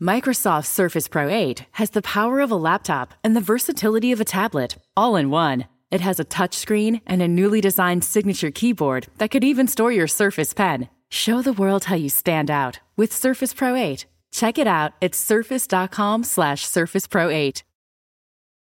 Microsoft 0.00 0.64
Surface 0.64 1.08
Pro 1.08 1.28
8 1.28 1.66
has 1.72 1.90
the 1.90 2.00
power 2.00 2.40
of 2.40 2.50
a 2.50 2.56
laptop 2.56 3.12
and 3.22 3.36
the 3.36 3.40
versatility 3.42 4.12
of 4.12 4.20
a 4.20 4.24
tablet, 4.24 4.78
all 4.96 5.14
in 5.14 5.28
one. 5.28 5.66
It 5.90 6.00
has 6.00 6.18
a 6.18 6.24
touchscreen 6.24 7.02
and 7.06 7.20
a 7.20 7.28
newly 7.28 7.60
designed 7.60 8.02
signature 8.02 8.50
keyboard 8.50 9.08
that 9.18 9.30
could 9.30 9.44
even 9.44 9.68
store 9.68 9.92
your 9.92 10.06
Surface 10.06 10.54
Pen. 10.54 10.88
Show 11.10 11.42
the 11.42 11.52
world 11.52 11.84
how 11.84 11.96
you 11.96 12.08
stand 12.08 12.50
out 12.50 12.80
with 12.96 13.12
Surface 13.12 13.52
Pro 13.52 13.74
8. 13.74 14.06
Check 14.32 14.56
it 14.56 14.66
out 14.66 14.92
at 15.02 15.14
surface.com 15.14 16.24
slash 16.24 16.64
surface 16.64 17.06
pro 17.06 17.28
8. 17.28 17.62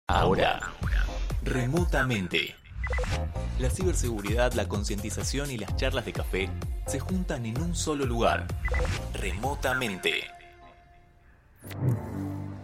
Ahora, 0.07 0.71
remotamente. 1.43 2.55
La 3.59 3.69
ciberseguridad, 3.69 4.53
la 4.53 4.67
concientización 4.67 5.51
y 5.51 5.57
las 5.59 5.75
charlas 5.75 6.05
de 6.05 6.13
café 6.13 6.49
se 6.87 6.99
juntan 6.99 7.45
en 7.45 7.61
un 7.61 7.75
solo 7.75 8.07
lugar. 8.07 8.47
Remotamente. 9.13 10.38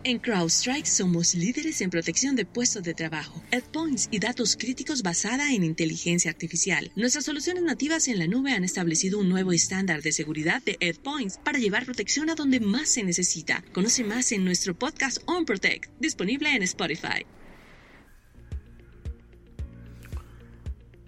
En 0.03 0.19
CrowdStrike 0.19 0.85
somos 0.85 1.33
líderes 1.33 1.81
en 1.81 1.89
protección 1.89 2.35
de 2.35 2.45
puestos 2.45 2.83
de 2.83 2.93
trabajo, 2.93 3.41
endpoints 3.49 4.07
y 4.11 4.19
datos 4.19 4.55
críticos 4.55 5.01
basada 5.01 5.51
en 5.51 5.63
inteligencia 5.63 6.29
artificial. 6.29 6.91
Nuestras 6.95 7.25
soluciones 7.25 7.63
nativas 7.63 8.07
en 8.07 8.19
la 8.19 8.27
nube 8.27 8.51
han 8.51 8.63
establecido 8.63 9.17
un 9.17 9.29
nuevo 9.29 9.51
estándar 9.51 10.03
de 10.03 10.11
seguridad 10.11 10.61
de 10.61 10.77
endpoints 10.79 11.39
para 11.43 11.57
llevar 11.57 11.85
protección 11.85 12.29
a 12.29 12.35
donde 12.35 12.59
más 12.59 12.89
se 12.89 13.01
necesita. 13.01 13.63
Conoce 13.73 14.03
más 14.03 14.31
en 14.31 14.45
nuestro 14.45 14.77
podcast 14.77 15.17
On 15.25 15.43
Protect, 15.43 15.89
disponible 15.99 16.55
en 16.55 16.61
Spotify. 16.61 17.25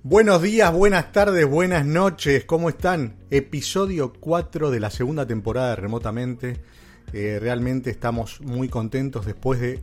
Buenos 0.01 0.41
días, 0.41 0.73
buenas 0.73 1.11
tardes, 1.11 1.45
buenas 1.45 1.85
noches, 1.85 2.45
¿cómo 2.45 2.69
están? 2.69 3.17
Episodio 3.29 4.13
4 4.13 4.71
de 4.71 4.79
la 4.79 4.89
segunda 4.89 5.27
temporada 5.27 5.71
de 5.71 5.75
Remotamente. 5.75 6.61
Eh, 7.13 7.39
realmente 7.41 7.89
estamos 7.89 8.41
muy 8.41 8.67
contentos 8.69 9.25
después 9.25 9.59
de 9.59 9.81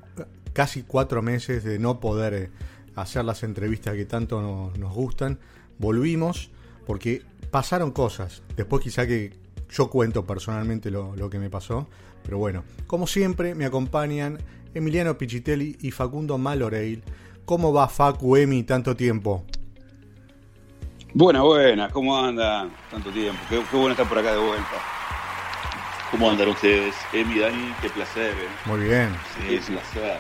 casi 0.53 0.83
cuatro 0.83 1.23
meses 1.23 1.65
de 1.65 1.79
no 1.79 1.99
poder 2.01 2.35
eh, 2.35 2.51
hacer 2.95 3.25
las 3.25 3.43
entrevistas 3.43 3.95
que 3.95 4.05
tanto 4.05 4.41
no- 4.43 4.73
nos 4.79 4.93
gustan. 4.95 5.39
Volvimos 5.79 6.51
porque 6.87 7.23
pasaron 7.51 7.91
cosas. 7.93 8.43
Después 8.57 8.83
quizá 8.83 9.07
que 9.07 9.33
yo 9.71 9.89
cuento 9.91 10.25
personalmente 10.27 10.91
lo, 10.91 11.17
lo 11.17 11.31
que 11.31 11.39
me 11.39 11.51
pasó. 11.51 11.89
Pero 12.23 12.39
bueno, 12.39 12.65
como 12.87 13.07
siempre 13.07 13.55
me 13.55 13.65
acompañan 13.65 14.39
Emiliano 14.75 15.17
Pichitelli 15.19 15.77
y 15.81 15.91
Facundo 15.91 16.37
Maloreil. 16.39 17.03
¿Cómo 17.45 17.73
va 17.73 17.89
Facu, 17.89 18.37
Emi, 18.37 18.63
tanto 18.63 18.97
tiempo? 18.97 19.45
Buena, 21.13 21.43
buena, 21.43 21.89
¿cómo 21.91 22.19
andan? 22.19 22.71
Tanto 22.91 23.11
tiempo, 23.11 23.41
qué, 23.49 23.63
qué 23.71 23.77
bueno 23.77 23.93
estar 23.93 24.09
por 24.09 24.19
acá 24.19 24.33
de 24.33 24.39
vuelta. 24.39 24.67
¿Cómo 26.15 26.31
andan 26.31 26.47
ustedes? 26.47 26.95
Emi, 27.13 27.41
Dani, 27.41 27.75
qué 27.83 27.91
placer. 27.91 28.31
¿eh? 28.31 28.49
Muy 28.67 28.79
bien. 28.85 29.09
Sí, 29.49 29.57
es 29.57 29.69
un 29.69 29.75
placer. 29.75 30.17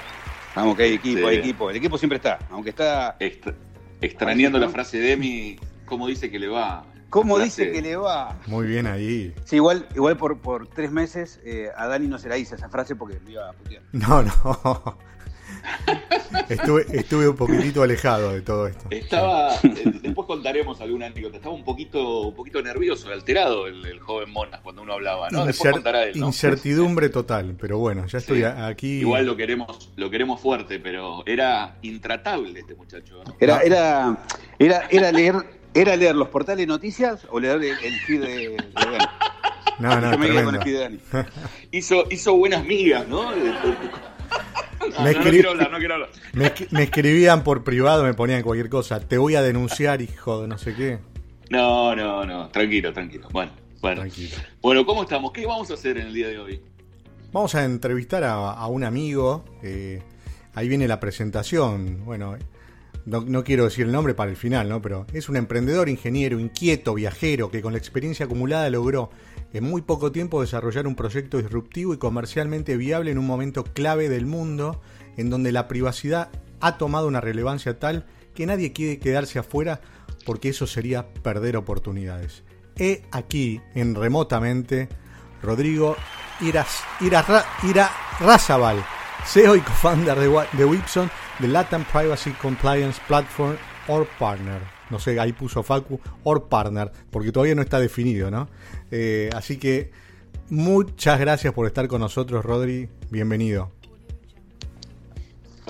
Vamos, 0.56 0.76
que 0.76 0.82
hay 0.82 0.94
equipo, 0.94 1.20
Sí. 1.20 1.24
hay 1.24 1.36
equipo. 1.36 1.70
El 1.70 1.76
equipo 1.76 1.96
siempre 1.98 2.16
está, 2.16 2.40
aunque 2.50 2.70
está. 2.70 3.14
Extra- 3.20 3.54
extrañando 4.00 4.58
la 4.58 4.68
frase 4.68 4.98
de 4.98 5.12
Emi, 5.12 5.56
¿cómo 5.86 6.08
dice 6.08 6.32
que 6.32 6.40
le 6.40 6.48
va? 6.48 6.84
¿Cómo 7.10 7.38
dice 7.38 7.70
que 7.70 7.80
le 7.80 7.94
va? 7.94 8.36
Muy 8.48 8.66
bien 8.66 8.88
ahí. 8.88 9.32
Sí, 9.44 9.54
igual, 9.54 9.86
igual 9.94 10.16
por, 10.16 10.40
por 10.40 10.66
tres 10.66 10.90
meses 10.90 11.40
eh, 11.44 11.68
a 11.76 11.86
Dani 11.86 12.08
no 12.08 12.18
se 12.18 12.28
la 12.28 12.38
hice 12.38 12.56
esa 12.56 12.68
frase 12.68 12.96
porque 12.96 13.20
me 13.20 13.30
iba 13.30 13.48
a 13.48 13.52
putear. 13.52 13.84
No, 13.92 14.20
no. 14.24 14.98
Estuve, 16.48 16.84
estuve 16.92 17.28
un 17.28 17.36
poquitito 17.36 17.82
alejado 17.82 18.32
de 18.32 18.42
todo 18.42 18.66
esto. 18.66 18.84
Estaba, 18.90 19.54
eh, 19.62 19.92
después 20.02 20.26
contaremos 20.26 20.80
alguna 20.80 21.06
anécdota, 21.06 21.36
estaba 21.36 21.54
un 21.54 21.64
poquito, 21.64 22.20
un 22.28 22.34
poquito 22.34 22.60
nervioso, 22.62 23.10
alterado 23.10 23.66
el, 23.66 23.84
el 23.86 23.98
joven 24.00 24.30
Monas 24.30 24.60
cuando 24.60 24.82
uno 24.82 24.92
hablaba, 24.94 25.30
¿no? 25.30 25.46
Después 25.46 25.72
contará 25.72 26.04
él, 26.04 26.18
¿no? 26.20 26.26
Incertidumbre 26.26 27.08
total, 27.08 27.56
pero 27.58 27.78
bueno, 27.78 28.06
ya 28.06 28.18
estoy 28.18 28.38
Sí. 28.38 28.44
aquí. 28.44 29.00
Igual 29.00 29.26
lo 29.26 29.36
queremos, 29.36 29.92
lo 29.96 30.10
queremos 30.10 30.40
fuerte, 30.40 30.80
pero 30.80 31.22
era 31.26 31.76
intratable 31.82 32.60
este 32.60 32.74
muchacho, 32.74 33.22
¿no? 33.24 33.34
Era, 33.40 33.60
era, 33.62 34.18
era, 34.58 34.86
era 34.90 35.12
leer, 35.12 35.34
era 35.72 35.96
leer 35.96 36.14
los 36.14 36.28
portales 36.28 36.58
de 36.58 36.66
noticias 36.66 37.26
o 37.30 37.40
leer 37.40 37.56
el, 37.56 37.78
el 37.84 38.00
feed 38.00 38.20
de, 38.20 38.28
de 38.28 38.56
Dani. 38.74 38.98
No, 39.78 40.00
no, 40.00 40.12
Yo 40.12 40.18
me 40.18 40.26
quedé 40.28 40.44
con 40.44 40.54
el 40.54 40.60
tremendo. 40.60 40.62
feed 40.62 40.72
de 40.74 40.80
Dani. 41.22 41.28
Hizo, 41.72 42.04
hizo 42.10 42.34
buenas 42.36 42.64
migas, 42.64 43.08
¿no? 43.08 43.30
No, 45.14 45.30
quiero 45.30 45.50
hablar, 45.50 45.70
no 45.70 45.78
quiero 45.78 45.94
hablar. 45.94 46.10
Me 46.32 46.82
escribían 46.82 47.42
por 47.44 47.64
privado, 47.64 48.04
me 48.04 48.14
ponían 48.14 48.42
cualquier 48.42 48.68
cosa. 48.68 49.00
Te 49.00 49.18
voy 49.18 49.34
a 49.34 49.42
denunciar, 49.42 50.00
hijo 50.02 50.42
de 50.42 50.48
no 50.48 50.58
sé 50.58 50.74
qué. 50.74 50.98
No, 51.50 51.94
no, 51.96 52.24
no, 52.24 52.48
tranquilo, 52.48 52.92
tranquilo. 52.92 53.28
Bueno, 53.32 53.52
bueno. 53.80 54.00
Tranquilo. 54.02 54.36
Bueno, 54.62 54.86
¿cómo 54.86 55.02
estamos? 55.02 55.32
¿Qué 55.32 55.44
vamos 55.46 55.70
a 55.70 55.74
hacer 55.74 55.98
en 55.98 56.06
el 56.08 56.14
día 56.14 56.28
de 56.28 56.38
hoy? 56.38 56.60
Vamos 57.32 57.54
a 57.54 57.64
entrevistar 57.64 58.24
a, 58.24 58.52
a 58.52 58.66
un 58.68 58.84
amigo. 58.84 59.44
eh, 59.62 60.02
ahí 60.54 60.68
viene 60.68 60.86
la 60.88 61.00
presentación. 61.00 62.04
Bueno, 62.04 62.36
no, 63.06 63.44
quiero 63.44 63.64
decir 63.64 63.86
el 63.86 63.92
nombre 63.92 64.14
para 64.14 64.30
el 64.30 64.36
final, 64.36 64.68
¿no? 64.68 64.80
Pero 64.80 65.06
es 65.12 65.28
un 65.28 65.36
emprendedor, 65.36 65.88
ingeniero, 65.88 66.40
inquieto, 66.40 66.94
viajero, 66.94 67.50
que 67.50 67.60
con 67.60 67.72
la 67.72 67.78
experiencia 67.78 68.26
acumulada 68.26 68.70
logró 68.70 69.10
en 69.52 69.64
muy 69.64 69.82
poco 69.82 70.10
tiempo 70.10 70.40
desarrollar 70.40 70.86
un 70.86 70.96
proyecto 70.96 71.38
disruptivo 71.38 71.92
y 71.92 71.98
comercialmente 71.98 72.76
viable 72.76 73.10
en 73.10 73.18
un 73.18 73.26
momento 73.26 73.62
clave 73.64 74.08
del 74.08 74.26
mundo, 74.26 74.80
en 75.16 75.28
donde 75.28 75.52
la 75.52 75.68
privacidad 75.68 76.30
ha 76.60 76.78
tomado 76.78 77.06
una 77.06 77.20
relevancia 77.20 77.78
tal 77.78 78.06
que 78.34 78.46
nadie 78.46 78.72
quiere 78.72 78.98
quedarse 78.98 79.38
afuera 79.38 79.80
porque 80.24 80.48
eso 80.48 80.66
sería 80.66 81.06
perder 81.22 81.56
oportunidades. 81.56 82.42
He 82.76 83.02
aquí, 83.12 83.60
en 83.74 83.94
remotamente, 83.94 84.88
Rodrigo 85.42 85.96
Iras, 86.40 86.82
Ira, 87.00 87.24
Ira 87.62 87.90
Razabal, 88.18 88.84
CEO 89.26 89.56
y 89.56 89.60
co-founder 89.60 90.18
de, 90.18 90.46
de 90.52 90.64
Wipson, 90.64 91.10
de 91.38 91.48
Latin 91.48 91.84
Privacy 91.92 92.30
Compliance 92.32 93.00
Platform 93.06 93.56
or 93.88 94.06
Partner. 94.18 94.60
No 94.90 94.98
sé, 94.98 95.18
ahí 95.18 95.32
puso 95.32 95.62
Facu, 95.62 95.98
or 96.22 96.48
Partner, 96.48 96.90
porque 97.10 97.32
todavía 97.32 97.54
no 97.54 97.62
está 97.62 97.80
definido, 97.80 98.30
¿no? 98.30 98.48
Eh, 98.90 99.30
así 99.34 99.58
que 99.58 99.90
muchas 100.50 101.18
gracias 101.18 101.52
por 101.52 101.66
estar 101.66 101.88
con 101.88 102.00
nosotros, 102.00 102.44
Rodri. 102.44 102.88
Bienvenido. 103.10 103.70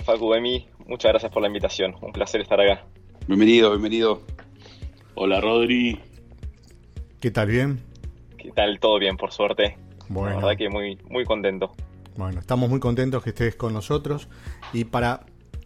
Facu, 0.04 0.34
Emi, 0.34 0.68
muchas 0.86 1.12
gracias 1.12 1.32
por 1.32 1.42
la 1.42 1.48
invitación. 1.48 1.94
Un 2.02 2.12
placer 2.12 2.40
estar 2.40 2.60
acá. 2.60 2.84
Bienvenido, 3.26 3.70
bienvenido. 3.70 4.20
Hola, 5.14 5.40
Rodri. 5.40 6.00
¿Qué 7.20 7.30
tal? 7.30 7.48
¿Bien? 7.48 7.80
¿Qué 8.36 8.50
tal? 8.50 8.78
Todo 8.80 8.98
bien, 8.98 9.16
por 9.16 9.32
suerte. 9.32 9.78
Bueno. 10.08 10.30
La 10.30 10.46
verdad 10.46 10.58
que 10.58 10.68
muy, 10.68 10.98
muy 11.08 11.24
contento. 11.24 11.72
Bueno, 12.16 12.40
estamos 12.40 12.68
muy 12.68 12.80
contentos 12.80 13.22
que 13.22 13.30
estés 13.30 13.56
con 13.56 13.72
nosotros 13.72 14.28
y 14.72 14.84
para 14.84 15.24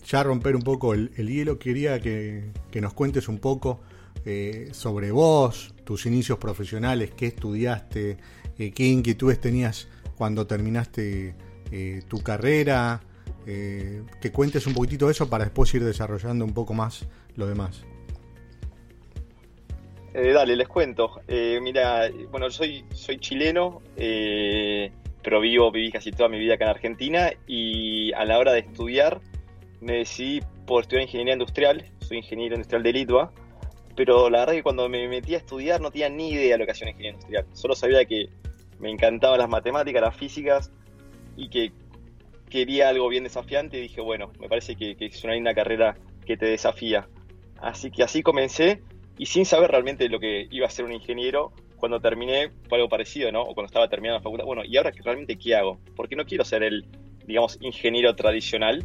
ya 0.08 0.22
romper 0.22 0.56
un 0.56 0.62
poco 0.62 0.94
el, 0.94 1.12
el 1.16 1.28
hielo, 1.28 1.58
quería 1.58 2.00
que, 2.00 2.50
que 2.70 2.80
nos 2.80 2.94
cuentes 2.94 3.28
un 3.28 3.38
poco 3.38 3.80
eh, 4.24 4.68
sobre 4.72 5.10
vos, 5.10 5.74
tus 5.84 6.06
inicios 6.06 6.38
profesionales, 6.38 7.12
qué 7.16 7.26
estudiaste, 7.26 8.16
eh, 8.58 8.72
qué 8.72 8.86
inquietudes 8.86 9.40
tenías 9.40 9.88
cuando 10.16 10.46
terminaste 10.46 11.34
eh, 11.70 12.02
tu 12.08 12.22
carrera, 12.22 13.00
que 13.46 14.30
cuentes 14.30 14.66
un 14.66 14.74
poquitito 14.74 15.08
eso 15.08 15.30
para 15.30 15.44
después 15.44 15.72
ir 15.72 15.82
desarrollando 15.82 16.44
un 16.44 16.52
poco 16.52 16.74
más 16.74 17.06
lo 17.34 17.46
demás. 17.46 17.82
Dale, 20.12 20.54
les 20.54 20.68
cuento. 20.68 21.22
Mira, 21.62 22.10
bueno, 22.30 22.50
soy, 22.50 22.84
soy 22.92 23.18
chileno, 23.18 23.80
pero 23.96 25.40
vivo, 25.40 25.72
viví 25.72 25.90
casi 25.90 26.12
toda 26.12 26.28
mi 26.28 26.38
vida 26.38 26.56
acá 26.56 26.64
en 26.64 26.70
Argentina 26.72 27.32
y 27.46 28.12
a 28.12 28.26
la 28.26 28.38
hora 28.38 28.52
de 28.52 28.58
estudiar 28.58 29.22
me 29.80 29.98
decidí 29.98 30.40
por 30.66 30.82
estudiar 30.82 31.02
ingeniería 31.02 31.34
industrial. 31.34 31.84
Soy 32.00 32.18
ingeniero 32.18 32.54
industrial 32.54 32.82
de 32.82 32.92
Litva, 32.92 33.32
pero 33.96 34.30
la 34.30 34.40
verdad 34.40 34.54
que 34.54 34.62
cuando 34.62 34.88
me 34.88 35.08
metí 35.08 35.34
a 35.34 35.38
estudiar 35.38 35.80
no 35.80 35.90
tenía 35.90 36.08
ni 36.08 36.30
idea 36.30 36.52
de 36.52 36.58
lo 36.58 36.64
que 36.64 36.72
hacía 36.72 36.88
ingeniería 36.88 37.12
industrial. 37.12 37.46
Solo 37.52 37.74
sabía 37.74 38.04
que 38.04 38.28
me 38.78 38.90
encantaban 38.90 39.38
las 39.38 39.48
matemáticas, 39.48 40.02
las 40.02 40.16
físicas 40.16 40.70
y 41.36 41.48
que 41.48 41.72
quería 42.48 42.88
algo 42.88 43.08
bien 43.08 43.24
desafiante 43.24 43.78
y 43.78 43.82
dije, 43.82 44.00
bueno, 44.00 44.32
me 44.38 44.48
parece 44.48 44.76
que, 44.76 44.96
que 44.96 45.06
es 45.06 45.24
una 45.24 45.34
linda 45.34 45.54
carrera 45.54 45.96
que 46.24 46.36
te 46.36 46.46
desafía. 46.46 47.08
Así 47.60 47.90
que 47.90 48.02
así 48.02 48.22
comencé 48.22 48.82
y 49.18 49.26
sin 49.26 49.44
saber 49.44 49.70
realmente 49.70 50.08
lo 50.08 50.20
que 50.20 50.46
iba 50.50 50.66
a 50.66 50.70
ser 50.70 50.84
un 50.84 50.92
ingeniero, 50.92 51.52
cuando 51.76 52.00
terminé 52.00 52.50
fue 52.68 52.78
algo 52.78 52.88
parecido, 52.88 53.32
¿no? 53.32 53.42
O 53.42 53.54
cuando 53.54 53.66
estaba 53.66 53.88
terminando 53.88 54.18
la 54.18 54.22
facultad. 54.22 54.44
Bueno, 54.44 54.64
¿y 54.64 54.76
ahora 54.76 54.92
realmente 55.02 55.36
qué 55.36 55.56
hago? 55.56 55.78
Porque 55.96 56.16
no 56.16 56.24
quiero 56.24 56.44
ser 56.44 56.62
el, 56.62 56.86
digamos, 57.26 57.58
ingeniero 57.60 58.14
tradicional, 58.14 58.84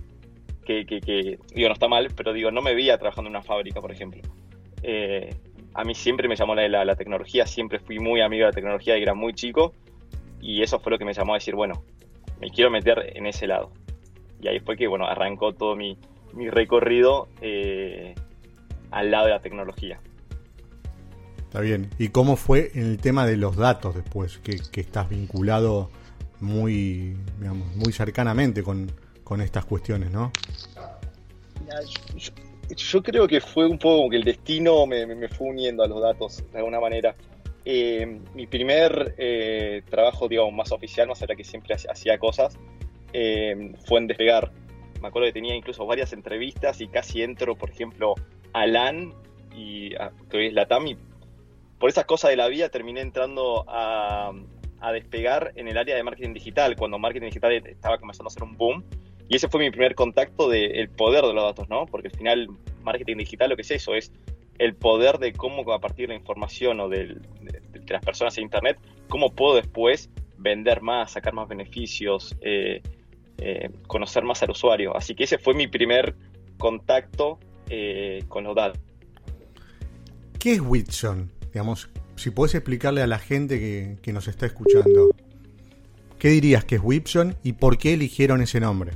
que, 0.64 1.38
digo, 1.54 1.68
no 1.68 1.74
está 1.74 1.88
mal, 1.88 2.10
pero 2.16 2.34
digo, 2.34 2.52
no 2.52 2.62
me 2.62 2.74
veía 2.74 2.98
trabajando 2.98 3.30
en 3.30 3.36
una 3.36 3.44
fábrica, 3.44 3.82
por 3.82 3.92
ejemplo. 3.92 4.22
Eh, 4.82 5.36
a 5.74 5.84
mí 5.84 5.96
siempre 5.96 6.28
me 6.28 6.36
llamó 6.36 6.56
la, 6.56 6.68
la, 6.68 6.86
la 6.86 6.96
tecnología, 6.96 7.46
siempre 7.46 7.80
fui 7.80 8.00
muy 8.00 8.22
amigo 8.22 8.42
de 8.42 8.52
la 8.52 8.56
tecnología 8.56 8.98
y 8.98 9.02
era 9.02 9.14
muy 9.14 9.34
chico, 9.34 9.74
y 10.42 10.62
eso 10.62 10.80
fue 10.80 10.92
lo 10.92 10.98
que 10.98 11.06
me 11.06 11.14
llamó 11.14 11.34
a 11.34 11.38
decir, 11.38 11.56
bueno, 11.56 11.84
me 12.40 12.50
quiero 12.50 12.70
meter 12.70 13.14
en 13.16 13.26
ese 13.26 13.48
lado. 13.48 13.72
Y 14.42 14.50
ahí 14.50 14.60
fue 14.60 14.76
que, 14.76 14.88
bueno, 14.88 15.06
arrancó 15.06 15.54
todo 15.54 15.76
mi, 15.76 15.98
mi 16.34 16.50
recorrido 16.50 17.30
eh, 17.42 18.14
al 18.92 19.10
lado 19.10 19.26
de 19.26 19.32
la 19.32 19.40
tecnología. 19.40 20.02
Está 21.38 21.62
bien. 21.62 21.90
¿Y 21.98 22.10
cómo 22.10 22.36
fue 22.36 22.72
en 22.74 22.88
el 22.88 22.98
tema 22.98 23.26
de 23.26 23.38
los 23.38 23.56
datos 23.56 23.96
después? 23.96 24.40
Que, 24.40 24.60
que 24.72 24.82
estás 24.82 25.08
vinculado 25.08 25.90
muy, 26.42 27.16
digamos, 27.40 27.74
muy 27.76 27.94
cercanamente 27.94 28.64
con, 28.64 28.92
con 29.34 29.42
estas 29.42 29.66
cuestiones, 29.66 30.12
¿no? 30.12 30.32
Yo, 32.78 33.02
creo 33.02 33.28
que 33.28 33.42
fue 33.42 33.66
un 33.66 33.80
poco 33.80 33.98
como 33.98 34.10
que 34.12 34.18
el 34.18 34.24
destino 34.24 34.86
me, 34.86 35.08
me 35.08 35.28
fue 35.28 35.48
uniendo 35.48 35.82
a 35.82 35.88
los 35.88 36.00
datos 36.04 36.44
de 36.52 36.60
alguna 36.60 36.80
manera. 36.80 37.16
Eh, 37.66 38.20
mi 38.36 38.46
primer 38.46 39.16
eh, 39.18 39.82
trabajo, 39.90 40.28
digamos, 40.28 40.54
más 40.54 40.72
oficial, 40.72 41.08
más 41.08 41.20
allá 41.24 41.34
que 41.34 41.44
siempre 41.44 41.74
hacía 41.74 42.20
cosas, 42.20 42.60
eh, 43.12 43.74
fue 43.88 44.02
en 44.02 44.06
Despegar. 44.06 44.52
Me 45.02 45.08
acuerdo 45.08 45.26
que 45.30 45.34
tenía 45.34 45.56
incluso 45.56 45.84
varias 45.88 46.14
entrevistas 46.14 46.80
y 46.80 46.88
casi 46.88 47.24
entro, 47.24 47.56
por 47.56 47.72
ejemplo, 47.72 48.14
a 48.54 48.68
LAN 48.68 49.16
y 49.52 49.96
a, 49.96 50.12
que 50.30 50.46
es 50.46 50.54
la 50.54 50.68
TAMI. 50.68 50.96
Por 51.80 51.90
esas 51.90 52.06
cosas 52.06 52.30
de 52.30 52.38
la 52.38 52.50
vida 52.50 52.70
terminé 52.70 53.02
entrando 53.02 53.66
a, 53.68 54.32
a 54.84 54.92
despegar 54.92 55.54
en 55.56 55.70
el 55.70 55.78
área 55.78 55.96
de 55.96 56.04
marketing 56.04 56.34
digital, 56.34 56.76
cuando 56.76 57.00
marketing 57.00 57.28
digital 57.28 57.54
estaba 57.54 57.98
comenzando 57.98 58.28
a 58.28 58.32
ser 58.32 58.44
un 58.44 58.58
boom 58.58 58.84
y 59.30 59.36
ese 59.36 59.48
fue 59.48 59.60
mi 59.62 59.72
primer 59.72 59.96
contacto 59.96 60.50
del 60.50 60.90
poder 60.90 61.26
de 61.26 61.34
los 61.34 61.44
datos, 61.44 61.70
¿no? 61.70 61.86
Porque 61.86 62.10
al 62.10 62.16
final, 62.16 62.48
marketing 62.84 63.18
digital 63.18 63.50
lo 63.50 63.56
que 63.56 63.62
es 63.62 63.72
eso, 63.72 63.96
es 63.96 64.12
el 64.60 64.76
poder 64.76 65.18
de 65.18 65.34
cómo 65.34 65.72
a 65.74 65.80
partir 65.80 66.08
de 66.08 66.14
la 66.14 66.20
información 66.20 66.80
o 66.80 66.90
de, 66.90 67.18
las 67.88 68.04
personas 68.04 68.38
en 68.38 68.46
Internet, 68.46 68.78
cómo 69.10 69.34
puedo 69.34 69.56
después 69.56 70.10
vender 70.38 70.82
más, 70.82 71.12
sacar 71.12 71.34
más 71.34 71.48
beneficios, 71.48 72.36
eh, 72.42 72.82
eh, 73.38 73.70
conocer 73.88 74.24
más 74.24 74.44
al 74.44 74.52
usuario. 74.52 74.96
Así 74.96 75.16
que 75.16 75.24
ese 75.24 75.38
fue 75.38 75.54
mi 75.54 75.68
primer 75.68 76.16
contacto 76.58 77.40
eh, 77.70 78.24
con 78.28 78.44
los 78.44 78.56
datos. 78.56 78.80
¿Qué 80.40 80.54
es 80.54 80.62
Whitson? 80.62 81.32
Digamos, 81.54 81.90
si 82.16 82.30
puedes 82.30 82.56
explicarle 82.56 83.02
a 83.02 83.08
la 83.08 83.20
gente 83.20 83.60
que, 83.60 83.98
que 84.02 84.12
nos 84.14 84.28
está 84.28 84.46
escuchando, 84.46 85.10
¿qué 86.20 86.30
dirías 86.30 86.66
que 86.66 86.76
es 86.76 86.82
Whitson 86.84 87.36
y 87.44 87.54
por 87.54 87.78
qué 87.78 87.94
eligieron 87.94 88.42
ese 88.42 88.60
nombre? 88.60 88.92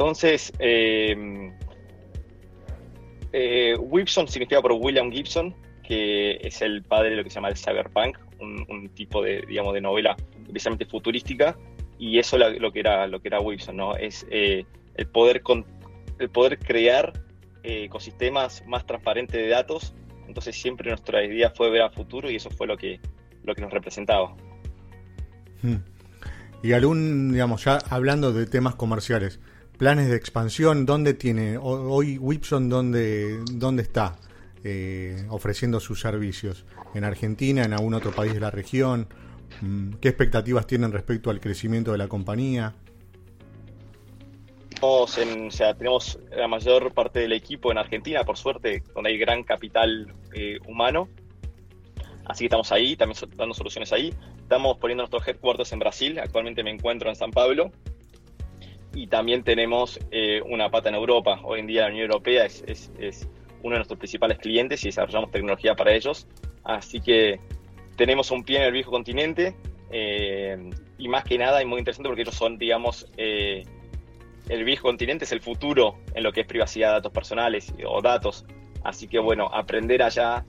Entonces, 0.00 0.50
eh, 0.60 1.52
eh, 3.34 3.76
Gibson 3.92 4.26
significa 4.28 4.62
por 4.62 4.72
William 4.72 5.12
Gibson, 5.12 5.54
que 5.86 6.38
es 6.40 6.62
el 6.62 6.82
padre 6.82 7.10
de 7.10 7.16
lo 7.16 7.24
que 7.24 7.28
se 7.28 7.34
llama 7.34 7.50
el 7.50 7.58
cyberpunk, 7.58 8.16
un, 8.40 8.88
tipo 8.94 9.22
de, 9.22 9.42
digamos, 9.46 9.74
de 9.74 9.82
novela 9.82 10.16
precisamente 10.44 10.86
futurística, 10.86 11.54
y 11.98 12.18
eso 12.18 12.38
es 12.38 12.58
lo 12.58 12.72
que 12.72 12.80
era 12.80 13.06
lo 13.08 13.20
que 13.20 13.28
era 13.28 13.40
Gibson, 13.42 13.76
¿no? 13.76 13.94
Es 13.94 14.26
eh, 14.30 14.64
el 14.94 15.06
poder 15.06 15.42
el 16.18 16.30
poder 16.30 16.58
crear 16.58 17.12
eh, 17.62 17.84
ecosistemas 17.84 18.64
más 18.66 18.86
transparentes 18.86 19.38
de 19.38 19.48
datos. 19.48 19.94
Entonces 20.26 20.56
siempre 20.56 20.88
nuestra 20.88 21.22
idea 21.22 21.50
fue 21.50 21.68
ver 21.68 21.82
a 21.82 21.90
futuro 21.90 22.30
y 22.30 22.36
eso 22.36 22.48
fue 22.48 22.66
lo 22.66 22.78
que 22.78 23.00
lo 23.44 23.54
que 23.54 23.60
nos 23.60 23.70
representaba. 23.70 24.34
Hmm. 25.60 25.76
Y 26.62 26.72
algún, 26.72 27.32
digamos, 27.32 27.64
ya 27.64 27.76
hablando 27.90 28.32
de 28.32 28.46
temas 28.46 28.76
comerciales, 28.76 29.40
planes 29.80 30.10
de 30.10 30.16
expansión, 30.16 30.84
¿dónde 30.84 31.14
tiene 31.14 31.56
hoy 31.56 32.18
Wipson 32.18 32.68
dónde, 32.68 33.38
dónde 33.50 33.82
está 33.82 34.14
eh, 34.62 35.24
ofreciendo 35.30 35.80
sus 35.80 36.02
servicios? 36.02 36.66
¿En 36.94 37.02
Argentina, 37.02 37.64
en 37.64 37.72
algún 37.72 37.94
otro 37.94 38.10
país 38.10 38.34
de 38.34 38.40
la 38.40 38.50
región? 38.50 39.08
Mm, 39.62 39.94
¿Qué 39.94 40.08
expectativas 40.08 40.66
tienen 40.66 40.92
respecto 40.92 41.30
al 41.30 41.40
crecimiento 41.40 41.92
de 41.92 41.98
la 41.98 42.08
compañía? 42.08 42.74
o 44.82 45.06
sea, 45.06 45.72
tenemos 45.74 46.18
la 46.30 46.46
mayor 46.46 46.92
parte 46.92 47.20
del 47.20 47.32
equipo 47.32 47.72
en 47.72 47.78
Argentina, 47.78 48.22
por 48.24 48.36
suerte, 48.36 48.82
donde 48.94 49.10
hay 49.10 49.18
gran 49.18 49.44
capital 49.44 50.12
eh, 50.34 50.58
humano. 50.66 51.08
Así 52.26 52.40
que 52.40 52.46
estamos 52.46 52.70
ahí, 52.70 52.96
también 52.96 53.18
dando 53.34 53.54
soluciones 53.54 53.94
ahí. 53.94 54.12
Estamos 54.42 54.76
poniendo 54.76 55.04
nuestros 55.04 55.26
headquarters 55.26 55.72
en 55.72 55.78
Brasil. 55.78 56.18
Actualmente 56.18 56.62
me 56.62 56.70
encuentro 56.70 57.08
en 57.08 57.16
San 57.16 57.30
Pablo 57.30 57.72
y 58.94 59.06
también 59.06 59.44
tenemos 59.44 59.98
eh, 60.10 60.42
una 60.42 60.70
pata 60.70 60.88
en 60.88 60.94
Europa. 60.96 61.40
Hoy 61.44 61.60
en 61.60 61.66
día 61.66 61.82
la 61.82 61.88
Unión 61.88 62.02
Europea 62.02 62.46
es, 62.46 62.64
es, 62.66 63.28
uno 63.62 63.72
de 63.72 63.78
nuestros 63.78 63.98
principales 63.98 64.38
clientes 64.38 64.82
y 64.84 64.88
desarrollamos 64.88 65.30
tecnología 65.30 65.74
para 65.74 65.92
ellos. 65.92 66.26
Así 66.64 67.00
que 67.00 67.38
tenemos 67.96 68.30
un 68.30 68.42
pie 68.42 68.58
en 68.58 68.62
el 68.64 68.72
viejo 68.72 68.90
continente 68.90 69.54
eh, 69.90 70.70
y 70.98 71.08
más 71.08 71.24
que 71.24 71.36
nada 71.36 71.60
es 71.60 71.66
muy 71.66 71.78
interesante 71.78 72.08
porque 72.08 72.22
ellos 72.22 72.34
son, 72.34 72.58
digamos, 72.58 73.06
eh, 73.16 73.64
el 74.48 74.64
viejo 74.64 74.82
continente 74.82 75.24
es 75.24 75.32
el 75.32 75.40
futuro 75.40 75.98
en 76.14 76.22
lo 76.22 76.32
que 76.32 76.40
es 76.40 76.46
privacidad 76.46 76.88
de 76.88 76.94
datos 76.94 77.12
personales 77.12 77.72
o 77.86 78.00
datos. 78.00 78.46
Así 78.82 79.06
que 79.06 79.18
bueno, 79.18 79.48
aprender 79.52 80.02
allá, 80.02 80.44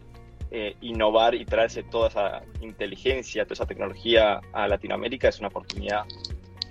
innovar 0.81 1.35
y 1.35 1.45
traerse 1.45 1.83
toda 1.83 2.09
esa 2.09 2.43
inteligencia, 2.61 3.43
toda 3.43 3.53
esa 3.53 3.65
tecnología 3.65 4.41
a 4.51 4.67
Latinoamérica 4.67 5.29
es 5.29 5.39
una 5.39 5.47
oportunidad 5.47 6.03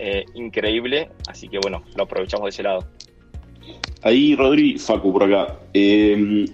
eh, 0.02 0.25
increíble, 0.35 1.11
así 1.29 1.47
que 1.47 1.58
bueno, 1.58 1.85
lo 1.94 2.05
aprovechamos 2.05 2.47
de 2.47 2.49
ese 2.49 2.62
lado. 2.62 2.87
Ahí, 4.00 4.35
Rodri, 4.35 4.79
Facu, 4.79 5.12
por 5.12 5.25
acá. 5.25 5.61
Em, 5.75 6.47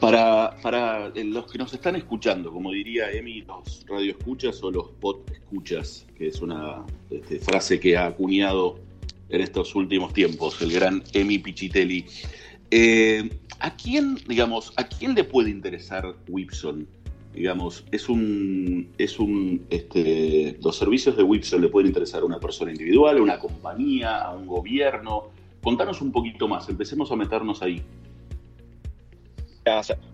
para, 0.00 0.56
para, 0.62 1.10
los 1.10 1.52
que 1.52 1.58
nos 1.58 1.74
están 1.74 1.96
escuchando, 1.96 2.50
como 2.50 2.72
diría 2.72 3.10
Emi, 3.12 3.42
los 3.42 3.84
radioescuchas 3.86 4.62
o 4.62 4.70
los 4.70 4.88
pot 5.00 5.30
escuchas, 5.30 6.06
que 6.16 6.28
es 6.28 6.40
una 6.40 6.86
este, 7.10 7.38
frase 7.40 7.78
que 7.78 7.98
ha 7.98 8.06
acuñado 8.06 8.78
en 9.28 9.42
estos 9.42 9.74
últimos 9.74 10.14
tiempos 10.14 10.62
el 10.62 10.72
gran 10.72 11.02
Emi 11.12 11.38
Pichitelli. 11.38 12.06
Eh, 12.70 13.28
¿A 13.60 13.76
quién, 13.76 14.16
digamos, 14.26 14.72
a 14.76 14.88
quién 14.88 15.14
le 15.14 15.24
puede 15.24 15.50
interesar 15.50 16.14
Wipson? 16.28 16.86
Digamos, 17.32 17.84
es 17.92 18.08
un, 18.08 18.92
es 18.98 19.18
un, 19.18 19.66
este, 19.70 20.58
los 20.62 20.76
servicios 20.76 21.16
de 21.16 21.22
Wipson 21.22 21.60
le 21.60 21.68
pueden 21.68 21.88
interesar 21.88 22.22
a 22.22 22.24
una 22.24 22.40
persona 22.40 22.70
individual, 22.70 23.18
a 23.18 23.22
una 23.22 23.38
compañía, 23.38 24.22
a 24.22 24.34
un 24.34 24.46
gobierno. 24.46 25.30
Contanos 25.62 26.00
un 26.00 26.12
poquito 26.12 26.48
más, 26.48 26.68
empecemos 26.68 27.10
a 27.12 27.16
meternos 27.16 27.62
ahí. 27.62 27.82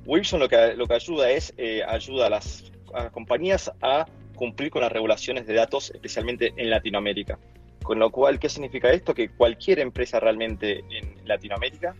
Wipson 0.05 0.41
lo 0.41 0.49
que, 0.49 0.75
lo 0.75 0.87
que 0.87 0.95
ayuda 0.95 1.31
es, 1.31 1.55
eh, 1.57 1.83
ayuda 1.87 2.27
a 2.27 2.31
las, 2.31 2.73
compañías 3.13 3.73
a 3.83 4.07
cumplir 4.37 4.71
con 4.71 4.83
las 4.83 4.93
regulaciones 4.93 5.47
de 5.47 5.55
datos, 5.55 5.91
especialmente 5.91 6.53
en 6.57 6.71
Latinoamérica. 6.71 7.39
Con 7.83 7.99
lo 7.99 8.11
cual, 8.11 8.39
¿qué 8.39 8.49
significa 8.49 8.91
esto? 8.91 9.15
Que 9.15 9.29
cualquier 9.29 9.79
empresa 9.81 10.21
realmente 10.21 10.85
en 10.91 11.17
Latinoamérica 11.27 11.95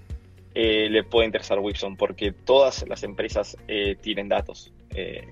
eh, 0.55 0.89
le 0.89 1.03
puede 1.03 1.27
interesar 1.27 1.59
Wipson, 1.59 1.97
porque 1.97 2.31
todas 2.33 2.87
las 2.89 3.03
empresas 3.03 3.57
eh, 3.67 3.97
tienen 4.01 4.29
datos. 4.29 4.73
Eh, 4.91 5.27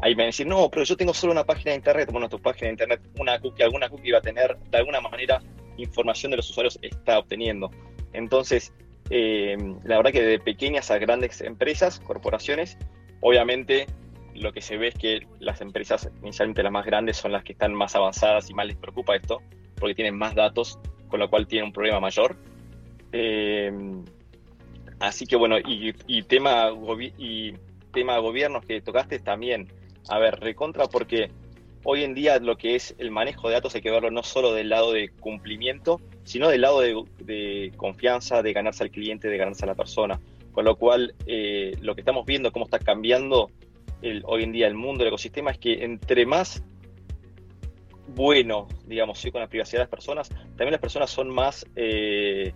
ahí 0.00 0.12
me 0.14 0.22
van 0.22 0.24
a 0.24 0.26
decir, 0.26 0.46
no, 0.46 0.68
pero 0.70 0.84
yo 0.84 0.96
tengo 0.96 1.14
solo 1.14 1.32
una 1.32 1.44
página 1.44 1.70
de 1.70 1.76
internet. 1.76 2.10
Bueno, 2.10 2.28
tu 2.28 2.40
página 2.40 2.66
de 2.66 2.72
internet, 2.72 3.00
una 3.18 3.38
cookie, 3.38 3.62
alguna 3.62 3.88
cookie 3.88 4.10
va 4.10 4.18
a 4.18 4.22
tener 4.22 4.58
de 4.58 4.78
alguna 4.78 5.00
manera 5.00 5.40
información 5.76 6.30
de 6.32 6.38
los 6.38 6.50
usuarios 6.50 6.78
está 6.82 7.18
obteniendo. 7.18 7.70
Entonces, 8.12 8.74
la 9.08 9.96
verdad 9.96 10.12
que 10.12 10.22
de 10.22 10.38
pequeñas 10.38 10.90
a 10.90 10.98
grandes 10.98 11.40
empresas, 11.40 12.00
corporaciones, 12.00 12.76
obviamente 13.20 13.86
lo 14.34 14.52
que 14.52 14.62
se 14.62 14.76
ve 14.76 14.88
es 14.88 14.94
que 14.94 15.26
las 15.38 15.60
empresas, 15.60 16.10
inicialmente 16.22 16.62
las 16.62 16.72
más 16.72 16.86
grandes, 16.86 17.16
son 17.16 17.32
las 17.32 17.44
que 17.44 17.52
están 17.52 17.72
más 17.74 17.94
avanzadas 17.94 18.50
y 18.50 18.54
más 18.54 18.66
les 18.66 18.76
preocupa 18.76 19.14
esto, 19.14 19.42
porque 19.76 19.94
tienen 19.94 20.16
más 20.16 20.34
datos, 20.34 20.78
con 21.08 21.20
lo 21.20 21.30
cual 21.30 21.46
tienen 21.46 21.66
un 21.66 21.72
problema 21.72 22.00
mayor. 22.00 22.36
Así 25.00 25.26
que 25.26 25.36
bueno, 25.36 25.58
y, 25.58 25.94
y 26.06 26.22
tema 26.22 26.70
y 27.18 27.54
tema 27.92 28.14
de 28.14 28.20
gobiernos 28.20 28.64
que 28.64 28.80
tocaste 28.80 29.18
también. 29.18 29.68
A 30.08 30.18
ver, 30.18 30.38
recontra 30.40 30.86
porque 30.86 31.30
hoy 31.84 32.04
en 32.04 32.14
día 32.14 32.38
lo 32.38 32.56
que 32.56 32.74
es 32.74 32.94
el 32.98 33.10
manejo 33.10 33.48
de 33.48 33.54
datos 33.54 33.74
hay 33.74 33.80
que 33.80 33.90
verlo 33.90 34.10
no 34.10 34.22
solo 34.22 34.52
del 34.52 34.68
lado 34.68 34.92
de 34.92 35.08
cumplimiento, 35.08 36.00
sino 36.24 36.48
del 36.48 36.62
lado 36.62 36.80
de, 36.80 37.72
confianza, 37.76 38.42
de 38.42 38.52
ganarse 38.52 38.84
al 38.84 38.90
cliente, 38.90 39.28
de 39.28 39.36
ganarse 39.36 39.64
a 39.64 39.68
la 39.68 39.74
persona. 39.74 40.20
Con 40.52 40.64
lo 40.64 40.76
cual, 40.76 41.14
eh, 41.26 41.76
lo 41.80 41.94
que 41.94 42.00
estamos 42.00 42.26
viendo, 42.26 42.52
cómo 42.52 42.64
está 42.64 42.78
cambiando 42.78 43.50
el, 44.02 44.22
hoy 44.26 44.42
en 44.42 44.52
día 44.52 44.66
el 44.66 44.74
mundo, 44.74 45.04
el 45.04 45.08
ecosistema, 45.08 45.52
es 45.52 45.58
que 45.58 45.84
entre 45.84 46.26
más 46.26 46.62
bueno, 48.14 48.66
digamos, 48.86 49.20
soy 49.20 49.30
con 49.30 49.40
la 49.40 49.46
privacidad 49.46 49.78
de 49.78 49.84
las 49.84 49.90
personas, 49.90 50.28
también 50.28 50.72
las 50.72 50.80
personas 50.80 51.10
son 51.10 51.30
más 51.30 51.64
eh, 51.76 52.52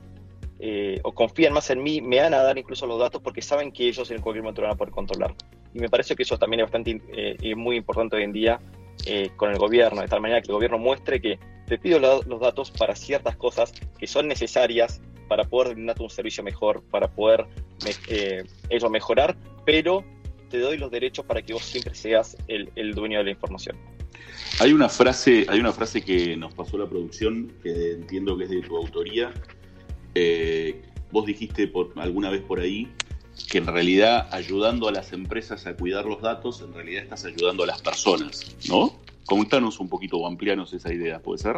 eh, 0.61 1.01
o 1.03 1.13
confían 1.13 1.53
más 1.53 1.69
en 1.71 1.83
mí, 1.83 2.01
me 2.01 2.21
van 2.21 2.35
a 2.35 2.43
dar 2.43 2.57
incluso 2.57 2.87
los 2.87 2.99
datos 2.99 3.21
porque 3.21 3.43
saben 3.43 3.73
que 3.73 3.89
ellos 3.89 4.11
en 4.11 4.21
cualquier 4.21 4.43
momento 4.43 4.63
van 4.63 4.73
a 4.73 4.77
poder 4.77 4.93
controlar. 4.93 5.35
Y 5.73 5.81
me 5.81 5.89
parece 5.89 6.15
que 6.15 6.23
eso 6.23 6.39
también 6.39 6.61
es 6.61 6.67
bastante 6.67 7.03
eh, 7.13 7.55
muy 7.55 7.77
importante 7.77 8.17
hoy 8.17 8.23
en 8.23 8.33
día 8.33 8.61
eh, 9.07 9.31
con 9.37 9.51
el 9.51 9.59
gobierno, 9.59 10.01
de 10.01 10.09
tal 10.09 10.21
manera 10.21 10.41
que 10.41 10.49
el 10.49 10.55
gobierno 10.55 10.79
muestre 10.79 11.21
que 11.21 11.39
te 11.67 11.79
pido 11.79 11.99
los 11.99 12.41
datos 12.41 12.71
para 12.71 12.95
ciertas 12.95 13.37
cosas 13.37 13.73
que 13.99 14.07
son 14.07 14.29
necesarias 14.29 15.01
para 15.29 15.45
poder 15.45 15.75
brindarte 15.75 16.03
un 16.03 16.11
servicio 16.11 16.45
mejor, 16.45 16.83
para 16.91 17.09
poder 17.09 17.47
ellos 18.69 18.91
mejorar, 18.91 19.37
pero 19.65 20.05
te 20.51 20.59
doy 20.59 20.77
los 20.77 20.91
derechos 20.91 21.25
para 21.25 21.43
que 21.43 21.55
vos 21.55 21.65
siempre 21.65 21.95
seas 21.95 22.37
el, 22.47 22.71
el 22.77 22.95
dueño 22.95 23.19
de 23.19 23.25
la 23.25 23.31
información. 23.31 23.77
Hay 24.61 24.73
una 24.73 24.89
frase, 24.89 25.47
hay 25.49 25.59
una 25.59 25.73
frase 25.73 26.03
que 26.03 26.37
nos 26.37 26.55
pasó 26.55 26.79
la 26.79 26.89
producción, 26.89 27.53
que 27.63 27.93
entiendo 27.93 28.37
que 28.37 28.45
es 28.45 28.51
de 28.51 28.61
tu 28.61 28.77
autoría, 28.77 29.33
eh, 30.15 30.83
vos 31.11 31.27
dijiste 31.27 31.69
por, 31.69 31.93
alguna 31.97 32.31
vez 32.31 32.43
por 32.43 32.61
ahí 32.61 32.89
que 33.51 33.59
en 33.59 33.67
realidad 33.67 34.29
ayudando 34.31 34.89
a 34.89 34.93
las 34.93 35.13
empresas 35.13 35.67
a 35.67 35.75
cuidar 35.75 36.05
los 36.05 36.23
datos, 36.23 36.61
en 36.61 36.73
realidad 36.73 37.03
estás 37.03 37.25
ayudando 37.25 37.65
a 37.65 37.67
las 37.67 37.83
personas, 37.83 38.57
¿no? 38.69 38.93
Comentanos 39.27 39.81
un 39.81 39.89
poquito 39.89 40.19
o 40.19 40.27
amplianos 40.27 40.73
esa 40.73 40.93
idea, 40.93 41.21
¿puede 41.21 41.39
ser? 41.39 41.57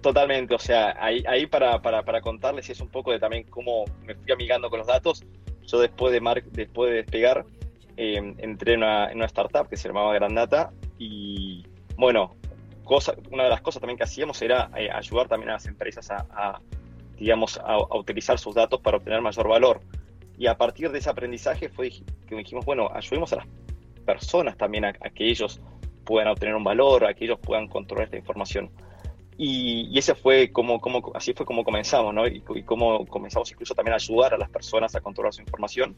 totalmente, 0.00 0.54
o 0.54 0.58
sea, 0.58 0.96
ahí, 1.00 1.24
ahí 1.26 1.46
para, 1.46 1.82
para, 1.82 2.04
para, 2.04 2.20
contarles 2.20 2.70
es 2.70 2.80
un 2.80 2.88
poco 2.88 3.10
de 3.10 3.18
también 3.18 3.44
cómo 3.44 3.84
me 4.04 4.14
fui 4.14 4.30
amigando 4.32 4.70
con 4.70 4.78
los 4.78 4.86
datos. 4.86 5.24
Yo 5.66 5.80
después 5.80 6.12
de, 6.12 6.42
después 6.52 6.90
de 6.90 6.96
despegar 6.98 7.44
eh, 7.96 8.34
entré 8.38 8.74
en 8.74 8.84
una, 8.84 9.10
en 9.10 9.16
una, 9.16 9.26
startup 9.26 9.68
que 9.68 9.76
se 9.76 9.88
llamaba 9.88 10.14
Grandata 10.14 10.72
y 10.98 11.66
bueno, 11.96 12.36
cosa, 12.84 13.14
una 13.30 13.44
de 13.44 13.50
las 13.50 13.60
cosas 13.60 13.80
también 13.80 13.98
que 13.98 14.04
hacíamos 14.04 14.40
era 14.40 14.70
eh, 14.76 14.88
ayudar 14.90 15.28
también 15.28 15.50
a 15.50 15.54
las 15.54 15.66
empresas 15.66 16.10
a, 16.10 16.26
a 16.30 16.60
digamos, 17.18 17.58
a, 17.58 17.74
a, 17.74 17.98
utilizar 17.98 18.38
sus 18.38 18.54
datos 18.54 18.80
para 18.80 18.98
obtener 18.98 19.20
mayor 19.20 19.48
valor. 19.48 19.80
Y 20.38 20.46
a 20.46 20.56
partir 20.56 20.90
de 20.90 20.98
ese 20.98 21.10
aprendizaje 21.10 21.68
fue 21.68 21.90
que 22.26 22.36
dijimos, 22.36 22.64
bueno, 22.64 22.88
ayudemos 22.92 23.32
a 23.32 23.36
las 23.36 23.46
personas 24.06 24.56
también 24.56 24.84
a, 24.84 24.88
a 24.88 25.10
que 25.10 25.28
ellos 25.28 25.60
puedan 26.04 26.28
obtener 26.28 26.54
un 26.54 26.64
valor, 26.64 27.04
a 27.04 27.14
que 27.14 27.24
ellos 27.24 27.38
puedan 27.40 27.68
controlar 27.68 28.06
esta 28.06 28.16
información. 28.16 28.70
Y, 29.36 29.88
y, 29.92 29.98
ese 29.98 30.14
fue 30.14 30.50
como, 30.50 30.80
como, 30.80 31.12
así 31.14 31.32
fue 31.32 31.46
como 31.46 31.62
comenzamos, 31.62 32.14
¿no? 32.14 32.26
Y, 32.26 32.42
y 32.54 32.62
cómo 32.62 33.06
comenzamos 33.06 33.50
incluso 33.52 33.74
también 33.74 33.92
a 33.92 33.96
ayudar 33.96 34.34
a 34.34 34.38
las 34.38 34.50
personas 34.50 34.94
a 34.94 35.00
controlar 35.00 35.32
su 35.32 35.42
información. 35.42 35.96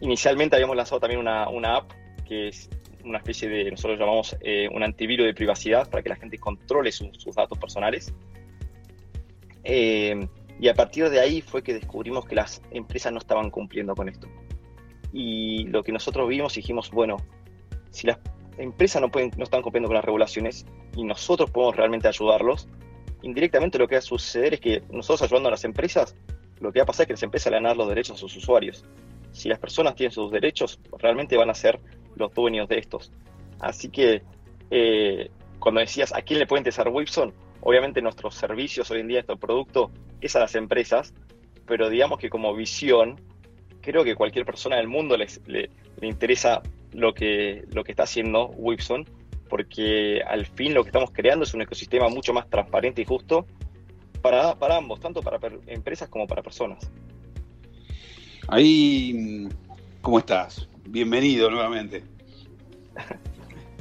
Inicialmente 0.00 0.56
habíamos 0.56 0.76
lanzado 0.76 1.00
también 1.00 1.20
una, 1.20 1.48
una 1.48 1.76
app 1.76 1.92
que 2.26 2.48
es 2.48 2.68
una 3.04 3.18
especie 3.18 3.48
de, 3.48 3.70
nosotros 3.70 3.98
llamamos 3.98 4.36
eh, 4.40 4.68
un 4.72 4.82
antivirus 4.82 5.26
de 5.26 5.34
privacidad 5.34 5.88
para 5.88 6.02
que 6.02 6.08
la 6.08 6.16
gente 6.16 6.38
controle 6.38 6.90
su, 6.90 7.08
sus 7.12 7.34
datos 7.34 7.58
personales. 7.58 8.12
Eh, 9.64 10.28
y 10.60 10.68
a 10.68 10.74
partir 10.74 11.10
de 11.10 11.20
ahí 11.20 11.40
fue 11.40 11.62
que 11.62 11.74
descubrimos 11.74 12.26
que 12.26 12.34
las 12.34 12.62
empresas 12.70 13.12
no 13.12 13.18
estaban 13.18 13.50
cumpliendo 13.50 13.94
con 13.94 14.08
esto. 14.08 14.28
Y 15.12 15.64
lo 15.66 15.82
que 15.82 15.92
nosotros 15.92 16.28
vimos 16.28 16.54
dijimos, 16.54 16.90
bueno, 16.90 17.16
si 17.90 18.06
las 18.06 18.18
empresas 18.58 19.02
no, 19.02 19.10
están 19.42 19.62
cumpliendo 19.62 19.88
con 19.88 19.94
las 19.94 20.04
regulaciones 20.04 20.66
y 20.96 21.04
nosotros 21.04 21.50
podemos 21.50 21.76
realmente 21.76 22.08
ayudarlos, 22.08 22.68
indirectamente 23.22 23.78
lo 23.78 23.88
que 23.88 23.96
va 23.96 24.00
a 24.00 24.02
suceder 24.02 24.54
es 24.54 24.60
que 24.60 24.82
nosotros 24.90 25.22
ayudando 25.22 25.48
a 25.48 25.52
las 25.52 25.64
empresas, 25.64 26.14
lo 26.60 26.72
que 26.72 26.80
va 26.80 26.84
a 26.84 26.86
pasar 26.86 27.04
es 27.04 27.06
que 27.08 27.12
las 27.14 27.22
empresas 27.22 27.50
le 27.50 27.58
van 27.58 27.66
a 27.66 27.68
dar 27.70 27.76
los 27.76 27.88
derechos 27.88 28.16
a 28.16 28.20
sus 28.20 28.36
usuarios. 28.36 28.84
Si 29.32 29.48
las 29.48 29.58
personas 29.58 29.96
tienen 29.96 30.12
sus 30.12 30.30
derechos, 30.30 30.78
realmente 30.98 31.36
van 31.36 31.50
a 31.50 31.54
ser 31.54 31.80
los 32.14 32.32
dueños 32.32 32.68
de 32.68 32.78
estos. 32.78 33.10
Así 33.58 33.88
que 33.88 34.22
eh, 34.70 35.30
cuando 35.58 35.80
decías 35.80 36.12
a 36.14 36.22
quién 36.22 36.38
le 36.38 36.46
puede 36.46 36.60
interesar 36.60 36.88
Wipson, 36.88 37.32
obviamente 37.64 38.02
nuestros 38.02 38.34
servicios 38.34 38.90
hoy 38.90 39.00
en 39.00 39.08
día, 39.08 39.18
nuestro 39.18 39.38
producto, 39.38 39.90
es 40.20 40.36
a 40.36 40.40
las 40.40 40.54
empresas, 40.54 41.14
pero 41.66 41.88
digamos 41.88 42.18
que 42.18 42.28
como 42.28 42.54
visión, 42.54 43.20
creo 43.80 44.04
que 44.04 44.14
cualquier 44.14 44.44
persona 44.44 44.76
del 44.76 44.86
mundo 44.86 45.16
les, 45.16 45.40
le, 45.46 45.70
le 46.00 46.06
interesa 46.06 46.62
lo 46.92 47.14
que, 47.14 47.64
lo 47.72 47.82
que 47.82 47.92
está 47.92 48.04
haciendo 48.04 48.48
Wipson, 48.48 49.06
porque 49.48 50.22
al 50.26 50.46
fin 50.46 50.74
lo 50.74 50.84
que 50.84 50.90
estamos 50.90 51.10
creando 51.10 51.44
es 51.44 51.54
un 51.54 51.62
ecosistema 51.62 52.08
mucho 52.08 52.34
más 52.34 52.48
transparente 52.50 53.00
y 53.00 53.06
justo 53.06 53.46
para, 54.20 54.54
para 54.58 54.76
ambos, 54.76 55.00
tanto 55.00 55.22
para 55.22 55.38
empresas 55.66 56.08
como 56.10 56.26
para 56.26 56.42
personas. 56.42 56.90
Ahí, 58.48 59.48
¿cómo 60.02 60.18
estás? 60.18 60.68
Bienvenido 60.86 61.50
nuevamente. 61.50 62.04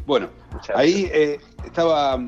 Bueno, 0.05 0.29
ahí 0.75 1.09
eh, 1.13 1.39
estaba, 1.65 2.19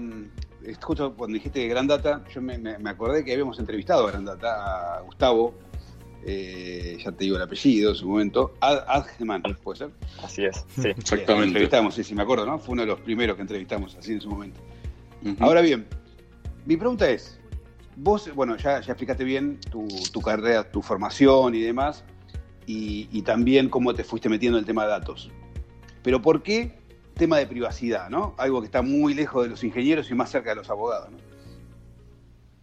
justo 0.74 1.14
cuando 1.16 1.36
dijiste 1.36 1.68
Gran 1.68 1.88
Data, 1.88 2.24
yo 2.34 2.42
me, 2.42 2.58
me, 2.58 2.78
me, 2.78 2.90
acordé 2.90 3.24
que 3.24 3.32
habíamos 3.32 3.60
entrevistado 3.60 4.08
a 4.08 4.12
Gran 4.12 4.26
Data, 4.26 4.98
a 4.98 5.02
Gustavo, 5.02 5.54
eh, 6.28 6.98
ya 7.04 7.12
te 7.12 7.26
digo 7.26 7.36
el 7.36 7.44
apellido 7.44 7.92
en 7.92 7.96
su 7.96 8.08
momento, 8.08 8.56
Ad, 8.60 8.84
Adgeman, 8.88 9.44
¿puede 9.64 9.78
ser? 9.78 9.90
Así 10.24 10.44
es, 10.44 10.66
sí. 10.76 10.88
Exactamente. 10.98 11.48
entrevistamos, 11.50 11.94
sí, 11.94 12.04
sí, 12.04 12.16
me 12.16 12.24
acuerdo, 12.24 12.46
¿no? 12.46 12.58
Fue 12.58 12.74
uno 12.74 12.82
de 12.82 12.88
los 12.88 13.00
primeros 13.02 13.36
que 13.36 13.44
entrevistamos 13.44 13.96
así 13.96 14.14
en 14.14 14.22
su 14.22 14.30
momento. 14.30 14.60
Uh 15.24 15.30
-huh. 15.30 15.38
Ahora 15.40 15.62
bien, 15.62 15.86
mi 16.66 16.78
pregunta 16.78 17.08
es, 17.10 17.40
vos, 17.96 18.34
bueno, 18.34 18.58
ya, 18.58 18.82
ya 18.82 18.94
explicaste 18.94 19.24
bien 19.24 19.60
tu, 19.72 19.88
tu, 20.12 20.22
carrera, 20.22 20.72
tu 20.72 20.82
formación 20.82 21.54
y 21.54 21.62
demás, 21.62 22.04
y, 22.66 23.08
y, 23.12 23.22
también 23.22 23.70
cómo 23.70 23.94
te 23.94 24.04
fuiste 24.04 24.28
metiendo 24.28 24.58
en 24.58 24.64
el 24.64 24.66
tema 24.66 24.86
de 24.86 24.90
datos. 24.90 25.30
Pero 26.02 26.24
¿por 26.24 26.42
qué 26.42 26.76
tema 27.16 27.38
de 27.38 27.48
privacidad, 27.48 28.10
¿no? 28.10 28.36
Algo 28.38 28.62
que 28.62 28.68
está 28.68 28.82
muy 28.82 29.14
lejos 29.14 29.44
de 29.44 29.50
los 29.50 29.64
ingenieros 29.64 30.12
y 30.12 30.14
más 30.14 30.30
cerca 30.30 30.52
de 30.52 30.58
los 30.58 30.70
abogados, 30.70 31.12
¿no? 31.12 31.18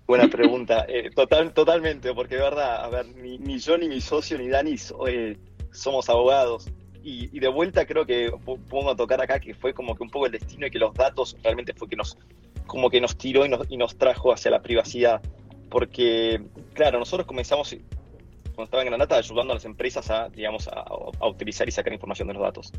Buena 0.07 0.29
pregunta. 0.31 0.85
Eh, 0.89 1.11
total, 1.11 1.53
totalmente, 1.53 2.13
porque 2.15 2.37
de 2.37 2.43
verdad, 2.43 2.85
a 2.85 2.89
ver, 2.89 3.07
ni, 3.17 3.39
ni 3.39 3.59
yo, 3.59 3.79
ni 3.79 3.89
mi 3.89 4.01
socio, 4.01 4.39
ni 4.39 4.49
Dani 4.49 4.77
eh, 5.09 5.39
somos 5.71 6.09
abogados. 6.09 6.69
Y, 7.03 7.37
y, 7.37 7.41
de 7.41 7.49
vuelta 7.49 7.85
creo 7.85 8.07
que 8.07 8.33
pongo 8.45 8.91
a 8.91 8.95
tocar 8.95 9.21
acá 9.21 9.41
que 9.41 9.55
fue 9.55 9.75
como 9.75 9.97
que 9.97 10.05
un 10.05 10.11
poco 10.11 10.27
el 10.27 10.33
destino 10.33 10.69
y 10.69 10.71
que 10.71 10.79
los 10.79 10.95
datos 10.95 11.37
realmente 11.43 11.75
fue 11.75 11.89
que 11.89 11.97
nos, 11.97 12.17
como 12.69 12.91
que 12.91 13.01
nos 13.01 13.17
tiró 13.17 13.45
y 13.45 13.49
nos, 13.49 13.67
y 13.69 13.77
nos 13.77 13.97
trajo 13.97 14.33
hacia 14.33 14.53
la 14.53 14.63
privacidad. 14.63 15.21
Porque, 15.69 16.41
claro, 16.75 17.01
nosotros 17.01 17.27
comenzamos, 17.27 17.75
cuando 18.55 18.65
estaba 18.65 18.83
en 18.83 18.91
Granada, 18.91 19.17
ayudando 19.17 19.53
a 19.53 19.57
las 19.57 19.65
empresas 19.65 20.11
a, 20.11 20.29
digamos, 20.29 20.69
a, 20.69 20.85
a 21.19 21.27
utilizar 21.27 21.67
y 21.67 21.73
sacar 21.73 21.93
información 21.93 22.29
de 22.29 22.35
los 22.35 22.43
datos. 22.43 22.73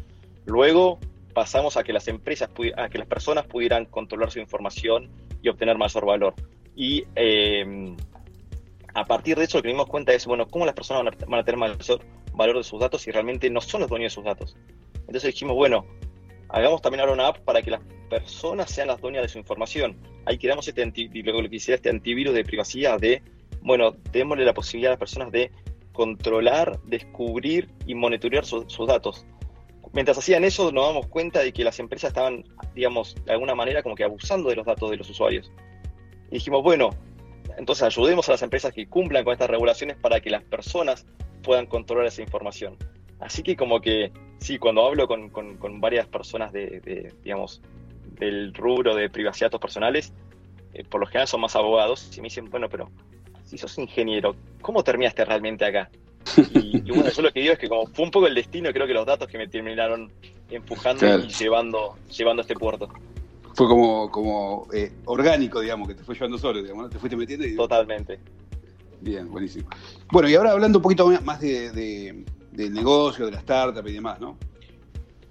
Luego 0.46 1.00
pasamos 1.34 1.78
a 1.78 1.84
que 1.84 1.94
las 1.94 2.08
empresas, 2.08 2.50
a 2.78 2.90
que 2.90 2.98
las 2.98 3.08
personas 3.08 3.46
pudieran 3.46 3.86
controlar 3.86 4.32
su 4.32 4.40
información 4.40 5.10
y 5.42 5.50
obtener 5.50 5.78
mayor 5.78 6.06
valor. 6.06 6.34
Y 6.75 7.06
eh, 7.16 7.96
a 8.94 9.06
partir 9.06 9.38
de 9.38 9.46
eso 9.46 9.58
lo 9.58 9.63
que 9.63 9.70
nos 9.70 9.75
dimos 9.75 9.88
cuenta 9.88 10.13
es, 10.13 10.25
bueno, 10.25 10.48
cómo 10.48 10.66
las 10.66 10.75
personas 10.75 11.04
van 11.28 11.40
a, 11.40 11.44
tener 11.44 11.58
mayor 11.58 11.78
valor 12.34 12.58
de 12.58 12.63
sus 12.63 12.80
datos 12.80 13.02
si 13.02 13.12
realmente 13.12 13.50
no 13.50 13.62
son 13.62 13.82
los 13.82 13.90
dueños 13.90 14.12
de 14.12 14.16
sus 14.16 14.24
datos. 14.24 14.56
Entonces 14.94 15.34
dijimos, 15.34 15.56
bueno, 15.56 15.86
hagamos 16.50 16.82
también 16.82 17.02
ahora 17.02 17.13
una 17.13 17.28
app 17.28 17.40
para 17.40 17.62
que 17.62 17.72
las 17.72 17.82
personas 18.10 18.70
sean 18.70 18.88
las 18.88 19.02
dueñas 19.02 19.24
de 19.24 19.30
su 19.30 19.38
información. 19.38 19.98
Ahí 20.25 20.38
creamos 20.38 20.68
este 20.68 20.92
hiciera 21.52 21.75
este 21.75 21.90
antivirus 21.90 22.34
de 22.34 22.44
privacidad 22.44 23.00
de, 23.00 23.22
bueno, 23.62 23.96
démosle 24.12 24.46
la 24.46 24.54
posibilidad 24.54 24.92
a 24.92 24.94
las 24.94 25.00
personas 25.00 25.32
de 25.32 25.52
controlar, 25.92 26.80
descubrir 26.86 27.70
y 27.86 27.96
monitorear 27.96 28.46
su, 28.46 28.68
sus 28.70 28.88
datos. 28.88 29.25
Mientras 29.92 30.18
hacían 30.18 30.44
eso, 30.44 30.72
nos 30.72 30.88
damos 30.88 31.08
cuenta 31.08 31.42
de 31.42 31.52
que 31.52 31.63
las 31.63 31.80
empresas 31.80 32.10
estaban, 32.10 32.44
digamos, 32.74 33.16
de 33.25 33.34
alguna 33.34 33.54
manera 33.54 33.84
como 33.84 33.96
que 33.96 34.04
abusando 34.04 34.50
de 34.50 34.56
los 34.56 34.66
datos 34.66 34.90
de 34.90 34.98
los 34.98 35.10
usuarios. 35.10 35.52
Y 36.32 36.36
dijimos, 36.36 36.63
bueno, 36.63 36.92
entonces 37.58 37.84
ayudemos 37.84 38.28
a 38.30 38.34
las 38.34 38.42
empresas 38.42 38.74
que 38.74 38.88
cumplan 38.88 39.24
con 39.24 39.34
estas 39.34 39.50
regulaciones 39.50 39.98
para 39.98 40.20
que 40.20 40.30
las 40.30 40.44
personas 40.44 41.06
puedan 41.44 41.66
controlar 41.68 42.08
esa 42.08 42.22
información. 42.22 42.78
Así 43.20 43.44
que 43.44 43.56
como 43.56 43.82
que, 43.82 44.12
sí, 44.40 44.58
cuando 44.58 44.86
hablo 44.86 45.08
con, 45.08 45.32
varias 45.80 46.08
personas 46.08 46.52
de, 46.52 46.80
de, 46.80 47.13
digamos, 47.24 47.62
del 48.20 48.54
rubro 48.54 48.96
de 48.96 49.10
privacidad 49.10 49.48
de 49.48 49.50
datos 49.50 49.62
personales, 49.62 50.13
eh, 50.74 50.84
por 50.84 51.02
lo 51.02 51.08
general 51.08 51.28
son 51.28 51.42
más 51.42 51.56
abogados, 51.56 52.10
y 52.18 52.22
me 52.22 52.25
dicen, 52.25 52.50
bueno, 52.50 52.68
pero 52.70 52.90
si 53.44 53.58
sos 53.58 53.78
ingeniero, 53.78 54.36
¿cómo 54.62 54.84
terminaste 54.84 55.24
realmente 55.24 55.66
acá? 55.66 55.90
Y, 56.53 56.77
y, 56.77 56.92
bueno, 56.92 57.10
yo 57.10 57.22
lo 57.22 57.32
que 57.32 57.42
digo 57.42 57.53
es 57.53 57.60
que 57.60 57.68
como 57.68 57.86
fue 57.88 58.06
un 58.06 58.12
poco 58.12 58.27
el 58.27 58.36
destino, 58.36 58.72
creo 58.72 58.88
que 58.88 58.94
los 58.94 59.06
datos 59.06 59.27
que 59.27 59.38
me 59.38 59.48
terminaron 59.48 60.12
empujando 60.50 61.00
claro. 61.00 61.24
y 61.24 61.27
llevando, 61.30 61.96
llevando 62.10 62.42
a 62.42 62.44
este 62.44 62.56
puerto 62.56 62.89
fue 63.53 63.68
como, 63.68 64.10
como 64.10 64.68
eh, 64.74 64.92
orgánico, 65.06 65.62
digamos, 65.62 65.88
que 65.88 65.96
te 65.96 66.03
fue 66.03 66.15
llevando 66.15 66.38
solo, 66.38 66.62
digamos, 66.62 66.84
¿no? 66.84 66.89
te 66.89 66.98
fuiste 66.98 67.15
metiendo 67.15 67.46
y... 67.46 67.56
Totalmente. 67.56 68.20
Bien, 69.01 69.30
buenísimo. 69.30 69.68
Bueno, 70.12 70.30
y 70.30 70.36
ahora 70.36 70.51
hablando 70.51 70.80
un 70.80 70.84
poquito 70.84 71.08
más 71.24 71.39
de, 71.39 71.72
de, 71.72 72.25
del 72.51 72.74
negocio, 72.74 73.25
de 73.25 73.32
la 73.32 73.39
startup 73.39 73.86
y 73.88 73.94
demás, 73.94 74.20
¿no? 74.20 74.38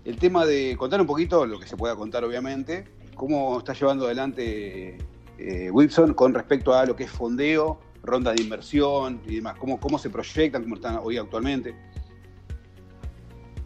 El 0.04 0.16
tema 0.16 0.44
de 0.44 0.76
contar 0.76 1.00
un 1.00 1.06
poquito, 1.06 1.46
lo 1.46 1.58
que 1.58 1.66
se 1.66 1.76
pueda 1.76 1.96
contar 1.96 2.25
obviamente, 2.25 2.84
cómo 3.14 3.58
está 3.58 3.72
llevando 3.72 4.06
adelante 4.06 4.99
eh, 5.38 5.70
Wipson 5.70 6.14
con 6.14 6.34
respecto 6.34 6.75
a 6.75 6.84
lo 6.84 6.94
que 6.96 7.04
es 7.04 7.11
fondeo, 7.11 7.80
ronda 8.02 8.32
de 8.32 8.42
inversión 8.42 9.21
y 9.26 9.37
demás, 9.37 9.56
cómo, 9.59 9.78
cómo 9.78 9.99
se 9.99 10.11
proyectan, 10.11 10.62
cómo 10.62 10.75
están 10.76 10.99
hoy 11.02 11.16
actualmente. 11.16 11.75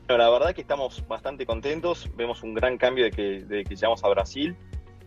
La 0.09 0.31
verdad 0.31 0.55
que 0.55 0.61
estamos 0.61 1.07
bastante 1.09 1.47
contentos, 1.47 2.09
vemos 2.17 2.43
un 2.43 2.55
gran 2.55 2.79
cambio 2.79 3.05
de 3.05 3.11
que, 3.11 3.45
de 3.45 3.65
que 3.65 3.75
llegamos 3.75 4.05
a 4.05 4.09
Brasil, 4.09 4.57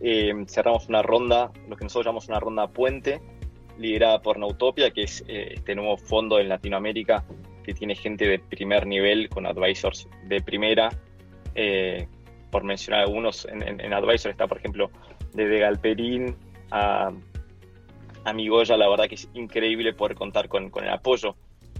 eh, 0.00 0.32
cerramos 0.46 0.88
una 0.88 1.02
ronda, 1.02 1.52
lo 1.68 1.76
que 1.76 1.84
nosotros 1.84 2.06
llamamos 2.06 2.28
una 2.28 2.38
ronda 2.38 2.68
puente, 2.68 3.20
liderada 3.78 4.20
por 4.20 4.38
Nautopia, 4.38 4.90
que 4.90 5.04
es 5.04 5.24
eh, 5.26 5.54
este 5.54 5.74
nuevo 5.74 5.96
fondo 5.96 6.38
en 6.38 6.50
Latinoamérica 6.50 7.24
que 7.64 7.72
tiene 7.72 7.94
gente 7.94 8.26
de 8.26 8.38
primer 8.38 8.86
nivel, 8.86 9.30
con 9.30 9.46
advisors 9.46 10.06
de 10.26 10.40
primera, 10.42 10.90
eh, 11.54 12.06
por 12.50 12.64
mencionar 12.64 13.02
algunos, 13.02 13.46
en, 13.46 13.62
en, 13.62 13.80
en 13.80 13.92
advisor 13.94 14.30
está 14.30 14.46
por 14.46 14.58
ejemplo 14.58 14.90
desde 15.32 15.60
Galperín 15.60 16.36
a, 16.70 17.10
a 18.24 18.32
Migoya, 18.32 18.76
la 18.76 18.88
verdad 18.88 19.06
que 19.08 19.14
es 19.14 19.28
increíble 19.34 19.92
poder 19.92 20.14
contar 20.14 20.48
con, 20.48 20.70
con 20.70 20.84
el 20.84 20.90
apoyo 20.90 21.36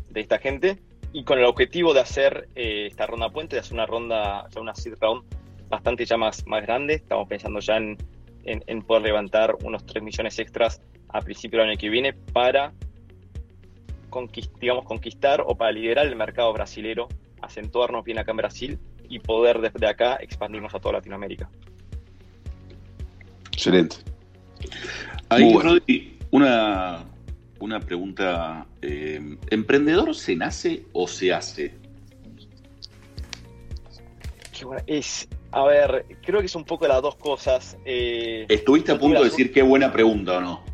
de 0.08 0.20
esta 0.20 0.38
gente 0.38 0.78
y 1.12 1.24
con 1.24 1.38
el 1.38 1.44
objetivo 1.44 1.92
de 1.92 2.00
hacer 2.00 2.48
eh, 2.54 2.86
esta 2.86 3.06
ronda 3.06 3.30
puente, 3.30 3.56
de 3.56 3.60
hacer 3.60 3.74
una 3.74 3.86
ronda, 3.86 4.46
ya 4.54 4.60
una 4.60 4.74
seed 4.74 4.94
round 5.00 5.24
bastante 5.68 6.04
ya 6.04 6.16
más, 6.16 6.46
más 6.46 6.62
grande. 6.62 6.94
Estamos 6.94 7.28
pensando 7.28 7.60
ya 7.60 7.76
en, 7.76 7.96
en, 8.44 8.62
en, 8.66 8.82
poder 8.82 9.02
levantar 9.02 9.56
unos 9.62 9.84
3 9.86 10.02
millones 10.02 10.38
extras 10.38 10.80
a 11.08 11.20
principio 11.20 11.60
del 11.60 11.70
año 11.70 11.78
que 11.78 11.88
viene 11.88 12.12
para 12.12 12.72
digamos, 14.60 14.84
conquistar 14.84 15.42
o 15.46 15.54
para 15.56 15.72
liderar 15.72 16.06
el 16.06 16.16
mercado 16.16 16.52
brasilero, 16.52 17.08
acentuarnos 17.40 18.04
bien 18.04 18.18
acá 18.18 18.32
en 18.32 18.36
Brasil 18.36 18.78
y 19.08 19.18
poder 19.18 19.60
desde 19.60 19.86
acá 19.86 20.16
expandirnos 20.16 20.74
a 20.74 20.80
toda 20.80 20.94
Latinoamérica. 20.94 21.48
Excelente. 23.52 23.96
Ahí, 25.28 25.52
Rodri, 25.54 26.18
una, 26.30 27.04
una 27.58 27.80
pregunta. 27.80 28.66
Eh, 28.82 29.36
¿Emprendedor 29.50 30.14
se 30.14 30.36
nace 30.36 30.84
o 30.92 31.06
se 31.06 31.32
hace? 31.32 31.74
es, 34.86 35.28
a 35.52 35.64
ver, 35.64 36.06
creo 36.22 36.40
que 36.40 36.46
es 36.46 36.54
un 36.54 36.64
poco 36.64 36.86
las 36.86 37.02
dos 37.02 37.16
cosas. 37.16 37.76
Eh, 37.84 38.46
¿Estuviste 38.48 38.92
a 38.92 38.98
punto 38.98 39.18
de 39.20 39.24
decir 39.24 39.52
qué 39.52 39.62
buena 39.62 39.92
pregunta 39.92 40.38
o 40.38 40.40
no? 40.40 40.64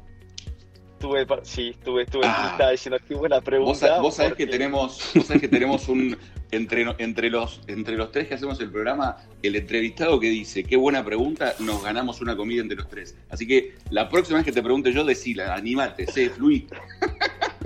Estuve, 0.95 1.27
sí, 1.43 1.69
estuve, 1.71 2.03
estuve 2.03 2.25
ah. 2.27 2.69
diciendo 2.71 2.99
qué 3.07 3.15
buena 3.15 3.41
pregunta. 3.41 4.01
Vos, 4.01 4.15
sabés 4.15 4.35
que 4.35 4.47
tenemos, 4.47 5.13
vos 5.15 5.27
sabés 5.27 5.43
que 5.43 5.49
tenemos 5.49 5.89
un 5.89 6.17
entre, 6.51 6.87
entre 6.99 7.31
los 7.31 7.61
entre 7.67 7.97
los 7.97 8.13
tres 8.13 8.29
que 8.29 8.35
hacemos 8.35 8.61
el 8.61 8.71
programa, 8.71 9.17
el 9.43 9.57
entrevistado 9.57 10.21
que 10.21 10.29
dice 10.29 10.65
qué 10.65 10.77
buena 10.77 11.05
pregunta, 11.05 11.55
nos 11.61 11.83
ganamos 11.83 12.21
una 12.21 12.37
comida 12.37 12.63
entre 12.63 12.77
los 12.77 12.89
tres. 12.89 13.17
Así 13.31 13.47
que 13.47 13.75
la 13.91 14.09
próxima 14.09 14.39
vez 14.39 14.47
que 14.47 14.53
te 14.53 14.63
pregunte 14.63 14.93
yo, 14.93 15.05
decila, 15.05 15.55
animate, 15.55 16.07
sé 16.07 16.31
fluid. 16.31 16.65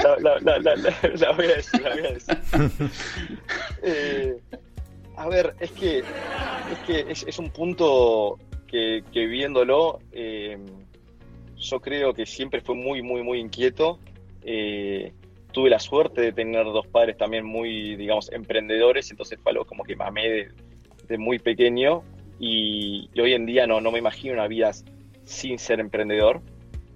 La, 0.01 1.33
voy 1.33 1.47
a 1.47 1.57
decir, 1.57 1.83
la 1.83 1.95
voy 1.95 2.07
a 2.07 2.13
decir. 2.13 2.39
eh, 3.83 4.41
a 5.17 5.29
ver, 5.29 5.55
es 5.61 5.71
que 5.73 5.99
es, 5.99 6.79
que 6.87 7.05
es, 7.11 7.39
un 7.39 7.51
punto 7.51 8.39
que, 8.67 9.03
viéndolo, 9.13 10.01
eh, 10.13 10.59
yo 11.59 11.81
creo 11.81 12.15
que 12.15 12.25
siempre 12.25 12.63
fue 12.63 12.75
muy, 12.75 13.03
muy, 13.03 13.23
muy 13.23 13.41
inquieto. 13.41 13.99
Eh, 14.43 15.13
tuve 15.51 15.71
la 15.71 15.79
suerte 15.79 16.21
de 16.21 16.33
tener 16.33 16.65
dos 16.65 16.87
padres 16.87 17.17
también 17.17 17.45
muy, 17.45 17.97
digamos, 17.97 18.33
emprendedores, 18.33 19.11
entonces 19.11 19.39
fue 19.43 19.53
algo 19.53 19.65
como 19.65 19.85
que 19.85 19.97
mamé 19.97 20.53
de, 21.09 21.19
muy 21.19 21.39
pequeño 21.39 22.03
y, 22.39 23.11
hoy 23.21 23.35
en 23.35 23.45
día 23.45 23.67
no, 23.67 23.81
no 23.81 23.91
me 23.91 23.99
imagino 23.99 24.35
una 24.35 24.47
vida 24.47 24.71
sin 25.25 25.59
ser 25.59 25.81
emprendedor. 25.81 26.41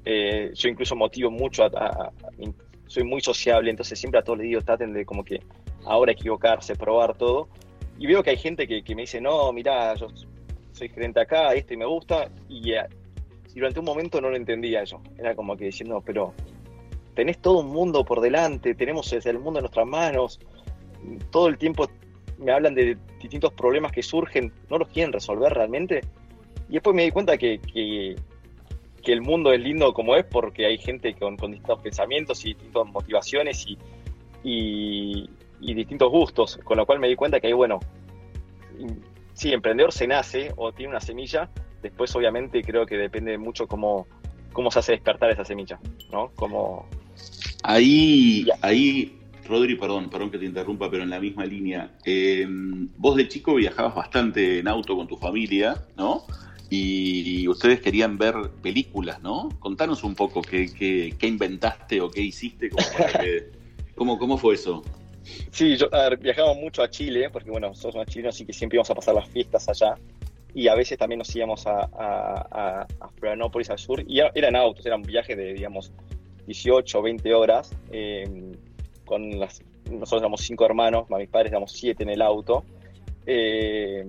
Eh, 0.04 0.52
yo 0.54 0.68
incluso 0.68 0.94
motivo 0.94 1.30
mucho 1.30 1.64
a, 1.64 2.12
soy 2.86 3.04
muy 3.04 3.20
sociable, 3.20 3.70
entonces 3.70 3.98
siempre 3.98 4.20
a 4.20 4.22
todos 4.22 4.38
les 4.38 4.48
digo, 4.48 4.62
traten 4.62 4.92
de 4.92 5.04
como 5.04 5.24
que 5.24 5.40
ahora 5.84 6.12
equivocarse, 6.12 6.76
probar 6.76 7.16
todo 7.16 7.48
y 7.98 8.06
veo 8.06 8.22
que 8.22 8.30
hay 8.30 8.36
gente 8.36 8.66
que, 8.66 8.94
me 8.94 9.02
dice, 9.02 9.20
no, 9.20 9.52
mira, 9.52 9.94
yo 9.94 10.08
soy 10.72 10.88
gerente 10.88 11.20
acá, 11.20 11.54
esto 11.54 11.74
y 11.74 11.76
me 11.76 11.86
gusta, 11.86 12.28
y, 12.48 12.72
eh, 12.72 12.86
y, 13.54 13.58
durante 13.58 13.78
un 13.78 13.86
momento 13.86 14.20
no 14.20 14.30
lo 14.30 14.36
entendía 14.36 14.82
eso. 14.82 15.00
Era 15.16 15.34
como 15.34 15.56
que 15.56 15.66
diciendo, 15.66 16.02
pero 16.04 16.34
tenés 17.14 17.38
todo 17.38 17.60
un 17.60 17.68
mundo 17.68 18.04
por 18.04 18.20
delante, 18.20 18.74
tenemos 18.74 19.12
el 19.12 19.38
mundo 19.38 19.60
en 19.60 19.64
nuestras 19.64 19.86
manos, 19.86 20.40
todo 21.30 21.48
el 21.48 21.58
tiempo 21.58 21.88
me 22.38 22.52
hablan 22.52 22.74
de 22.74 22.96
distintos 23.20 23.52
problemas 23.52 23.92
que 23.92 24.02
surgen, 24.02 24.52
no 24.70 24.78
los 24.78 24.88
quieren 24.88 25.12
resolver 25.12 25.52
realmente. 25.52 26.02
Y 26.68 26.74
después 26.74 26.94
me 26.94 27.04
di 27.04 27.10
cuenta 27.10 27.36
que, 27.36 27.60
que, 27.60 28.16
el 29.12 29.20
mundo 29.20 29.52
es 29.52 29.60
lindo 29.60 29.92
como 29.92 30.16
es 30.16 30.24
porque 30.24 30.64
hay 30.64 30.78
gente 30.78 31.14
con, 31.14 31.36
distintos 31.36 31.82
pensamientos 31.82 32.44
y 32.44 32.54
distintas 32.54 32.86
motivaciones 32.86 33.66
y, 33.66 33.78
y, 34.42 35.74
distintos 35.74 36.10
gustos, 36.10 36.58
con 36.64 36.78
lo 36.78 36.86
cual 36.86 37.00
me 37.00 37.08
di 37.08 37.16
cuenta 37.16 37.38
que, 37.38 37.52
bueno, 37.52 37.80
sí, 39.34 39.52
emprendedor 39.52 39.92
se 39.92 40.06
nace 40.06 40.52
o 40.56 40.72
tiene 40.72 40.90
una 40.90 41.00
semilla, 41.00 41.50
después 41.82 42.14
obviamente 42.16 42.62
creo 42.62 42.86
que 42.86 42.96
depende 42.96 43.36
mucho 43.36 43.66
cómo, 43.66 44.06
cómo 44.54 44.70
se 44.70 44.78
hace 44.78 44.92
despertar 44.92 45.30
esa 45.30 45.44
semilla, 45.44 45.78
¿no? 46.10 46.30
Como... 46.34 46.86
Ahí, 47.62 48.46
ahí, 48.60 49.18
Rodri, 49.46 49.74
perdón, 49.76 50.10
perdón 50.10 50.30
que 50.30 50.38
te 50.38 50.44
interrumpa, 50.44 50.90
pero 50.90 51.02
en 51.02 51.10
la 51.10 51.20
misma 51.20 51.44
línea, 51.44 51.90
eh, 52.04 52.46
vos 52.48 53.16
de 53.16 53.28
chico 53.28 53.54
viajabas 53.54 53.94
bastante 53.94 54.58
en 54.58 54.68
auto 54.68 54.96
con 54.96 55.06
tu 55.06 55.16
familia, 55.16 55.82
¿no? 55.96 56.24
Y, 56.70 57.46
ustedes 57.46 57.80
querían 57.80 58.18
ver 58.18 58.34
películas, 58.62 59.22
¿no? 59.22 59.50
Contanos 59.60 60.02
un 60.02 60.14
poco 60.14 60.42
qué, 60.42 60.72
qué, 60.72 61.14
qué 61.18 61.26
inventaste 61.26 62.00
o 62.00 62.10
qué 62.10 62.22
hiciste, 62.22 62.70
como 62.70 62.84
¿cómo, 63.94 64.18
¿cómo 64.18 64.38
fue 64.38 64.54
eso? 64.54 64.82
Sí, 65.50 65.76
yo, 65.76 65.92
a 65.94 66.10
viajábamos 66.10 66.58
mucho 66.58 66.82
a 66.82 66.90
Chile, 66.90 67.30
porque 67.30 67.50
bueno, 67.50 67.74
somos 67.74 68.06
chilenos, 68.06 68.34
así 68.34 68.44
que 68.44 68.52
siempre 68.52 68.76
íbamos 68.76 68.90
a 68.90 68.94
pasar 68.94 69.14
las 69.14 69.28
fiestas 69.28 69.68
allá. 69.68 69.94
Y 70.54 70.68
a 70.68 70.74
veces 70.74 70.98
también 70.98 71.18
nos 71.18 71.34
íbamos 71.34 71.66
a, 71.66 71.80
a, 71.98 72.86
a, 73.00 73.08
Florianópolis 73.16 73.70
al 73.70 73.78
sur. 73.78 74.04
Y 74.06 74.20
eran 74.34 74.54
autos, 74.54 74.86
eran 74.86 75.02
viajes 75.02 75.36
de, 75.36 75.52
digamos, 75.52 75.92
18 76.46 76.98
o 76.98 77.02
20 77.02 77.34
horas. 77.34 77.72
Eh, 77.90 78.52
con 79.04 79.38
las, 79.38 79.62
nosotros 79.90 80.22
éramos 80.22 80.40
cinco 80.40 80.64
hermanos, 80.64 81.06
mis 81.10 81.28
padres 81.28 81.52
éramos 81.52 81.72
siete 81.72 82.02
en 82.02 82.10
el 82.10 82.22
auto. 82.22 82.64
Eh, 83.26 84.04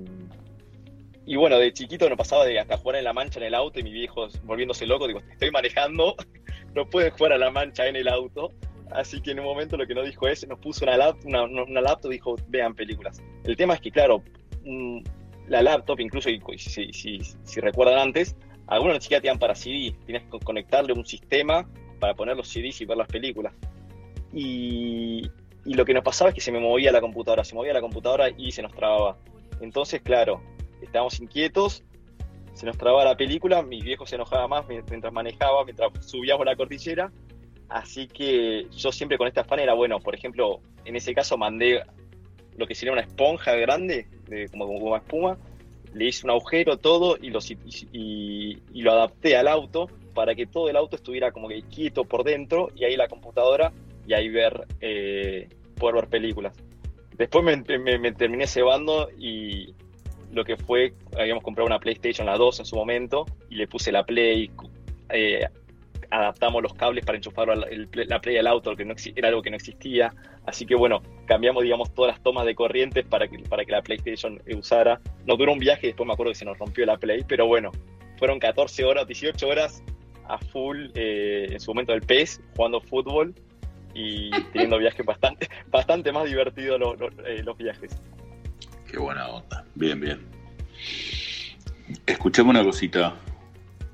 y 1.26 1.36
bueno, 1.38 1.58
de 1.58 1.74
chiquito 1.74 2.08
no 2.10 2.18
pasaba 2.18 2.46
de 2.46 2.60
hasta 2.60 2.78
jugar 2.78 2.98
en 2.98 3.06
la 3.06 3.14
mancha 3.14 3.40
en 3.40 3.48
el 3.48 3.56
auto 3.56 3.80
y 3.80 3.84
mi 3.84 3.92
viejo 3.92 4.28
volviéndose 4.44 4.86
loco, 4.86 5.08
digo, 5.08 5.22
estoy 5.32 5.50
manejando, 5.50 6.16
no 6.76 6.88
puedes 6.88 7.14
jugar 7.14 7.34
a 7.34 7.38
la 7.38 7.50
mancha 7.50 7.88
en 7.88 7.96
el 7.96 8.08
auto. 8.08 8.52
Así 8.92 9.20
que 9.20 9.32
en 9.32 9.40
un 9.40 9.46
momento 9.46 9.78
lo 9.78 9.88
que 9.88 9.96
nos 9.96 10.06
dijo 10.06 10.28
es, 10.28 10.48
nos 10.48 10.60
puso 10.60 10.86
una, 10.86 10.96
laptop, 10.96 11.26
una, 11.26 11.82
laptop 11.82 12.12
y 12.12 12.16
dijo, 12.16 12.36
vean 12.48 12.76
películas. 12.76 13.22
El 13.44 13.58
tema 13.58 13.74
es 13.74 13.82
que, 13.82 13.90
claro, 13.90 14.24
mm, 14.64 15.00
la 15.48 15.64
laptop, 15.64 16.00
incluso 16.00 16.30
si, 16.58 16.94
si, 16.94 17.62
recuerdan 17.62 17.98
antes, 17.98 18.36
algunos 18.68 18.96
ni 18.96 19.02
siquiera 19.02 19.22
tenían 19.22 19.40
para 19.40 19.56
CD, 19.56 19.96
tienes 20.06 20.24
que 20.24 20.40
conectarle 20.40 20.94
un 20.94 21.06
sistema 21.06 21.68
para 22.00 22.14
poner 22.14 22.36
los 22.36 22.48
CDs 22.48 22.82
y 22.82 22.86
ver 22.86 22.98
las 22.98 23.08
películas. 23.08 23.54
Y, 24.34 25.30
lo 25.66 25.84
que 25.84 25.96
nos 25.96 26.04
pasaba 26.04 26.30
es 26.30 26.36
que 26.36 26.42
se 26.42 26.52
me 26.52 26.60
movía 26.60 26.92
la 26.92 27.02
computadora, 27.02 27.44
se 27.44 27.56
movía 27.56 27.74
la 27.74 27.82
computadora 27.82 28.30
y 28.30 28.52
se 28.52 28.62
nos 28.62 28.72
trababa. 28.74 29.18
Entonces, 29.62 30.02
claro, 30.02 30.42
estábamos 30.80 31.20
inquietos, 31.20 31.84
se 32.54 32.68
nos 32.68 32.78
trababa 32.78 33.04
la 33.04 33.18
película, 33.18 33.64
mi 33.64 33.82
viejo 33.82 34.06
se 34.06 34.16
enojaba 34.16 34.48
más 34.48 34.68
mientras 34.68 35.12
manejaba, 35.12 35.66
mientras 35.66 35.92
subíamos 36.06 36.46
la 36.46 36.56
cordillera, 36.56 37.12
Así 37.70 38.08
que 38.08 38.68
yo 38.72 38.92
siempre 38.92 39.18
con 39.18 39.28
esta 39.28 39.42
afán 39.42 39.60
era, 39.60 39.74
bueno, 39.74 40.00
por 40.00 40.16
ejemplo, 40.16 40.60
en 40.86 40.96
ese 40.96 41.14
caso 41.14 41.38
mandé 41.38 41.82
lo 42.58 42.68
que 42.68 42.76
sería 42.76 42.94
una 42.94 43.02
esponja 43.02 43.54
grande, 43.56 44.08
de, 44.28 44.48
como, 44.50 44.68
como 44.68 44.96
espuma, 44.96 45.38
le 45.94 46.06
hice 46.06 46.26
un 46.26 46.32
agujero, 46.32 46.78
todo, 46.78 47.18
y, 47.20 47.30
lo 48.82 48.92
adapté 48.92 49.36
al 49.36 49.48
auto 49.48 49.90
para 50.16 50.34
que 50.34 50.48
todo 50.48 50.70
el 50.70 50.78
auto 50.78 50.96
estuviera 50.96 51.32
como 51.32 51.48
que 51.48 51.62
quieto 51.64 52.06
por 52.06 52.24
dentro, 52.24 52.70
y 52.76 52.86
ahí 52.86 52.96
la 52.96 53.08
computadora, 53.08 53.72
y 54.08 54.14
ahí 54.14 54.30
ver, 54.30 54.66
eh, 54.82 55.50
poder 55.78 55.96
ver 55.96 56.08
películas. 56.08 56.58
Después 57.18 57.46
me, 57.46 58.12
terminé 58.14 58.48
cebando 58.48 59.10
y 59.18 59.74
lo 60.32 60.44
que 60.44 60.58
fue, 60.58 60.94
habíamos 61.18 61.44
comprado 61.44 61.68
una 61.68 61.80
PlayStation 61.80 62.26
la 62.26 62.38
2 62.38 62.62
en 62.62 62.66
su 62.66 62.76
momento, 62.76 63.26
y 63.50 63.56
le 63.56 63.68
puse 63.68 63.92
la 63.92 64.06
Play, 64.06 64.50
eh, 65.10 65.46
adaptamos 66.10 66.64
los 66.64 66.74
cables 66.74 67.06
para 67.06 67.18
enchufar 67.18 67.50
la 67.58 68.22
Play 68.22 68.38
al 68.38 68.48
auto, 68.48 68.76
que 68.76 68.86
no 68.86 68.96
era 69.16 69.28
algo 69.28 69.42
que 69.42 69.50
no 69.50 69.58
existía. 69.58 70.14
Así 70.46 70.66
que 70.66 70.76
bueno, 70.76 71.02
cambiamos, 71.26 71.64
digamos, 71.64 71.94
todas 71.94 72.14
las 72.14 72.24
tomas 72.24 72.46
de 72.46 72.56
corrientes 72.56 73.06
para 73.06 73.28
que, 73.28 73.40
para 73.40 73.66
que 73.66 73.72
la 73.72 73.82
PlayStation 73.82 74.42
usara. 74.56 75.02
Nos 75.26 75.38
duró 75.38 75.52
un 75.52 75.60
viaje 75.60 75.88
y 75.88 75.90
después 75.90 76.08
me 76.08 76.14
acuerdo 76.14 76.32
que 76.32 76.40
se 76.40 76.46
nos 76.46 76.58
rompió 76.58 76.86
la 76.86 76.98
Play, 76.98 77.26
pero 77.28 77.48
bueno, 77.48 77.72
fueron 78.18 78.40
14 78.40 78.86
horas, 78.86 79.08
18 79.08 79.48
horas 79.48 79.84
a 80.28 80.38
full 80.38 80.92
eh, 80.96 81.48
en 81.52 81.60
su 81.60 81.72
momento 81.72 81.94
del 81.94 82.02
PES, 82.02 82.42
jugando 82.56 82.82
fútbol 82.82 83.34
y 83.94 84.30
teniendo 84.54 84.78
viajes 84.78 85.06
bastante, 85.06 85.50
bastante 85.70 86.12
más 86.12 86.26
divertidos 86.26 86.80
eh, 87.26 87.42
los 87.44 87.58
viajes. 87.58 87.96
Qué 88.88 89.00
buena 89.00 89.28
onda. 89.28 89.66
Bien, 89.76 90.00
bien. 90.00 90.26
Escuchemos 92.06 92.52
una 92.52 92.64
cosita. 92.64 93.16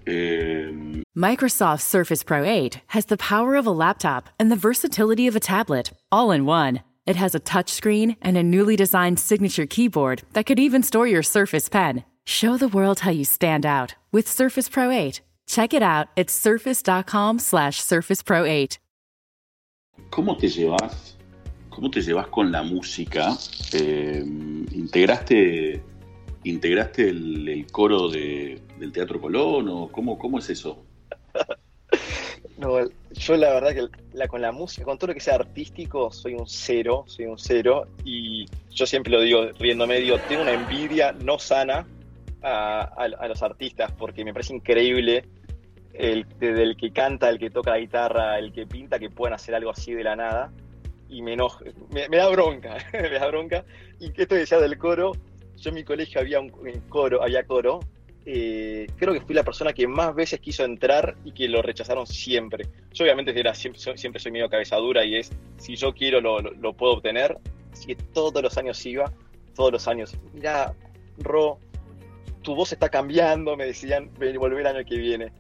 Um, 0.08 1.04
Microsoft 1.14 1.84
Surface 1.84 2.24
Pro 2.24 2.44
8 2.44 2.82
has 2.88 3.06
the 3.06 3.18
power 3.18 3.56
of 3.56 3.68
a 3.68 3.72
laptop 3.72 4.30
and 4.40 4.52
the 4.52 4.56
versatility 4.56 5.28
of 5.28 5.36
a 5.36 5.40
tablet, 5.40 5.92
all 6.12 6.32
in 6.32 6.46
one. 6.46 6.82
It 7.06 7.16
has 7.16 7.36
a 7.36 7.40
touchscreen 7.40 8.16
and 8.22 8.38
a 8.38 8.44
newly 8.44 8.76
designed 8.76 9.20
signature 9.20 9.66
keyboard 9.66 10.24
that 10.34 10.46
could 10.46 10.60
even 10.60 10.84
store 10.84 11.08
your 11.08 11.24
Surface 11.24 11.70
Pen. 11.70 12.04
Show 12.26 12.58
the 12.58 12.68
world 12.68 13.02
how 13.02 13.12
you 13.12 13.26
stand 13.26 13.66
out 13.66 13.96
with 14.12 14.28
Surface 14.28 14.70
Pro 14.70 14.90
8. 14.90 15.22
Check 15.52 15.74
it 15.74 15.84
out 15.84 16.08
at 16.16 16.30
surface.com 16.30 17.40
slash 17.40 17.82
Surface 17.82 18.24
Pro 18.24 18.46
8. 18.46 18.78
¿Cómo 20.10 20.38
te 20.38 20.48
llevas? 20.48 21.18
¿Cómo 21.70 21.92
te 21.92 22.02
llevas 22.02 22.28
con 22.28 22.54
la 22.54 22.64
música? 22.64 23.36
Eh, 23.74 24.24
¿Integraste 24.72 25.84
¿Integraste 26.46 27.10
el, 27.10 27.68
coro 27.70 28.08
de, 28.08 28.62
del 28.80 28.94
Teatro 28.94 29.20
Colón 29.20 29.68
o 29.68 29.92
cómo, 29.92 30.18
cómo 30.18 30.40
es 30.40 30.50
eso? 30.50 30.86
no, 32.58 32.80
yo 33.12 33.36
la 33.36 33.54
verdad 33.54 33.74
que 33.74 33.88
la, 34.14 34.30
con 34.30 34.42
la 34.42 34.54
música, 34.54 34.86
con 34.86 34.98
todo 34.98 35.10
lo 35.10 35.14
que 35.14 35.20
sea 35.20 35.36
artístico, 35.36 36.12
soy 36.12 36.34
un 36.36 36.48
cero, 36.48 37.04
soy 37.08 37.26
un 37.26 37.38
cero. 37.38 37.88
Y 38.06 38.46
yo 38.70 38.86
siempre 38.86 39.12
lo 39.12 39.20
digo 39.20 39.52
riéndome, 39.60 40.00
digo, 40.00 40.18
tengo 40.30 40.44
una 40.44 40.54
envidia 40.54 41.12
no 41.12 41.38
sana 41.38 41.86
a, 42.44 43.28
los 43.28 43.44
artistas 43.44 43.92
porque 43.98 44.26
me 44.26 44.34
parece 44.34 44.56
increíble 44.56 45.26
el, 45.94 46.26
que 46.78 46.92
canta, 46.92 47.30
el 47.30 47.40
que 47.40 47.50
toca 47.50 47.72
la 47.72 47.80
guitarra, 47.80 48.40
el 48.40 48.52
que 48.52 48.66
pinta, 48.66 49.00
que 49.00 49.10
puedan 49.10 49.34
hacer 49.34 49.56
algo 49.56 49.72
así 49.72 49.94
de 49.94 50.04
la 50.04 50.16
nada. 50.16 50.52
y 51.10 51.22
me 51.22 51.34
enoja, 51.34 51.66
me, 51.92 52.18
da 52.18 52.30
bronca, 52.30 52.78
me 52.94 53.10
da 53.10 53.28
bronca. 53.28 53.66
Y 54.00 54.12
que 54.12 54.24
esto 54.24 54.36
decía 54.36 54.60
del 54.60 54.78
coro, 54.78 55.12
yo 55.58 55.70
en 55.70 55.76
mi 55.76 55.84
colegio 55.84 56.22
había 56.22 56.40
un 56.40 56.50
coro, 56.90 57.22
había 57.22 57.44
coro, 57.44 57.82
eh, 58.24 58.86
creo 58.98 59.14
que 59.14 59.22
fui 59.22 59.34
la 59.34 59.44
persona 59.44 59.74
que 59.74 59.88
más 59.88 60.14
veces 60.14 60.40
quiso 60.40 60.64
entrar 60.64 61.16
y 61.26 61.32
que 61.32 61.48
lo 61.48 61.62
rechazaron 61.62 62.06
siempre. 62.06 62.68
Yo 62.94 63.04
obviamente 63.04 63.38
era, 63.38 63.56
siempre, 63.56 63.82
siempre 63.98 64.20
soy 64.20 64.32
medio 64.32 64.50
cabezadura 64.50 65.04
y 65.04 65.16
es, 65.16 65.32
si 65.58 65.76
yo 65.76 65.94
quiero 65.94 66.22
lo, 66.22 66.74
puedo 66.74 66.94
obtener, 66.94 67.38
así 67.72 67.88
que 67.88 67.96
todos 67.96 68.44
los 68.44 68.58
años 68.58 68.86
iba, 68.86 69.12
todos 69.56 69.72
los 69.72 69.88
años, 69.88 70.16
mira, 70.34 70.76
Ro, 71.18 71.60
tu 72.44 72.54
voz 72.54 72.74
está 72.74 72.90
cambiando, 72.90 73.58
me 73.58 73.66
decían, 73.66 74.12
volver 74.14 74.60
el 74.60 74.68
año 74.68 74.86
que 74.86 74.98
viene. 74.98 75.32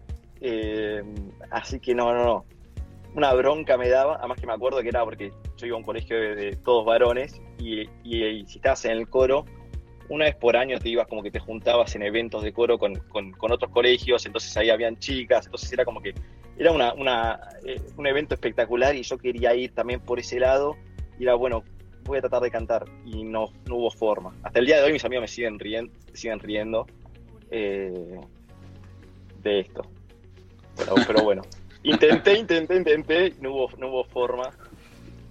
Eh, 0.41 1.03
así 1.51 1.79
que 1.79 1.93
no, 1.93 2.13
no, 2.13 2.25
no. 2.25 2.45
Una 3.13 3.33
bronca 3.33 3.77
me 3.77 3.89
daba, 3.89 4.17
además 4.17 4.39
que 4.39 4.47
me 4.47 4.53
acuerdo 4.53 4.81
que 4.81 4.89
era 4.89 5.03
porque 5.03 5.31
yo 5.57 5.67
iba 5.67 5.75
a 5.75 5.79
un 5.79 5.85
colegio 5.85 6.17
de, 6.17 6.55
todos 6.55 6.85
varones 6.85 7.41
y, 7.59 7.85
si 8.03 8.55
estabas 8.55 8.85
en 8.85 8.91
el 8.91 9.09
coro, 9.09 9.45
una 10.09 10.25
vez 10.25 10.35
por 10.35 10.55
año 10.55 10.79
te 10.79 10.89
ibas 10.89 11.07
como 11.07 11.21
que 11.21 11.29
te 11.29 11.39
juntabas 11.39 11.93
en 11.95 12.03
eventos 12.03 12.41
de 12.41 12.53
coro 12.53 12.79
con, 12.79 13.01
otros 13.39 13.71
colegios, 13.71 14.25
entonces 14.25 14.55
ahí 14.55 14.69
habían 14.69 14.97
chicas, 14.97 15.45
entonces 15.45 15.71
era 15.73 15.83
como 15.83 16.01
que 16.01 16.13
era 16.57 16.71
una, 16.71 17.39
eh, 17.65 17.81
un 17.97 18.07
evento 18.07 18.33
espectacular 18.33 18.95
y 18.95 19.03
yo 19.03 19.17
quería 19.17 19.53
ir 19.55 19.73
también 19.73 19.99
por 19.99 20.19
ese 20.19 20.39
lado 20.39 20.77
y 21.19 21.23
era 21.23 21.35
bueno, 21.35 21.63
voy 22.05 22.17
a 22.17 22.21
tratar 22.21 22.41
de 22.41 22.51
cantar 22.51 22.85
y 23.05 23.23
no, 23.23 23.51
no 23.67 23.75
hubo 23.75 23.91
forma. 23.91 24.33
Hasta 24.43 24.59
el 24.59 24.65
día 24.65 24.77
de 24.77 24.83
hoy 24.83 24.93
mis 24.93 25.03
amigos 25.03 25.23
me 25.23 25.27
siguen 25.27 25.59
riendo, 25.59 25.93
siguen 26.13 26.39
riendo 26.39 26.87
eh, 27.51 28.21
de 29.43 29.59
esto. 29.59 29.83
Pero, 30.75 31.23
bueno, 31.23 31.41
intenté, 31.83 32.37
intenté, 32.37 32.75
intenté 32.75 33.27
y 33.27 33.41
no 33.41 33.53
hubo, 33.53 33.69
no 33.77 33.87
hubo 33.89 34.03
forma. 34.05 34.49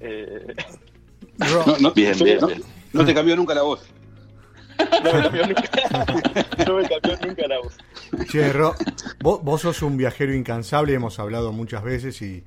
Eh, 0.00 0.54
no, 1.80 1.92
bien, 1.92 2.18
bien, 2.18 2.38
no 2.92 3.04
te 3.04 3.14
cambió 3.14 3.36
nunca 3.36 3.54
la 3.54 3.62
voz. 3.62 3.86
No 4.78 5.12
me 5.12 5.22
cambió 5.22 5.46
nunca, 5.46 5.62
no 6.66 6.76
me 6.76 6.88
cambió 6.88 7.18
nunca 7.26 7.48
la 7.48 7.58
voz. 7.60 7.76
Che, 8.30 8.52
vos, 9.20 9.60
sos 9.60 9.82
un 9.82 9.96
viajero 9.96 10.34
incansable, 10.34 10.94
hemos 10.94 11.18
hablado 11.18 11.52
muchas 11.52 11.82
veces 11.82 12.20
y, 12.22 12.42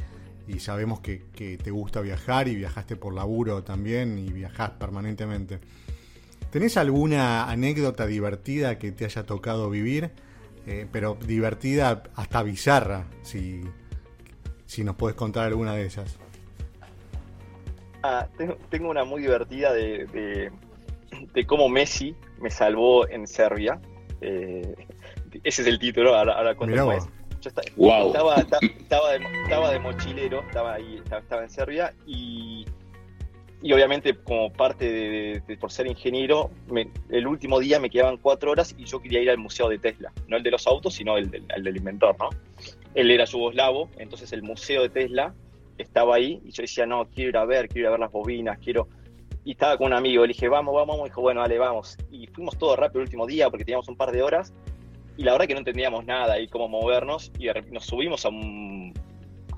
sabemos 0.60 0.99
que, 0.99 1.23
te 1.36 1.71
gusta 1.71 2.01
viajar 2.01 2.47
y 2.47 2.56
viajaste 2.56 2.95
por 2.95 3.13
laburo 3.13 3.63
también 3.63 4.17
y 4.17 4.32
viajás 4.32 4.71
permanentemente. 4.71 5.60
¿Tenés 6.51 6.77
alguna 6.77 7.49
anécdota 7.49 8.06
divertida 8.06 8.77
que 8.77 8.91
te 8.91 9.06
haya 9.06 9.25
tocado 9.25 9.69
vivir? 9.69 10.12
Eh, 10.65 10.88
pero 10.91 11.15
divertida 11.15 12.04
hasta 12.15 12.41
bizarra, 12.41 13.06
si, 13.21 13.62
si 14.65 14.84
nos 14.84 14.95
puedes 14.95 15.15
contar 15.15 15.47
alguna 15.47 15.76
de 15.76 15.86
esas. 15.86 16.17
Ah, 18.02 18.28
tengo, 18.69 18.89
una 18.89 19.04
muy 19.04 19.21
divertida 19.21 19.73
de 19.73 20.52
de 21.34 21.45
cómo 21.45 21.69
Messi 21.69 22.15
me 22.39 22.49
salvó 22.49 23.08
en 23.08 23.28
Serbia. 23.28 23.80
Eh, 24.21 24.76
ese 25.43 25.62
es 25.63 25.67
el 25.67 25.80
título, 25.80 26.15
ahora, 26.15 26.34
ahora 26.34 26.56
Yo 27.41 27.49
estaba, 27.49 28.36
estaba, 28.38 29.71
de, 29.71 29.80
mochilero, 29.80 30.41
estaba 30.41 30.76
ahí, 30.76 31.02
estaba, 31.04 31.43
en 31.43 31.49
Serbia 31.49 31.93
y, 32.06 32.65
y 33.63 33.71
obviamente 33.71 34.13
como 34.13 34.52
parte 34.52 35.41
de, 35.47 35.58
por 35.58 35.71
ser 35.71 35.88
ingeniero, 35.88 36.52
el 37.10 37.26
último 37.26 37.62
día 37.62 37.80
me 37.80 37.89
quedaban 37.89 38.17
cuatro 38.17 38.52
horas 38.52 38.76
y 38.78 38.84
yo 38.84 39.02
quería 39.02 39.21
ir 39.21 39.30
al 39.30 39.38
museo 39.38 39.69
de 39.69 39.80
Tesla, 39.80 40.12
no 40.28 40.36
el 40.36 40.43
de 40.43 40.52
los 40.52 40.67
autos, 40.67 40.95
sino 40.95 41.17
el 41.17 41.32
del, 41.32 41.45
el 41.56 41.63
del 41.63 41.78
inventor, 41.78 42.17
¿no? 42.19 42.30
Él 42.93 43.10
era 43.10 43.23
yugoslavo, 43.23 43.89
entonces 43.97 44.34
el 44.34 44.43
museo 44.43 44.82
de 44.82 44.89
Tesla 44.89 45.34
estaba 45.78 46.15
ahí 46.15 46.41
y 46.43 46.52
yo 46.52 46.62
decía, 46.62 46.86
no, 46.86 47.06
quiero 47.10 47.30
ir 47.30 47.38
a 47.38 47.45
ver, 47.45 47.69
quiero 47.69 47.86
ir 47.86 47.88
a 47.88 47.91
ver 47.91 47.99
las 48.02 48.12
bobinas, 48.12 48.60
quiero 48.60 48.89
y 49.45 49.52
estaba 49.52 49.78
con 49.78 49.88
un 49.88 49.93
amigo, 49.93 50.23
le 50.26 50.34
dije, 50.34 50.49
vamos, 50.49 50.73
vamos, 50.73 50.95
vamos, 50.95 51.10
dijo, 51.10 51.21
bueno, 51.21 51.41
dale, 51.41 51.58
vamos. 51.58 51.97
Y 52.12 52.28
fuimos 52.28 52.58
todo 52.58 52.76
rápido 52.76 52.99
el 52.99 53.08
último 53.08 53.26
día 53.26 53.49
porque 53.49 53.65
teníamos 53.65 53.88
un 53.89 53.97
par 53.97 54.12
de 54.12 54.21
horas 54.23 54.54
y 55.17 55.23
la 55.23 55.34
verdad 55.34 55.47
que 55.47 55.54
no 55.54 55.60
entendíamos 55.60 56.06
nada 56.06 56.39
y 56.39 56.47
cómo 56.47 56.67
movernos 56.67 57.32
y 57.39 57.47
nos 57.71 57.86
subimos 57.86 58.26
a 58.26 58.30
un, 58.30 58.93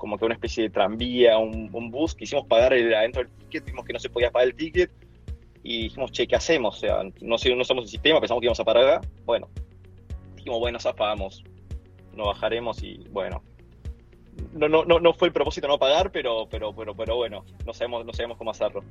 como 0.06 0.18
que 0.18 0.24
una 0.24 0.34
especie 0.34 0.62
de 0.64 0.70
tranvía, 0.70 1.36
un, 1.36 1.90
bus, 1.90 2.14
quisimos 2.14 2.46
pagar 2.46 2.72
el, 2.72 2.94
adentro 2.94 3.24
del 3.24 3.32
ticket, 3.32 3.64
vimos 3.64 3.84
que 3.84 3.92
no 3.92 3.98
se 3.98 4.08
podía 4.08 4.30
pagar 4.30 4.48
el 4.48 4.54
ticket 4.54 4.90
y 5.62 5.82
dijimos, 5.84 6.12
che, 6.12 6.28
¿qué 6.28 6.36
hacemos? 6.36 6.76
O 6.76 6.80
sea, 6.80 7.02
no, 7.02 7.36
no 7.36 7.64
somos 7.64 7.84
el 7.84 7.88
sistema, 7.88 8.20
pensamos 8.20 8.40
que 8.40 8.46
íbamos 8.46 8.60
a 8.60 8.64
parar 8.64 8.84
acá. 8.84 9.08
Bueno, 9.24 9.48
dijimos, 10.36 10.60
bueno, 10.60 10.78
zafamos, 10.78 11.42
nos 12.14 12.28
bajaremos 12.28 12.82
y 12.84 13.04
bueno. 13.10 13.42
No, 14.52 14.68
no, 14.68 14.84
no, 14.84 15.00
no 15.00 15.12
fue 15.12 15.28
el 15.28 15.34
propósito 15.34 15.66
no 15.66 15.78
pagar, 15.78 16.12
pero, 16.12 16.46
pero, 16.48 16.72
pero, 16.72 16.94
pero 16.94 17.16
bueno, 17.16 17.44
no 17.66 17.74
sabemos, 17.74 18.06
no 18.06 18.12
sabemos 18.12 18.38
cómo 18.38 18.52
hacerlo 18.52 18.84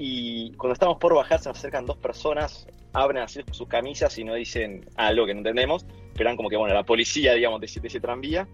y 0.00 0.52
cuando 0.52 0.74
estamos 0.74 0.96
por 0.98 1.12
bajar 1.12 1.40
se 1.40 1.48
nos 1.48 1.58
acercan 1.58 1.84
dos 1.84 1.96
personas, 1.96 2.68
abren 2.92 3.24
así 3.24 3.40
sus 3.50 3.66
camisas 3.66 4.16
y 4.16 4.22
nos 4.22 4.36
dicen 4.36 4.88
algo 4.94 5.26
que 5.26 5.34
no 5.34 5.40
entendemos, 5.40 5.84
pero 6.14 6.28
eran 6.28 6.36
como 6.36 6.48
que, 6.48 6.56
bueno, 6.56 6.72
la 6.72 6.84
policía, 6.84 7.34
digamos, 7.34 7.60
de, 7.60 7.66
ese 7.66 8.00
tranvía, 8.00 8.46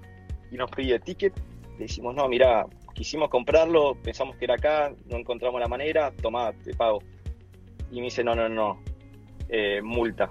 y 0.50 0.56
nos 0.56 0.70
pide 0.70 0.98
ticket, 1.00 1.34
le 1.78 1.84
decimos, 1.84 2.14
no, 2.14 2.28
mira, 2.28 2.66
quisimos 2.94 3.28
comprarlo, 3.28 3.96
pensamos 4.02 4.36
que 4.36 4.44
era 4.44 4.54
acá, 4.54 4.92
no 5.06 5.16
encontramos 5.16 5.60
la 5.60 5.68
manera, 5.68 6.12
toma, 6.22 6.52
te 6.52 6.74
pago. 6.74 7.02
Y 7.90 7.96
me 7.96 8.04
dice, 8.04 8.22
no, 8.22 8.34
no, 8.34 8.48
no, 8.48 8.80
eh, 9.48 9.80
multa. 9.82 10.30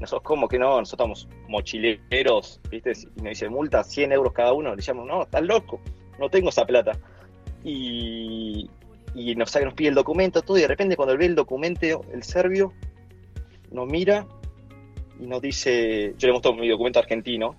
Nosotros, 0.00 0.22
¿cómo 0.22 0.48
que 0.48 0.58
no? 0.58 0.78
Nosotros 0.78 1.18
estamos 1.18 1.28
mochileros, 1.48 2.60
¿viste? 2.70 2.92
Y 3.16 3.22
nos 3.22 3.30
dice, 3.30 3.48
multa, 3.48 3.84
100 3.84 4.12
euros 4.12 4.32
cada 4.32 4.52
uno. 4.52 4.70
Le 4.70 4.76
decíamos, 4.76 5.06
no, 5.06 5.22
estás 5.22 5.42
loco, 5.42 5.80
no 6.18 6.30
tengo 6.30 6.48
esa 6.48 6.64
plata. 6.64 6.92
Y, 7.64 8.70
y 9.14 9.34
nos, 9.34 9.54
nos 9.62 9.74
pide 9.74 9.88
el 9.88 9.94
documento, 9.94 10.42
todo, 10.42 10.56
y 10.56 10.62
de 10.62 10.68
repente 10.68 10.96
cuando 10.96 11.16
ve 11.16 11.26
el 11.26 11.34
documento, 11.34 12.04
el 12.12 12.22
serbio 12.22 12.72
nos 13.70 13.86
mira 13.86 14.26
y 15.20 15.26
nos 15.26 15.42
dice, 15.42 16.14
yo 16.16 16.28
le 16.28 16.32
muestro 16.32 16.54
mi 16.54 16.68
documento 16.68 16.98
argentino, 16.98 17.56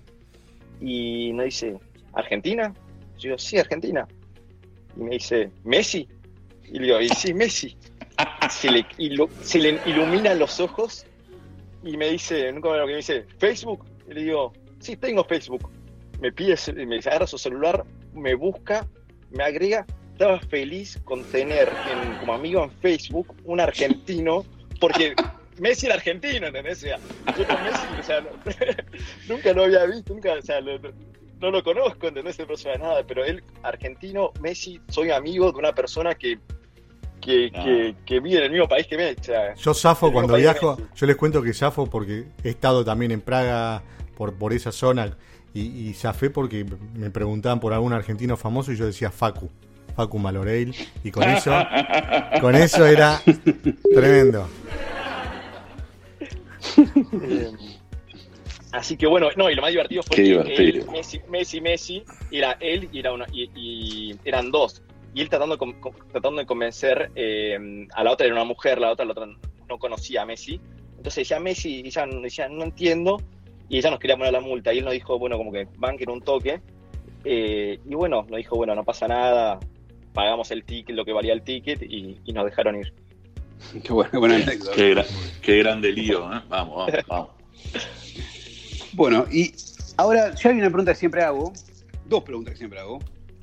y 0.80 1.32
nos 1.32 1.44
dice, 1.44 1.78
¿Argentina? 2.12 2.74
Yo 3.22 3.28
digo, 3.28 3.38
sí, 3.38 3.58
Argentina. 3.58 4.06
Y 4.96 5.00
me 5.00 5.10
dice, 5.12 5.50
¿Messi? 5.64 6.08
Y 6.64 6.78
le 6.78 6.86
digo, 6.86 7.00
y 7.00 7.08
sí, 7.08 7.32
Messi. 7.34 7.76
Se 8.50 8.70
le, 8.70 8.86
se 9.42 9.58
le 9.58 9.80
iluminan 9.86 10.38
los 10.38 10.60
ojos 10.60 11.06
y 11.82 11.96
me 11.96 12.10
dice, 12.10 12.52
nunca 12.52 12.70
me 12.70 12.78
lo 12.78 12.86
que 12.86 12.92
me 12.92 12.96
dice, 12.98 13.26
¿Facebook? 13.38 13.86
Y 14.08 14.14
le 14.14 14.22
digo, 14.24 14.52
sí, 14.80 14.96
tengo 14.96 15.24
Facebook. 15.24 15.70
Me 16.20 16.30
pide, 16.32 16.56
me 16.86 16.98
agarra 16.98 17.26
su 17.26 17.38
celular, 17.38 17.84
me 18.12 18.34
busca, 18.34 18.86
me 19.30 19.44
agrega 19.44 19.86
estaba 20.12 20.38
feliz 20.40 21.00
con 21.04 21.24
tener 21.24 21.68
como 22.20 22.34
amigo 22.34 22.62
en 22.62 22.70
Facebook 22.70 23.34
un 23.44 23.58
argentino, 23.60 24.44
porque 24.78 25.16
Messi 25.58 25.86
era 25.86 25.96
argentino, 25.96 26.46
¿entendés? 26.46 26.84
O 26.84 26.86
yo 26.86 27.46
con 27.46 27.62
Messi, 27.64 27.86
o 27.98 28.02
sea, 28.02 28.24
nunca 29.28 29.52
lo 29.52 29.64
había 29.64 29.84
visto, 29.86 30.14
nunca, 30.14 30.34
o 30.34 30.42
sea, 30.42 30.60
no 31.42 31.50
lo 31.50 31.62
conozco, 31.62 32.06
¿entendés? 32.06 32.38
No 32.48 32.56
sabe 32.56 32.78
nada, 32.78 33.04
pero 33.06 33.24
él, 33.24 33.42
argentino, 33.62 34.32
Messi, 34.40 34.80
soy 34.88 35.10
amigo 35.10 35.50
de 35.52 35.58
una 35.58 35.72
persona 35.72 36.14
que 36.14 36.38
que, 37.20 37.94
que, 38.04 38.18
vive 38.18 38.38
en 38.38 38.44
el 38.44 38.50
mismo 38.50 38.66
país 38.66 38.84
que 38.88 38.96
me. 38.96 39.14
yo 39.56 39.74
zafo 39.74 40.12
cuando 40.12 40.34
viajo, 40.34 40.76
yo 40.96 41.06
les 41.06 41.14
cuento 41.14 41.40
que 41.40 41.54
zafo 41.54 41.86
porque 41.86 42.26
he 42.42 42.48
estado 42.48 42.84
también 42.84 43.12
en 43.12 43.20
Praga 43.20 43.80
por, 44.16 44.34
por 44.34 44.52
esa 44.52 44.72
zona 44.72 45.16
y, 45.54 45.60
y 45.60 45.94
zafé 45.94 46.30
porque 46.30 46.66
me 46.94 47.10
preguntaban 47.10 47.60
por 47.60 47.74
algún 47.74 47.92
argentino 47.92 48.36
famoso 48.36 48.72
y 48.72 48.76
yo 48.76 48.86
decía 48.86 49.12
Facu. 49.12 49.48
Facu 49.94 50.18
Maloreil, 50.18 50.74
y 51.04 51.10
con 51.12 51.22
eso, 51.24 51.52
con 52.40 52.56
eso 52.56 52.86
era 52.86 53.20
tremendo. 53.94 54.48
Así 58.72 58.96
que 58.96 59.06
bueno, 59.06 59.28
no, 59.36 59.50
y 59.50 59.54
lo 59.54 59.60
más 59.60 59.70
divertido 59.70 60.02
fue 60.02 60.16
que 60.16 60.84
Messi, 60.90 61.20
Messi, 61.28 61.60
Messi, 61.60 62.02
era 62.30 62.56
él 62.58 62.88
y, 62.90 63.00
era 63.00 63.12
una, 63.12 63.26
y, 63.30 64.14
eran 64.24 64.50
dos. 64.50 64.82
Y 65.14 65.20
él 65.20 65.28
tratando, 65.28 65.58
tratando 66.10 66.40
de 66.40 66.46
convencer 66.46 67.10
eh, 67.14 67.86
a 67.92 68.02
la 68.02 68.12
otra, 68.12 68.24
era 68.24 68.34
una 68.34 68.44
mujer, 68.44 68.78
la 68.78 68.90
otra, 68.90 69.04
la 69.04 69.12
otra 69.12 69.26
no 69.68 69.78
conocía 69.78 70.22
a 70.22 70.26
Messi. 70.26 70.58
Entonces 70.96 71.16
decía 71.16 71.38
Messi, 71.38 71.80
y 71.80 71.86
ella 71.86 72.06
decía, 72.06 72.48
no 72.48 72.64
entiendo, 72.64 73.20
y 73.68 73.76
ella 73.76 73.90
nos 73.90 73.98
quería 73.98 74.16
poner 74.16 74.32
la 74.32 74.40
multa. 74.40 74.72
Y 74.72 74.78
él 74.78 74.84
nos 74.84 74.94
dijo, 74.94 75.18
bueno, 75.18 75.36
como 75.36 75.52
que 75.52 75.68
banquen 75.76 76.08
un 76.08 76.22
toque. 76.22 76.62
Eh, 77.24 77.78
y 77.86 77.94
bueno, 77.94 78.24
nos 78.26 78.38
dijo, 78.38 78.56
bueno, 78.56 78.74
no 78.74 78.84
pasa 78.84 79.06
nada, 79.06 79.60
pagamos 80.14 80.50
el 80.50 80.64
ticket, 80.64 80.96
lo 80.96 81.04
que 81.04 81.12
valía 81.12 81.34
el 81.34 81.42
ticket 81.42 81.82
y, 81.82 82.16
nos 82.32 82.46
dejaron 82.46 82.76
ir. 82.76 82.94
Qué 83.84 83.92
buena, 83.92 84.18
buena 84.18 84.36
anécdota. 84.36 84.74
Qué, 84.74 85.04
qué 85.42 85.58
grande 85.58 85.92
lío, 85.92 86.24
¿eh? 86.32 86.40
Vamos, 86.48 86.86
vamos, 86.86 87.06
vamos. 87.06 87.41
Bueno, 88.94 89.26
y 89.30 89.54
ahora 89.96 90.34
ya 90.34 90.50
hay 90.50 90.56
una 90.56 90.68
pregunta 90.68 90.92
que 90.92 90.98
siempre 90.98 91.22
hago, 91.22 91.52
dos 92.06 92.22
preguntas 92.22 92.52
que 92.52 92.58
siempre 92.58 92.78
hago. 92.78 92.98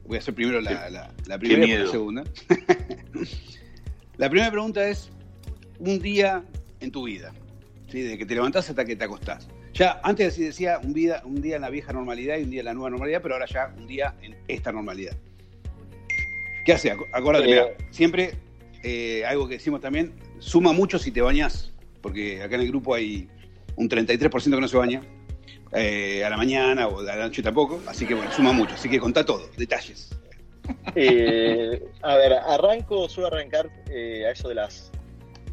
Voy 0.06 0.18
a 0.18 0.20
hacer 0.20 0.34
primero 0.34 0.60
la, 0.62 0.90
la, 1.28 1.38
primera 1.38 1.66
y 1.66 1.78
la 1.78 1.92
segunda. 1.92 2.24
la 4.18 4.30
primera 4.30 4.52
pregunta 4.52 4.88
es, 4.88 5.12
un 5.80 6.00
día 6.00 6.44
en 6.80 6.92
tu 6.92 7.04
vida, 7.04 7.32
¿sí? 7.90 8.02
de 8.02 8.18
que 8.18 8.26
te 8.26 8.36
levantás 8.36 8.70
hasta 8.70 8.86
que 8.86 8.96
te 8.96 9.04
acostás. 9.04 9.48
Ya 9.74 10.00
antes 10.04 10.38
decía 10.38 10.80
un, 10.84 10.94
vida, 10.94 11.22
un 11.26 11.42
día 11.42 11.58
en 11.58 11.62
la 11.62 11.70
vieja 11.70 11.94
normalidad 11.94 12.38
y 12.38 12.44
un 12.44 12.50
día 12.50 12.62
en 12.62 12.66
la 12.66 12.74
nueva 12.74 12.90
normalidad, 12.90 13.22
pero 13.22 13.36
ahora 13.36 13.46
ya 13.46 13.74
un 13.78 13.88
día 13.88 14.16
en 14.22 14.36
esta 14.48 14.72
normalidad. 14.72 15.16
¿Qué 16.66 16.74
hace? 16.74 16.92
Acuérdate, 17.14 17.76
siempre 17.92 18.34
eh, 18.84 19.24
algo 19.26 19.48
que 19.48 19.56
decimos 19.56 19.82
también, 19.82 20.14
suma 20.40 20.74
mucho 20.74 21.00
si 21.00 21.12
te 21.12 21.22
bañas, 21.22 21.72
porque 22.02 22.42
acá 22.42 22.56
en 22.56 22.62
el 22.62 22.68
grupo 22.68 22.96
hay 22.96 23.28
un 23.76 23.90
33% 23.90 24.44
que 24.44 24.62
no 24.62 24.68
se 24.68 24.78
baña, 24.78 25.02
eh, 25.72 26.24
a 26.24 26.30
la 26.30 26.38
mañana 26.38 26.88
o 26.88 27.00
a 27.00 27.04
la 27.04 27.16
noche 27.16 27.42
tampoco, 27.44 27.82
así 27.88 28.06
que 28.06 28.14
bueno, 28.14 28.32
suma 28.32 28.52
mucho, 28.52 28.76
así 28.76 28.90
que 28.90 29.00
contá 29.00 29.26
todo, 29.26 29.50
detalles. 29.58 30.10
Eh, 30.96 31.84
a 32.04 32.16
ver, 32.16 32.34
arranco, 32.34 33.10
suelo 33.10 33.28
arrancar 33.28 33.68
a 33.68 34.32
eso 34.32 34.50
de 34.50 34.56
las 34.56 34.92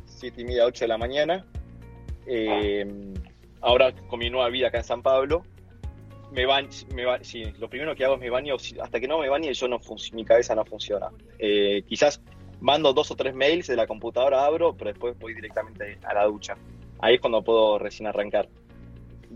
7 0.06 0.42
y 0.42 0.44
media, 0.44 0.66
8 0.66 0.84
de 0.84 0.88
la 0.88 0.98
mañana. 0.98 1.46
ahora 3.60 3.92
con 4.08 4.18
mi 4.18 4.28
nueva 4.28 4.48
vida 4.50 4.68
acá 4.68 4.78
en 4.78 4.84
San 4.84 5.02
Pablo, 5.02 5.42
me 6.32 6.44
baño, 6.44 6.68
me 6.94 7.04
sí, 7.22 7.44
lo 7.58 7.70
primero 7.70 7.94
que 7.94 8.04
hago 8.04 8.14
es 8.14 8.20
me 8.20 8.30
baño, 8.30 8.56
hasta 8.82 9.00
que 9.00 9.08
no 9.08 9.18
me 9.18 9.28
bañe 9.28 9.52
yo 9.54 9.68
no 9.68 9.80
mi 10.12 10.24
cabeza 10.24 10.54
no 10.54 10.64
funciona. 10.64 11.08
quizás 11.88 12.20
mando 12.60 12.92
dos 12.92 13.10
o 13.10 13.16
tres 13.16 13.34
mails 13.34 13.66
de 13.66 13.76
la 13.76 13.86
computadora, 13.86 14.44
abro, 14.44 14.74
pero 14.76 14.90
después 14.90 15.18
voy 15.18 15.34
directamente 15.34 15.98
a 16.04 16.14
la 16.14 16.24
ducha. 16.24 16.56
Ahí 16.98 17.16
es 17.16 17.20
cuando 17.20 17.42
puedo 17.42 17.78
recién 17.78 18.06
arrancar. 18.06 18.48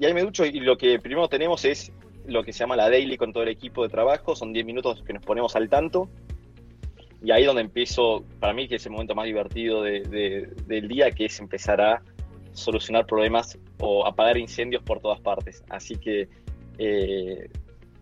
Y 0.01 0.07
ahí 0.07 0.15
me 0.15 0.23
ducho 0.23 0.47
y 0.47 0.61
lo 0.61 0.79
que 0.79 0.99
primero 0.99 1.29
tenemos 1.29 1.67
es 1.67 1.93
lo 2.25 2.43
que 2.43 2.55
se 2.55 2.61
llama 2.61 2.75
la 2.75 2.89
daily 2.89 3.19
con 3.19 3.35
todo 3.35 3.43
el 3.43 3.51
equipo 3.51 3.83
de 3.83 3.91
trabajo, 3.91 4.35
son 4.35 4.51
10 4.51 4.65
minutos 4.65 5.03
que 5.07 5.13
nos 5.13 5.23
ponemos 5.23 5.55
al 5.57 5.69
tanto. 5.69 6.09
Y 7.23 7.33
ahí 7.33 7.43
es 7.43 7.47
donde 7.47 7.61
empiezo, 7.61 8.25
para 8.39 8.55
mí 8.55 8.67
que 8.67 8.77
es 8.77 8.87
el 8.87 8.93
momento 8.93 9.15
más 9.15 9.27
divertido 9.27 9.83
del 9.83 10.89
día, 10.89 11.11
que 11.11 11.27
es 11.27 11.39
empezar 11.39 11.83
a 11.83 12.03
solucionar 12.55 13.05
problemas 13.05 13.59
o 13.79 14.07
apagar 14.07 14.39
incendios 14.39 14.83
por 14.83 15.01
todas 15.01 15.21
partes. 15.21 15.63
Así 15.69 15.97
que 15.97 16.29
eh, 16.79 17.51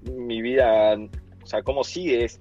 mi 0.02 0.40
vida, 0.40 0.96
o 1.42 1.46
sea, 1.46 1.62
cómo 1.62 1.82
sigue 1.82 2.24
es 2.24 2.40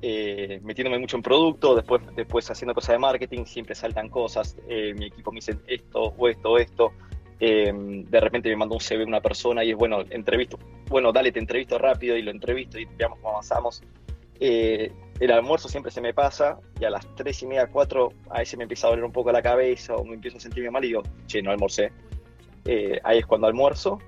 eh, 0.00 0.60
metiéndome 0.62 1.00
mucho 1.00 1.16
en 1.16 1.24
producto, 1.24 1.74
después, 1.74 2.02
después 2.14 2.48
haciendo 2.52 2.72
cosas 2.72 2.94
de 2.94 2.98
marketing, 3.00 3.46
siempre 3.46 3.74
saltan 3.74 4.08
cosas, 4.08 4.56
eh, 4.68 4.94
mi 4.96 5.06
equipo 5.06 5.32
me 5.32 5.38
dice 5.38 5.56
esto 5.66 6.14
o 6.16 6.28
esto 6.28 6.50
o 6.52 6.58
esto, 6.58 6.92
eh, 7.40 7.72
de 7.72 8.20
repente 8.20 8.48
me 8.48 8.56
manda 8.56 8.74
un 8.74 8.80
CV 8.80 9.04
una 9.04 9.20
persona 9.20 9.64
y 9.64 9.70
es 9.70 9.76
bueno, 9.76 10.02
entrevisto, 10.10 10.58
bueno, 10.88 11.12
dale, 11.12 11.32
te 11.32 11.38
entrevisto 11.38 11.78
rápido 11.78 12.16
y 12.16 12.22
lo 12.22 12.30
entrevisto 12.30 12.78
y 12.78 12.84
veamos 12.84 13.18
cómo 13.18 13.30
avanzamos. 13.30 13.82
el 14.38 15.30
almuerzo 15.30 15.68
siempre 15.68 15.90
se 15.90 16.00
me 16.00 16.14
pasa 16.14 16.58
y 16.80 16.84
a 16.84 16.90
las 16.90 17.06
3 17.14 17.42
y 17.42 17.46
media, 17.46 17.66
4 17.66 18.08
a 18.30 18.38
veces 18.38 18.56
me 18.56 18.64
empieza 18.64 18.86
a 18.86 18.90
doler 18.90 19.04
un 19.04 19.12
poco 19.12 19.32
la 19.32 19.42
cabeza 19.42 19.96
o 19.96 20.04
me 20.04 20.14
empiezo 20.14 20.38
a 20.38 20.40
sentirme 20.40 20.70
mal 20.70 20.84
y 20.84 20.88
digo, 20.88 21.02
che, 21.26 21.42
no 21.42 21.50
almorcé. 21.50 21.92
ahí 23.04 23.18
es 23.18 23.26
cuando 23.26 23.46
almuerzo. 23.46 23.98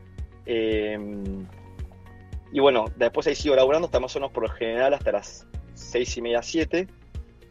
y 0.47 2.61
bueno, 2.61 2.87
después 2.97 3.27
ahí 3.27 3.35
sigo 3.35 3.55
laburando, 3.55 3.87
estamos 3.87 4.15
o 4.17 4.31
por 4.31 4.45
lo 4.45 4.51
general 4.51 4.95
hasta 4.95 5.13
las 5.13 5.47
seis 5.75 6.17
y 6.17 6.23
media, 6.23 6.43
siete, 6.43 6.89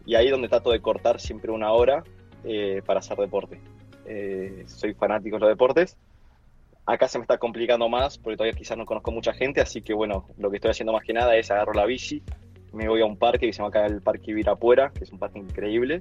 y 0.06 0.16
ahí 0.16 0.26
es 0.26 0.32
donde 0.32 0.48
trato 0.48 0.72
de 0.72 0.82
cortar 0.82 1.20
siempre 1.20 1.52
una 1.52 1.72
hora 1.72 2.04
eh, 2.44 2.82
para 2.86 3.00
hacer 3.00 3.18
deporte. 3.18 3.60
Eh, 4.08 4.64
soy 4.68 4.94
fanático 4.94 5.36
de 5.36 5.42
los 5.42 5.50
deportes. 5.50 5.98
Acá 6.86 7.08
se 7.08 7.18
me 7.18 7.24
está 7.24 7.38
complicando 7.38 7.90
más 7.90 8.18
porque 8.18 8.38
todavía 8.38 8.58
quizás 8.58 8.78
no 8.78 8.86
conozco 8.86 9.12
mucha 9.12 9.34
gente, 9.34 9.60
así 9.60 9.82
que 9.82 9.94
bueno, 9.94 10.28
lo 10.38 10.50
que 10.50 10.58
estoy 10.58 10.72
haciendo 10.72 10.94
más 10.94 11.04
que 11.04 11.14
nada 11.14 11.36
es 11.36 11.52
agarro 11.52 11.74
la 11.74 11.86
bici, 11.86 12.24
me 12.72 12.88
voy 12.88 13.02
a 13.02 13.06
un 13.06 13.18
parque 13.18 13.48
que 13.48 13.54
se 13.54 13.58
llama 13.58 13.70
acá 13.70 13.86
el 13.86 14.02
Parque 14.02 14.34
Virapuera, 14.34 14.92
que 14.92 15.04
es 15.04 15.12
un 15.12 15.20
parque 15.20 15.40
increíble, 15.40 16.00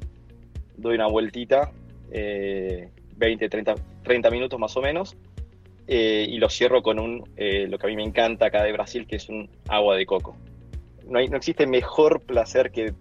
doy 0.76 0.94
una 0.94 1.08
vueltita, 1.08 1.72
20, 2.08 3.48
30, 3.48 3.74
30 4.04 4.30
minutos 4.30 4.60
más 4.60 4.76
o 4.76 4.80
menos, 4.82 5.16
eh, 5.88 6.24
y 6.28 6.38
lo 6.38 6.48
cierro 6.48 6.82
con 6.84 7.00
un, 7.00 7.24
lo 7.36 7.78
que 7.78 7.86
a 7.86 7.88
mí 7.88 7.96
me 7.96 8.04
encanta 8.04 8.46
acá 8.46 8.62
de 8.62 8.70
Brasil, 8.70 9.08
que 9.08 9.16
es 9.16 9.28
un 9.28 9.50
agua 9.66 9.96
de 9.96 10.06
coco 10.06 10.36
no, 11.08 11.20
no 11.20 11.36
existe 11.36 11.66
mejor 11.66 12.20
placer 12.22 12.70
que 12.70 12.92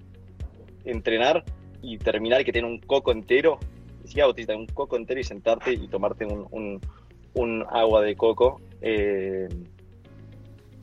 entrenar 0.86 1.44
y 1.82 1.98
terminar 1.98 2.44
que 2.46 2.52
tener 2.52 2.70
un 2.70 2.80
coco 2.80 3.12
entero. 3.12 3.60
Decía 4.06 4.28
botita, 4.28 4.56
un 4.56 4.68
coco 4.68 4.98
entero 4.98 5.20
y 5.20 5.24
sentarte 5.24 5.74
y 5.74 5.88
tomarte 5.88 6.26
un, 6.26 6.80
agua 7.70 8.02
de 8.02 8.16
coco. 8.16 8.62
Eh, 8.82 9.48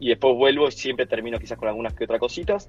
y 0.01 0.09
después 0.09 0.35
vuelvo 0.37 0.67
y 0.67 0.73
siempre 0.73 1.07
termino 1.07 1.39
quizás 1.39 1.57
con 1.57 1.69
algunas 1.69 1.95
que 1.95 2.05
otras 2.05 2.19
cositas. 2.19 2.69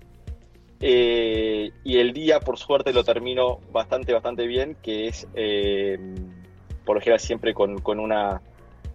Eh, 0.79 1.71
y 1.83 1.97
el 1.97 2.13
día, 2.13 2.39
por 2.39 2.59
suerte, 2.59 2.93
lo 2.93 3.03
termino 3.03 3.61
bastante, 3.71 4.13
bastante 4.13 4.45
bien, 4.45 4.77
que 4.83 5.07
es, 5.07 5.27
eh, 5.33 5.97
por 6.85 6.97
lo 6.97 7.01
general, 7.01 7.19
siempre 7.19 7.53
con, 7.53 7.79
con 7.81 7.99
una 7.99 8.41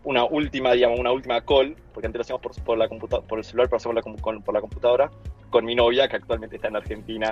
una 0.04 0.24
última, 0.24 0.72
digamos, 0.72 0.98
una 0.98 1.12
última 1.12 1.40
call, 1.44 1.76
porque 1.92 2.06
antes 2.06 2.18
lo 2.18 2.22
hacíamos 2.22 2.42
por, 2.42 2.62
por, 2.62 2.78
la 2.78 2.88
por 2.88 3.38
el 3.38 3.44
celular, 3.44 3.68
pero 3.68 3.76
hacemos 3.78 3.96
la, 3.96 4.40
por 4.40 4.54
la 4.54 4.60
computadora, 4.60 5.10
con 5.50 5.64
mi 5.64 5.74
novia, 5.74 6.08
que 6.08 6.16
actualmente 6.16 6.56
está 6.56 6.68
en 6.68 6.76
Argentina, 6.76 7.30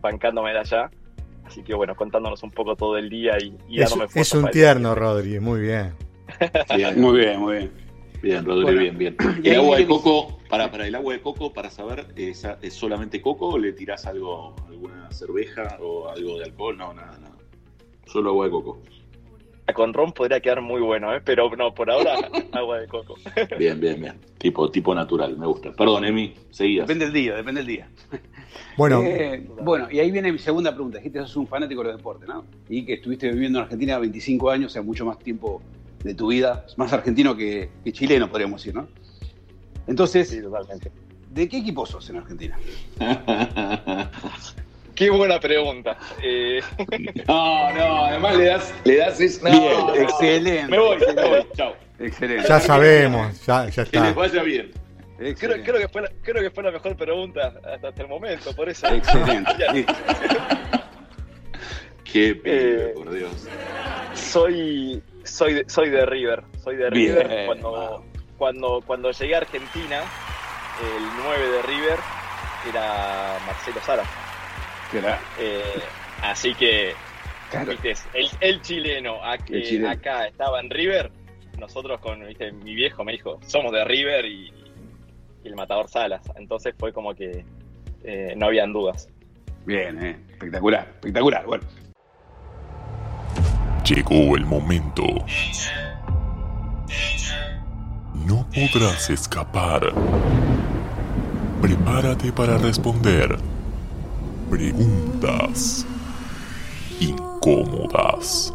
bancándome 0.00 0.52
de 0.52 0.58
allá. 0.58 0.90
Así 1.46 1.62
que 1.62 1.74
bueno, 1.74 1.94
contándonos 1.94 2.42
un 2.42 2.50
poco 2.50 2.76
todo 2.76 2.96
el 2.96 3.08
día 3.08 3.36
y, 3.40 3.56
y 3.68 3.80
es, 3.80 3.90
dándome 3.90 4.10
Es 4.14 4.32
un 4.34 4.50
tierno, 4.50 4.94
Rodri, 4.94 5.40
muy 5.40 5.60
bien. 5.60 5.94
Muy 6.96 7.18
bien, 7.18 7.40
muy 7.40 7.56
bien. 7.56 7.70
Bien, 8.22 8.44
Rodri, 8.44 8.76
bien, 8.76 8.98
bien. 8.98 9.16
El 9.44 9.56
agua 9.56 9.76
de 9.76 9.86
coco, 9.86 10.38
para, 10.48 10.70
para 10.70 10.86
el 10.86 10.94
agua 10.94 11.12
de 11.12 11.20
coco, 11.20 11.52
para 11.52 11.70
saber, 11.70 12.06
¿es, 12.16 12.46
¿es 12.62 12.74
solamente 12.74 13.20
coco 13.22 13.50
o 13.50 13.58
le 13.58 13.72
tirás 13.72 14.06
algo, 14.06 14.56
alguna 14.66 15.10
cerveja 15.12 15.78
o 15.80 16.08
algo 16.08 16.38
de 16.38 16.44
alcohol? 16.44 16.76
No, 16.76 16.92
nada, 16.92 17.18
nada. 17.18 17.36
Solo 18.06 18.30
agua 18.30 18.46
de 18.46 18.50
coco 18.50 18.82
con 19.74 19.92
ron 19.92 20.12
podría 20.12 20.40
quedar 20.40 20.60
muy 20.60 20.80
bueno, 20.80 21.14
¿eh? 21.14 21.20
pero 21.24 21.50
no, 21.56 21.74
por 21.74 21.90
ahora 21.90 22.16
agua 22.52 22.80
de 22.80 22.86
coco. 22.86 23.16
Bien, 23.58 23.80
bien, 23.80 24.00
bien. 24.00 24.14
Tipo, 24.38 24.70
tipo 24.70 24.94
natural, 24.94 25.36
me 25.36 25.46
gusta. 25.46 25.72
Perdón, 25.72 26.04
Emi, 26.04 26.34
seguías. 26.50 26.86
Depende 26.86 27.06
del 27.06 27.14
día, 27.14 27.36
depende 27.36 27.60
del 27.60 27.68
día. 27.68 27.88
Bueno. 28.76 29.02
Eh, 29.02 29.48
bueno, 29.62 29.88
y 29.90 29.98
ahí 29.98 30.10
viene 30.10 30.30
mi 30.32 30.38
segunda 30.38 30.72
pregunta. 30.72 30.98
Dijiste 30.98 31.18
que 31.18 31.24
sos 31.24 31.36
un 31.36 31.46
fanático 31.46 31.82
de 31.82 31.88
los 31.88 31.96
deportes, 31.96 32.28
¿no? 32.28 32.44
Y 32.68 32.84
que 32.84 32.94
estuviste 32.94 33.30
viviendo 33.30 33.58
en 33.58 33.64
Argentina 33.64 33.98
25 33.98 34.50
años, 34.50 34.72
o 34.72 34.74
sea, 34.74 34.82
mucho 34.82 35.04
más 35.04 35.18
tiempo 35.18 35.62
de 36.04 36.14
tu 36.14 36.28
vida. 36.28 36.64
Más 36.76 36.92
argentino 36.92 37.36
que, 37.36 37.70
chileno, 37.90 38.28
podríamos 38.28 38.62
decir, 38.62 38.74
¿no? 38.74 38.88
Entonces, 39.86 40.28
sí, 40.28 40.42
totalmente. 40.42 40.90
¿de 41.30 41.48
qué 41.48 41.58
equipo 41.58 41.84
sos 41.84 42.08
en 42.10 42.16
Argentina? 42.16 42.58
Qué 44.96 45.10
buena 45.10 45.38
pregunta. 45.38 45.96
Eh... 46.22 46.60
No, 47.28 47.72
no, 47.72 48.06
además 48.06 48.36
le 48.36 48.44
das, 48.46 48.74
le 48.84 48.96
das 48.96 49.20
eso. 49.20 49.44
bien, 49.44 50.02
excelente. 50.02 50.68
Me 50.68 50.78
voy, 50.78 50.96
me 50.98 51.28
voy, 51.28 51.46
chao. 51.54 51.74
Excelente. 51.98 52.48
Ya 52.48 52.60
sabemos, 52.60 53.46
ya, 53.46 53.68
ya 53.68 53.82
está. 53.82 54.00
Que 54.00 54.06
les 54.06 54.14
vaya 54.14 54.42
bien. 54.42 54.72
Creo, 55.18 55.62
creo, 55.62 55.78
que 55.78 55.88
fue 55.88 56.02
la, 56.02 56.10
creo 56.22 56.42
que 56.42 56.50
fue 56.50 56.62
la 56.62 56.70
mejor 56.70 56.96
pregunta 56.96 57.54
hasta, 57.64 57.88
hasta 57.88 58.02
el 58.02 58.08
momento, 58.08 58.54
por 58.54 58.68
eso. 58.68 58.86
Excelente. 58.88 59.52
Qué 62.04 62.34
peligro, 62.34 62.82
eh, 62.82 62.92
por 62.94 63.10
Dios. 63.10 63.48
Soy, 64.14 65.02
soy, 65.24 65.54
de, 65.54 65.68
soy 65.68 65.90
de 65.90 66.06
River. 66.06 66.44
Soy 66.62 66.76
de 66.76 66.90
River. 66.90 67.46
Cuando, 67.46 68.04
cuando, 68.38 68.82
cuando 68.86 69.10
llegué 69.10 69.34
a 69.34 69.38
Argentina, 69.38 70.00
el 70.80 71.04
9 71.22 71.50
de 71.50 71.62
River 71.62 71.98
era 72.70 73.38
Marcelo 73.46 73.80
Sara. 73.84 74.25
Eh, 75.38 75.62
así 76.22 76.54
que, 76.54 76.92
El, 78.40 78.60
chileno, 78.62 79.22
acá 79.22 80.26
estaba 80.26 80.60
en 80.60 80.70
River, 80.70 81.10
nosotros 81.58 82.00
con 82.00 82.20
mi 82.20 82.74
viejo 82.74 83.04
me 83.04 83.12
dijo, 83.12 83.38
somos 83.46 83.72
de 83.72 83.84
River 83.84 84.24
y, 84.24 84.52
el 85.44 85.54
matador 85.54 85.88
Salas. 85.88 86.22
Entonces 86.34 86.74
fue 86.76 86.92
como 86.92 87.14
que 87.14 87.44
eh, 88.02 88.34
no 88.36 88.46
habían 88.46 88.72
dudas. 88.72 89.08
Bien, 89.64 90.04
eh. 90.04 90.18
espectacular, 90.30 90.88
espectacular. 90.96 91.46
Bueno. 91.46 91.64
Llegó 93.84 94.36
el 94.36 94.44
momento. 94.44 95.04
No 98.26 98.44
podrás 98.50 99.08
escapar. 99.08 99.92
Prepárate 101.62 102.32
para 102.32 102.58
responder 102.58 103.38
Preguntas 104.50 105.84
incómodas. 107.00 108.54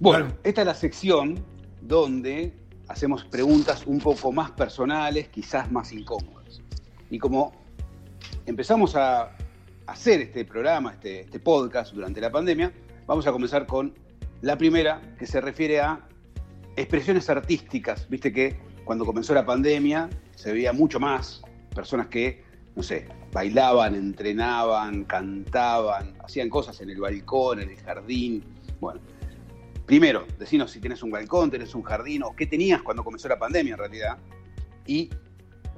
Bueno, 0.00 0.32
esta 0.42 0.62
es 0.62 0.66
la 0.66 0.74
sección 0.74 1.38
donde 1.80 2.52
hacemos 2.88 3.24
preguntas 3.24 3.86
un 3.86 4.00
poco 4.00 4.32
más 4.32 4.50
personales, 4.50 5.28
quizás 5.28 5.70
más 5.70 5.92
incómodas. 5.92 6.60
Y 7.10 7.18
como 7.18 7.52
empezamos 8.44 8.96
a 8.96 9.30
hacer 9.86 10.20
este 10.20 10.44
programa, 10.44 10.94
este, 10.94 11.20
este 11.20 11.38
podcast 11.38 11.94
durante 11.94 12.20
la 12.20 12.30
pandemia, 12.32 12.72
vamos 13.06 13.26
a 13.26 13.32
comenzar 13.32 13.66
con 13.66 13.94
la 14.42 14.56
primera, 14.56 15.00
que 15.18 15.26
se 15.26 15.40
refiere 15.40 15.80
a 15.80 16.00
expresiones 16.76 17.28
artísticas. 17.28 18.08
Viste 18.08 18.32
que 18.32 18.58
cuando 18.84 19.04
comenzó 19.04 19.34
la 19.34 19.44
pandemia 19.44 20.08
se 20.34 20.52
veía 20.52 20.72
mucho 20.72 20.98
más 20.98 21.42
personas 21.74 22.08
que, 22.08 22.42
no 22.74 22.82
sé, 22.82 23.06
bailaban, 23.32 23.94
entrenaban, 23.94 25.04
cantaban, 25.04 26.14
hacían 26.24 26.48
cosas 26.48 26.80
en 26.80 26.90
el 26.90 27.00
balcón, 27.00 27.60
en 27.60 27.70
el 27.70 27.76
jardín. 27.76 28.42
Bueno, 28.80 29.00
primero, 29.86 30.26
decinos 30.38 30.70
si 30.70 30.80
tienes 30.80 31.02
un 31.02 31.10
balcón, 31.10 31.50
tenés 31.50 31.74
un 31.74 31.82
jardín, 31.82 32.22
o 32.22 32.34
qué 32.34 32.46
tenías 32.46 32.82
cuando 32.82 33.04
comenzó 33.04 33.28
la 33.28 33.38
pandemia 33.38 33.74
en 33.74 33.78
realidad, 33.78 34.18
y 34.86 35.10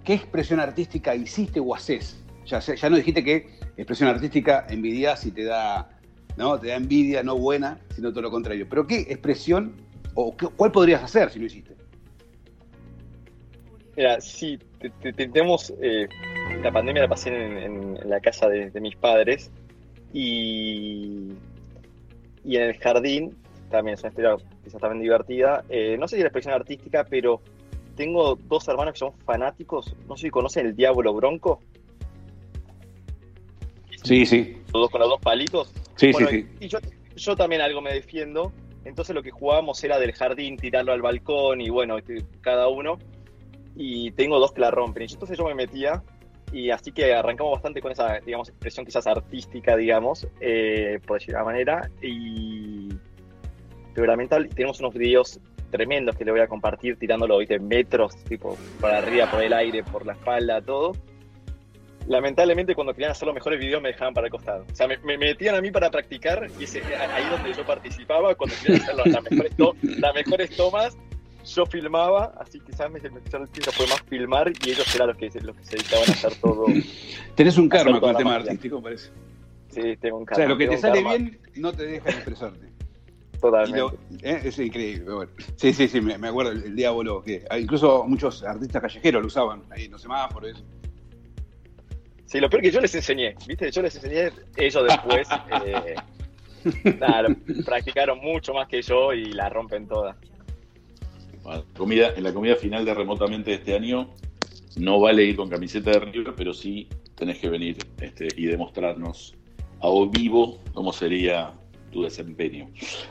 qué 0.05 0.15
expresión 0.15 0.61
artística 0.61 1.15
hiciste 1.15 1.61
o 1.61 1.75
haces. 1.75 2.19
Ya, 2.47 2.61
ya 2.61 2.91
no 2.91 2.97
dijiste 2.97 3.23
que 3.23 3.59
expresión 3.77 4.09
artística 4.09 4.67
envidias 4.69 5.27
y 5.27 5.31
te 5.31 5.45
da, 5.45 5.99
¿no? 6.37 6.59
te 6.59 6.69
da 6.69 6.77
envidia, 6.77 7.23
no 7.23 7.37
buena, 7.37 7.79
sino 7.95 8.11
todo 8.11 8.23
lo 8.23 8.31
contrario. 8.31 8.67
Pero 8.69 8.87
qué 8.87 9.01
expresión 9.01 9.75
o 10.15 10.35
cuál 10.57 10.73
podrías 10.73 11.03
hacer 11.03 11.31
si 11.31 11.39
lo 11.39 11.47
hiciste. 11.47 11.75
Mira, 13.97 14.21
sí, 14.21 14.59
tenemos 15.17 15.73
eh, 15.83 16.09
la 16.63 16.73
pandemia 16.73 17.03
la 17.03 17.09
pasé 17.09 17.29
en, 17.65 17.99
la 18.09 18.21
casa 18.21 18.49
de, 18.49 18.71
mis 18.81 18.97
padres 18.97 19.51
y, 20.13 21.29
y 22.43 22.57
en 22.57 22.63
el 22.63 22.79
jardín 22.79 23.37
también 23.73 23.95
es 23.95 24.01
una 24.03 24.11
historia 24.11 24.37
quizás 24.63 24.81
también 24.81 25.03
divertida. 25.03 25.65
Eh, 25.69 25.97
no 25.99 26.07
sé 26.07 26.17
si 26.17 26.23
la 26.23 26.29
expresión 26.29 26.55
artística, 26.55 27.05
pero 27.05 27.41
tengo 27.97 28.37
dos 28.37 28.69
hermanos 28.69 28.93
que 28.93 28.99
son 29.01 29.13
fanáticos. 29.25 29.97
No 30.09 30.17
sé 30.17 30.27
si 30.27 30.31
conocen 30.31 30.67
el 30.67 30.77
Diablo 30.77 31.13
Bronco. 31.15 31.61
Sí, 34.05 34.27
sí. 34.27 34.59
Los 34.73 34.83
dos 34.83 34.91
con 34.91 35.01
los 35.01 35.11
dos 35.11 35.21
palitos. 35.21 35.73
Sí, 36.03 36.13
sí, 36.13 36.27
sí. 36.29 36.47
Y 36.59 36.69
yo, 36.69 36.79
yo 37.15 37.37
también 37.37 37.63
algo 37.63 37.81
me 37.81 37.93
defiendo. 37.93 38.53
Entonces 38.85 39.15
lo 39.15 39.23
que 39.23 39.31
jugábamos 39.31 39.83
era 39.85 40.01
del 40.01 40.13
jardín, 40.13 40.57
tirarlo 40.57 40.93
al 40.93 41.01
balcón 41.01 41.61
y 41.61 41.71
bueno, 41.71 41.97
este, 41.99 42.25
cada 42.41 42.67
uno. 42.67 42.99
Y 43.77 44.11
tengo 44.11 44.41
dos 44.41 44.53
que 44.53 44.61
la 44.61 44.73
rompen. 44.73 45.07
Entonces 45.09 45.39
yo 45.39 45.45
me 45.45 45.55
metía 45.55 46.03
y 46.53 46.71
así 46.71 46.91
que 46.91 47.15
arrancamos 47.15 47.53
bastante 47.53 47.81
con 47.81 47.93
esa, 47.93 48.19
digamos, 48.19 48.49
expresión 48.49 48.85
quizás 48.85 49.07
artística, 49.07 49.77
digamos, 49.77 50.27
eh, 50.41 50.99
por 51.07 51.19
decir 51.19 51.35
de 51.35 51.39
alguna 51.39 51.53
manera. 51.53 51.91
Y 52.03 52.89
pero 53.95 54.07
lamentablemente 54.07 54.57
tenemos 54.57 54.81
unos 54.81 54.95
videos 54.95 55.41
tremendos 55.71 56.17
que 56.17 56.25
le 56.25 56.33
voy 56.33 56.41
a 56.41 56.49
compartir 56.49 56.97
tirándolo, 56.97 57.39
viste, 57.39 57.61
metros, 57.61 58.17
tipo, 58.25 58.59
para 58.81 58.99
arriba, 58.99 59.31
por 59.31 59.43
el 59.43 59.53
aire, 59.53 59.85
por 59.85 60.05
la 60.05 60.15
espalda, 60.15 60.61
todo. 60.61 60.93
Lamentablemente 62.07 62.75
cuando 62.75 62.93
querían 62.93 63.13
hacer 63.13 63.27
los 63.27 63.35
mejores 63.35 63.61
videos 63.61 63.81
me 63.81 63.89
dejaban 63.91 64.15
para 64.15 64.27
el 64.27 64.31
costado. 64.31 64.65
O 64.71 64.75
sea, 64.75 64.89
me, 64.89 65.19
metían 65.19 65.55
a 65.55 65.61
mí 65.61 65.71
para 65.71 65.91
practicar 65.91 66.49
y 66.59 66.65
ese, 66.65 66.83
ahí 66.83 67.25
donde 67.31 67.55
yo 67.55 67.65
participaba, 67.65 68.35
cuando 68.35 68.57
querían 68.57 68.83
hacer 68.83 68.95
las, 68.95 69.23
mejores, 69.31 69.53
las 69.99 70.15
mejores 70.15 70.57
tomas, 70.57 70.97
yo 71.45 71.67
filmaba, 71.67 72.33
así 72.39 72.61
que 72.61 72.73
quizás 72.73 72.91
me 72.91 73.01
fue 73.01 73.87
más 73.87 74.03
filmar 74.03 74.53
y 74.65 74.71
ellos 74.71 74.95
eran 74.95 75.09
los 75.09 75.17
que, 75.17 75.31
los 75.41 75.57
que 75.57 75.65
se 75.65 75.77
dedicaban 75.77 76.09
a 76.09 76.13
hacer 76.13 76.35
todo. 76.37 76.67
Tenés 77.35 77.59
un 77.59 77.69
karma 77.69 78.01
con 78.01 78.11
el 78.11 78.17
tema 78.17 78.37
artístico, 78.37 78.83
parece. 78.83 79.11
Sí, 79.69 79.97
tengo 80.01 80.19
un 80.19 80.25
karma. 80.25 80.45
O 80.45 80.47
sea, 80.47 80.49
lo 80.49 80.59
que 80.59 80.69
te 80.69 80.79
sale 80.79 81.03
bien 81.03 81.39
no 81.57 81.73
te 81.73 81.87
deja 81.87 82.11
expresarte. 82.11 82.73
Totalmente. 83.41 83.97
¿eh? 84.23 84.41
Es 84.45 84.59
increíble. 84.59 85.29
Sí, 85.57 85.73
sí, 85.73 85.89
sí, 85.89 86.01
me, 86.01 86.15
acuerdo 86.15 86.53
el, 86.53 86.77
diablo, 86.77 87.23
que 87.23 87.45
ah, 87.51 87.59
incluso 87.59 88.05
muchos 88.07 88.45
artistas 88.45 88.81
callejeros 88.81 89.21
lo 89.21 89.27
usaban 89.27 89.65
ahí 89.71 89.87
en 89.87 89.93
los 89.93 90.03
semáforos. 90.03 90.63
Sí, 92.33 92.41
lo 92.41 92.49
peor 92.49 92.63
que 92.63 92.71
yo 92.71 92.81
les 92.81 92.95
enseñé, 92.95 93.35
¿viste? 93.47 93.71
Yo 93.71 93.83
les 93.83 93.95
enseñé, 93.95 94.31
ellos 94.57 94.85
después, 94.89 95.29
eh, 95.67 95.95
practicaron 97.67 98.21
mucho 98.21 98.55
más 98.55 98.69
que 98.69 98.81
yo 98.81 99.13
y 99.13 99.35
la 99.35 99.51
rompen 99.51 99.87
todas. 99.87 100.17
comida, 101.77 102.15
en 102.17 102.25
la 102.25 102.33
comida 102.33 102.57
final 102.57 102.87
de 102.87 102.95
remotamente 102.95 103.53
este 103.53 103.75
año, 103.75 104.15
no 104.77 104.99
vale 104.99 105.25
ir 105.25 105.37
con 105.37 105.51
camiseta 105.51 105.91
de 105.91 106.01
River, 106.01 106.33
pero 106.35 106.55
sí 106.55 106.89
tenés 107.17 107.39
que 107.39 107.51
venir 107.51 107.77
este, 108.01 108.29
y 108.35 108.47
demostrarnos 108.47 109.35
a 109.83 109.89
vivo 110.11 110.59
cómo 110.73 110.91
sería 110.95 111.53
tu 111.91 112.03
desempeño. 112.03 112.71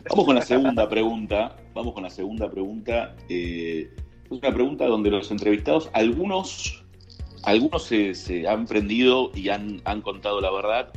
Vamos 0.09 0.25
con 0.25 0.33
la 0.33 0.41
segunda 0.41 0.89
pregunta. 0.89 1.57
Vamos 1.75 1.93
con 1.93 2.01
la 2.01 2.09
segunda 2.09 2.49
pregunta. 2.49 3.15
Eh, 3.29 3.87
es 4.25 4.31
una 4.31 4.51
pregunta 4.51 4.87
donde 4.87 5.11
los 5.11 5.29
entrevistados, 5.29 5.91
algunos, 5.93 6.80
algunos 7.43 7.83
se, 7.83 8.47
han 8.47 8.65
prendido 8.65 9.31
y 9.33 9.49
han, 9.49 9.81
contado 10.01 10.41
la 10.41 10.51
verdad, 10.51 10.93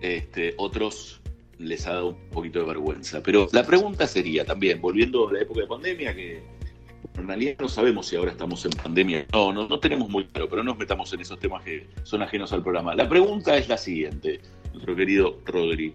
este, 0.00 0.54
otros 0.56 1.20
les 1.58 1.86
ha 1.86 1.94
dado 1.94 2.08
un 2.10 2.30
poquito 2.30 2.60
de 2.60 2.66
vergüenza. 2.66 3.22
Pero 3.22 3.48
la 3.52 3.64
pregunta 3.64 4.06
sería 4.06 4.44
también, 4.44 4.80
volviendo 4.80 5.28
a 5.28 5.32
la 5.32 5.40
época 5.40 5.62
de 5.62 5.66
pandemia, 5.66 6.14
que 6.14 6.42
en 7.16 7.26
realidad 7.26 7.56
no 7.58 7.68
sabemos 7.68 8.06
si 8.06 8.16
ahora 8.16 8.30
estamos 8.30 8.64
en 8.64 8.72
pandemia. 8.72 9.26
No, 9.32 9.52
no, 9.52 9.68
no 9.68 9.80
tenemos 9.80 10.08
muy 10.08 10.26
claro, 10.26 10.48
pero 10.48 10.62
no 10.62 10.70
nos 10.70 10.78
metamos 10.78 11.12
en 11.12 11.20
esos 11.20 11.38
temas 11.38 11.64
que 11.64 11.86
son 12.04 12.22
ajenos 12.22 12.52
al 12.52 12.62
programa. 12.62 12.94
La 12.94 13.08
pregunta 13.08 13.56
es 13.56 13.68
la 13.68 13.76
siguiente, 13.76 14.40
nuestro 14.72 14.94
querido 14.94 15.38
Rodri. 15.44 15.94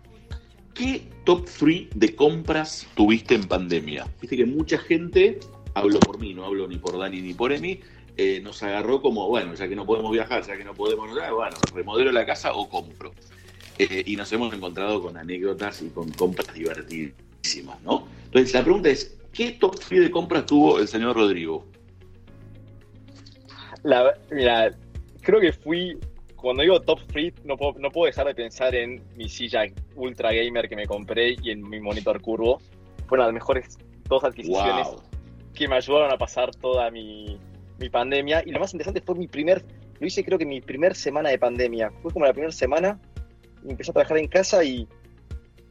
¿Qué 0.73 1.07
top 1.23 1.47
3 1.59 1.87
de 1.93 2.15
compras 2.15 2.87
tuviste 2.95 3.35
en 3.35 3.43
pandemia? 3.43 4.07
Viste 4.19 4.35
que 4.35 4.45
mucha 4.45 4.77
gente, 4.79 5.39
hablo 5.75 5.99
por 5.99 6.19
mí, 6.19 6.33
no 6.33 6.45
hablo 6.45 6.67
ni 6.67 6.77
por 6.77 6.97
Dani 6.97 7.21
ni 7.21 7.33
por 7.33 7.53
Emi, 7.53 7.79
eh, 8.17 8.41
nos 8.41 8.61
agarró 8.63 9.01
como, 9.01 9.27
bueno, 9.27 9.53
ya 9.55 9.67
que 9.67 9.75
no 9.75 9.85
podemos 9.85 10.11
viajar, 10.11 10.43
ya 10.43 10.57
que 10.57 10.63
no 10.63 10.73
podemos, 10.73 11.09
bueno, 11.09 11.57
remodelo 11.73 12.11
la 12.11 12.25
casa 12.25 12.53
o 12.53 12.69
compro. 12.69 13.11
Eh, 13.79 14.03
y 14.05 14.15
nos 14.15 14.31
hemos 14.31 14.53
encontrado 14.53 15.01
con 15.01 15.17
anécdotas 15.17 15.81
y 15.81 15.89
con 15.89 16.11
compras 16.11 16.53
divertidísimas, 16.53 17.81
¿no? 17.81 18.07
Entonces, 18.25 18.53
la 18.53 18.63
pregunta 18.63 18.89
es, 18.89 19.17
¿qué 19.31 19.51
top 19.53 19.79
3 19.79 20.01
de 20.01 20.11
compras 20.11 20.45
tuvo 20.45 20.79
el 20.79 20.87
señor 20.87 21.15
Rodrigo? 21.15 21.65
La, 23.81 24.13
mira, 24.31 24.71
creo 25.21 25.39
que 25.39 25.51
fui 25.51 25.97
cuando 26.43 26.61
digo 26.61 26.81
top 26.81 26.99
free, 27.07 27.33
no 27.45 27.55
puedo, 27.55 27.79
no 27.79 27.89
puedo 27.89 28.05
dejar 28.07 28.27
de 28.27 28.35
pensar 28.35 28.75
en 28.75 29.01
mi 29.15 29.29
silla 29.29 29.63
ultra 29.95 30.33
gamer 30.33 30.67
que 30.67 30.75
me 30.75 30.85
compré 30.85 31.37
y 31.41 31.51
en 31.51 31.67
mi 31.67 31.79
monitor 31.79 32.21
curvo. 32.21 32.59
Fueron 33.07 33.27
las 33.27 33.33
mejores 33.33 33.77
dos 34.09 34.25
adquisiciones 34.25 34.89
que 35.53 35.69
me 35.69 35.77
ayudaron 35.77 36.11
a 36.11 36.17
pasar 36.17 36.53
toda 36.53 36.91
mi, 36.91 37.39
mi, 37.83 37.89
pandemia. 37.89 38.43
Y 38.45 38.51
lo 38.51 38.59
más 38.59 38.73
interesante 38.73 39.01
fue 39.01 39.15
mi 39.15 39.27
primer, 39.27 39.63
lo 39.99 40.07
hice 40.07 40.23
creo 40.23 40.37
que 40.37 40.45
mi 40.45 40.61
primer 40.61 40.95
semana 40.95 41.29
de 41.29 41.37
pandemia. 41.37 41.91
Fue 42.01 42.11
como 42.11 42.25
la 42.25 42.33
primera 42.33 42.51
semana 42.51 42.99
y 43.65 43.71
empecé 43.71 43.91
a 43.91 43.93
trabajar 43.93 44.17
en 44.17 44.27
casa 44.27 44.63
y 44.63 44.87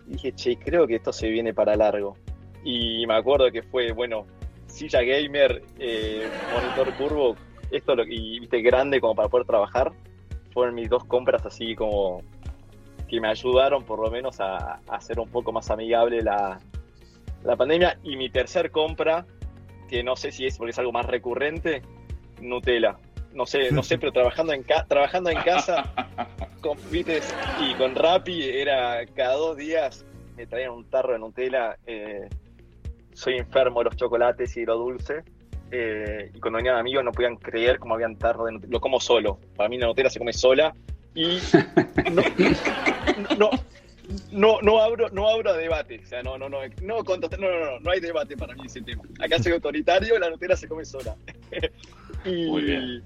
dije, 0.06 0.32
che, 0.32 0.56
creo 0.56 0.86
que 0.86 0.96
esto 0.96 1.12
se 1.12 1.28
viene 1.28 1.52
para 1.54 1.76
largo. 1.76 2.16
Y 2.64 3.06
me 3.06 3.14
acuerdo 3.14 3.50
que 3.50 3.62
fue, 3.62 3.92
bueno, 3.92 4.26
silla 4.66 5.02
gamer, 5.02 5.62
eh, 5.78 6.28
monitor 6.54 6.94
curvo, 6.96 7.36
esto 7.70 7.94
lo, 7.94 8.04
y 8.04 8.40
viste 8.40 8.62
grande 8.62 9.00
como 9.00 9.14
para 9.14 9.28
poder 9.28 9.46
trabajar 9.46 9.92
fueron 10.52 10.74
mis 10.74 10.88
dos 10.88 11.04
compras 11.04 11.44
así 11.46 11.74
como 11.74 12.22
que 13.08 13.20
me 13.20 13.28
ayudaron 13.28 13.84
por 13.84 13.98
lo 13.98 14.10
menos 14.10 14.40
a, 14.40 14.80
hacer 14.88 15.18
un 15.20 15.28
poco 15.28 15.52
más 15.52 15.70
amigable 15.70 16.22
la, 16.22 16.58
pandemia. 17.58 17.98
Y 18.02 18.16
mi 18.16 18.30
tercer 18.30 18.70
compra, 18.70 19.26
que 19.88 20.02
no 20.02 20.16
sé 20.16 20.32
si 20.32 20.46
es 20.46 20.56
porque 20.56 20.70
es 20.70 20.78
algo 20.78 20.92
más 20.92 21.04
recurrente, 21.04 21.82
Nutella. 22.42 22.98
No 23.34 23.46
sé, 23.46 23.72
no 23.72 23.82
sé, 23.82 23.96
pero 23.96 24.12
trabajando 24.12 24.52
en, 24.52 24.64
trabajando 24.88 25.30
en 25.30 25.38
casa 25.38 25.90
con 26.60 26.76
Vites 26.90 27.34
y 27.62 27.74
con 27.74 27.94
Rappi 27.94 28.42
era 28.42 29.06
cada 29.06 29.36
dos 29.36 29.56
días 29.56 30.04
me 30.36 30.46
traían 30.46 30.72
un 30.72 30.84
tarro 30.84 31.12
de 31.12 31.18
Nutella. 31.18 31.76
Eh, 31.86 32.28
soy 33.12 33.36
enfermo 33.36 33.80
de 33.80 33.84
los 33.84 33.96
chocolates 33.96 34.56
y 34.56 34.64
lo 34.64 34.76
dulce. 34.76 35.22
Eh, 35.70 36.30
y 36.34 36.40
cuando 36.40 36.58
venían 36.58 36.76
amigos 36.76 37.04
no 37.04 37.12
podían 37.12 37.36
creer 37.36 37.78
cómo 37.78 37.94
habían 37.94 38.16
tarro 38.16 38.46
de 38.46 38.52
Nutella. 38.52 38.72
Lo 38.72 38.80
como 38.80 39.00
solo. 39.00 39.38
Para 39.56 39.68
mí 39.68 39.78
la 39.78 39.86
Nutella 39.86 40.10
se 40.10 40.18
come 40.18 40.32
sola. 40.32 40.74
Y 41.14 41.38
no, 43.38 43.50
no, 44.30 44.60
no, 44.62 44.80
abro, 44.80 45.08
no 45.10 45.28
abro 45.28 45.52
debate. 45.54 46.00
O 46.02 46.06
sea, 46.06 46.22
no, 46.22 46.38
no, 46.38 46.48
no, 46.48 46.60
no, 46.82 47.02
no, 47.02 47.28
no, 47.38 47.80
no, 47.80 47.90
hay 47.90 48.00
debate 48.00 48.36
para 48.36 48.54
mí 48.54 48.62
ese 48.66 48.80
tema. 48.80 49.02
Acá 49.20 49.38
soy 49.38 49.52
autoritario, 49.52 50.18
la 50.18 50.30
Nutella 50.30 50.56
se 50.56 50.68
come 50.68 50.84
sola. 50.84 51.16
y, 52.24 52.46
Muy 52.46 52.62
bien. 52.62 53.02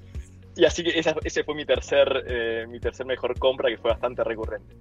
y 0.57 0.65
así 0.65 0.83
que 0.83 0.99
esa, 0.99 1.15
ese 1.25 1.45
fue 1.45 1.55
mi 1.55 1.65
tercer, 1.65 2.25
eh, 2.27 2.67
mi 2.69 2.81
tercer 2.81 3.07
mejor 3.07 3.39
compra 3.39 3.69
que 3.69 3.79
fue 3.79 3.91
bastante 3.91 4.25
recurrente. 4.25 4.75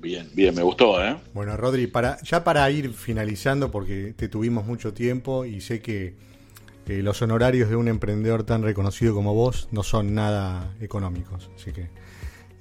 Bien, 0.00 0.28
bien, 0.34 0.54
me 0.54 0.62
gustó, 0.62 1.02
¿eh? 1.02 1.16
Bueno, 1.32 1.56
Rodri, 1.56 1.86
para, 1.86 2.18
ya 2.22 2.44
para 2.44 2.70
ir 2.70 2.92
finalizando, 2.92 3.70
porque 3.70 4.14
te 4.16 4.28
tuvimos 4.28 4.66
mucho 4.66 4.92
tiempo 4.92 5.44
y 5.44 5.60
sé 5.60 5.80
que 5.80 6.14
los 6.86 7.20
honorarios 7.20 7.68
de 7.68 7.76
un 7.76 7.88
emprendedor 7.88 8.44
tan 8.44 8.62
reconocido 8.62 9.14
como 9.14 9.34
vos 9.34 9.68
no 9.72 9.82
son 9.82 10.14
nada 10.14 10.72
económicos. 10.80 11.50
Así 11.56 11.72
que 11.72 11.88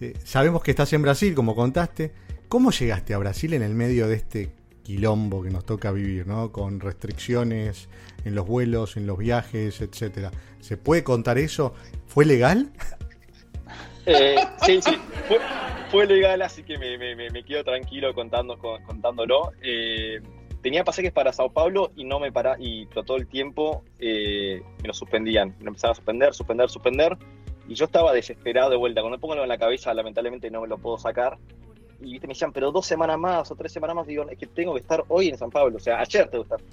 eh, 0.02 0.14
sabemos 0.24 0.64
que 0.64 0.72
estás 0.72 0.92
en 0.94 1.02
Brasil, 1.02 1.36
como 1.36 1.56
contaste. 1.56 2.12
¿Cómo 2.48 2.72
llegaste 2.72 3.14
a 3.14 3.18
Brasil 3.18 3.54
en 3.54 3.62
el 3.62 3.76
medio 3.76 4.08
de 4.08 4.16
este 4.16 4.50
quilombo 4.86 5.42
que 5.44 5.50
nos 5.50 5.66
toca 5.66 5.92
vivir, 5.92 6.28
¿no? 6.28 6.52
Con 6.52 6.80
restricciones 6.80 7.90
en 8.24 8.36
los 8.36 8.48
vuelos, 8.48 8.96
en 8.96 9.08
los 9.08 9.18
viajes, 9.18 9.82
etcétera. 9.82 10.32
¿Se 10.62 10.78
puede 10.78 11.04
contar 11.04 11.38
eso? 11.38 11.74
¿Fue 12.08 12.26
legal? 12.26 12.72
Eh, 14.08 14.36
sí, 14.64 14.80
sí, 14.84 14.92
fue, 15.90 16.06
legal, 16.06 16.44
así 16.44 16.62
que 16.62 16.78
me, 16.78 17.44
quedo 17.44 17.64
tranquilo 17.64 18.14
contando, 18.14 18.56
contándolo. 18.60 19.52
Eh, 19.64 20.22
tenía 20.62 20.84
pasajes 20.84 21.12
para 21.12 21.34
Sao 21.34 21.52
Paulo 21.52 21.92
y 21.96 22.04
no 22.04 22.20
me 22.20 22.32
para 22.32 22.56
y 22.60 22.86
todo 22.86 23.18
el 23.18 23.26
tiempo 23.26 23.84
eh, 23.98 24.62
me 24.80 24.88
lo 24.90 24.94
suspendían. 24.94 25.56
Me 25.60 25.70
empezaban 25.70 25.94
a 25.94 25.96
suspender, 25.96 26.34
suspender, 26.36 26.70
suspender. 26.70 27.18
Y 27.68 27.74
yo 27.74 27.86
estaba 27.86 28.14
desesperado 28.14 28.70
de 28.70 28.78
vuelta. 28.78 29.02
Cuando 29.02 29.20
pongo 29.20 29.42
en 29.42 29.50
la 29.50 29.58
cabeza, 29.58 29.92
lamentablemente 29.96 30.52
no 30.52 30.62
me 30.62 30.68
lo 30.68 30.78
puedo 30.78 31.00
sacar. 31.00 31.40
Y 32.02 32.12
¿viste? 32.12 32.28
me 32.28 32.34
decían, 32.34 32.52
pero 32.52 32.72
dos 32.72 32.86
semanas 32.86 33.18
más 33.18 33.52
o 33.52 33.56
tres 33.56 33.72
semanas 33.72 33.96
más, 33.96 34.08
digo, 34.08 34.28
es 34.30 34.38
que 34.38 34.48
tengo 34.48 34.74
que 34.74 34.82
estar 34.82 35.04
hoy 35.08 35.30
en 35.30 35.38
San 35.38 35.50
Pablo, 35.50 35.78
o 35.78 35.80
sea, 35.80 36.00
ayer 36.00 36.28
tengo 36.28 36.44
que 36.44 36.56
estar. 36.56 36.68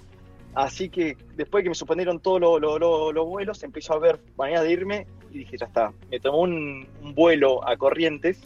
Así 0.54 0.90
que 0.90 1.16
después 1.34 1.62
que 1.62 1.70
me 1.70 1.74
suspendieron 1.74 2.20
todos 2.20 2.40
los 2.60 3.26
vuelos, 3.26 3.62
empezó 3.62 3.94
a 3.94 3.98
ver 3.98 4.20
manera 4.36 4.62
de 4.62 4.70
irme 4.70 5.06
y 5.30 5.38
dije, 5.38 5.56
ya 5.56 5.66
está. 5.66 5.92
Me 6.10 6.20
tomó 6.20 6.40
un, 6.40 6.86
vuelo 7.14 7.66
a 7.66 7.76
Corrientes 7.76 8.38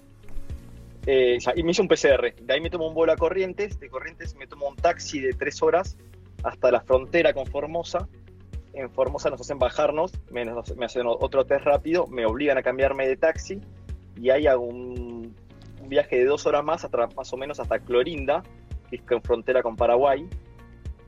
eh, 1.06 1.38
y 1.56 1.62
me 1.64 1.72
hizo 1.72 1.82
un 1.82 1.88
PCR. 1.88 2.32
De 2.40 2.54
ahí 2.54 2.60
me 2.60 2.70
tomó 2.70 2.86
un 2.86 2.94
vuelo 2.94 3.12
a 3.12 3.16
Corrientes, 3.16 3.80
de 3.80 3.88
Corrientes 3.88 4.36
me 4.36 4.46
tomó 4.46 4.68
un 4.68 4.76
taxi 4.76 5.18
de 5.18 5.32
tres 5.32 5.60
horas 5.62 5.96
hasta 6.44 6.70
la 6.70 6.80
frontera 6.80 7.32
con 7.32 7.46
Formosa. 7.46 8.08
En 8.72 8.88
Formosa 8.90 9.30
nos 9.30 9.40
hacen 9.40 9.58
bajarnos, 9.58 10.12
me, 10.30 10.44
me 10.44 10.84
hacen 10.84 11.06
otro 11.06 11.44
test 11.44 11.64
rápido, 11.64 12.06
me 12.06 12.24
obligan 12.24 12.58
a 12.58 12.62
cambiarme 12.62 13.08
de 13.08 13.16
taxi 13.16 13.60
y 14.20 14.30
ahí 14.30 14.46
hago 14.46 14.64
un, 14.64 15.05
viaje 15.88 16.16
de 16.16 16.24
dos 16.24 16.46
horas 16.46 16.64
más, 16.64 16.86
más 17.16 17.32
o 17.32 17.36
menos 17.36 17.60
hasta 17.60 17.78
Clorinda, 17.78 18.42
que 18.90 18.96
es 18.96 19.02
en 19.10 19.22
frontera 19.22 19.62
con 19.62 19.76
Paraguay 19.76 20.28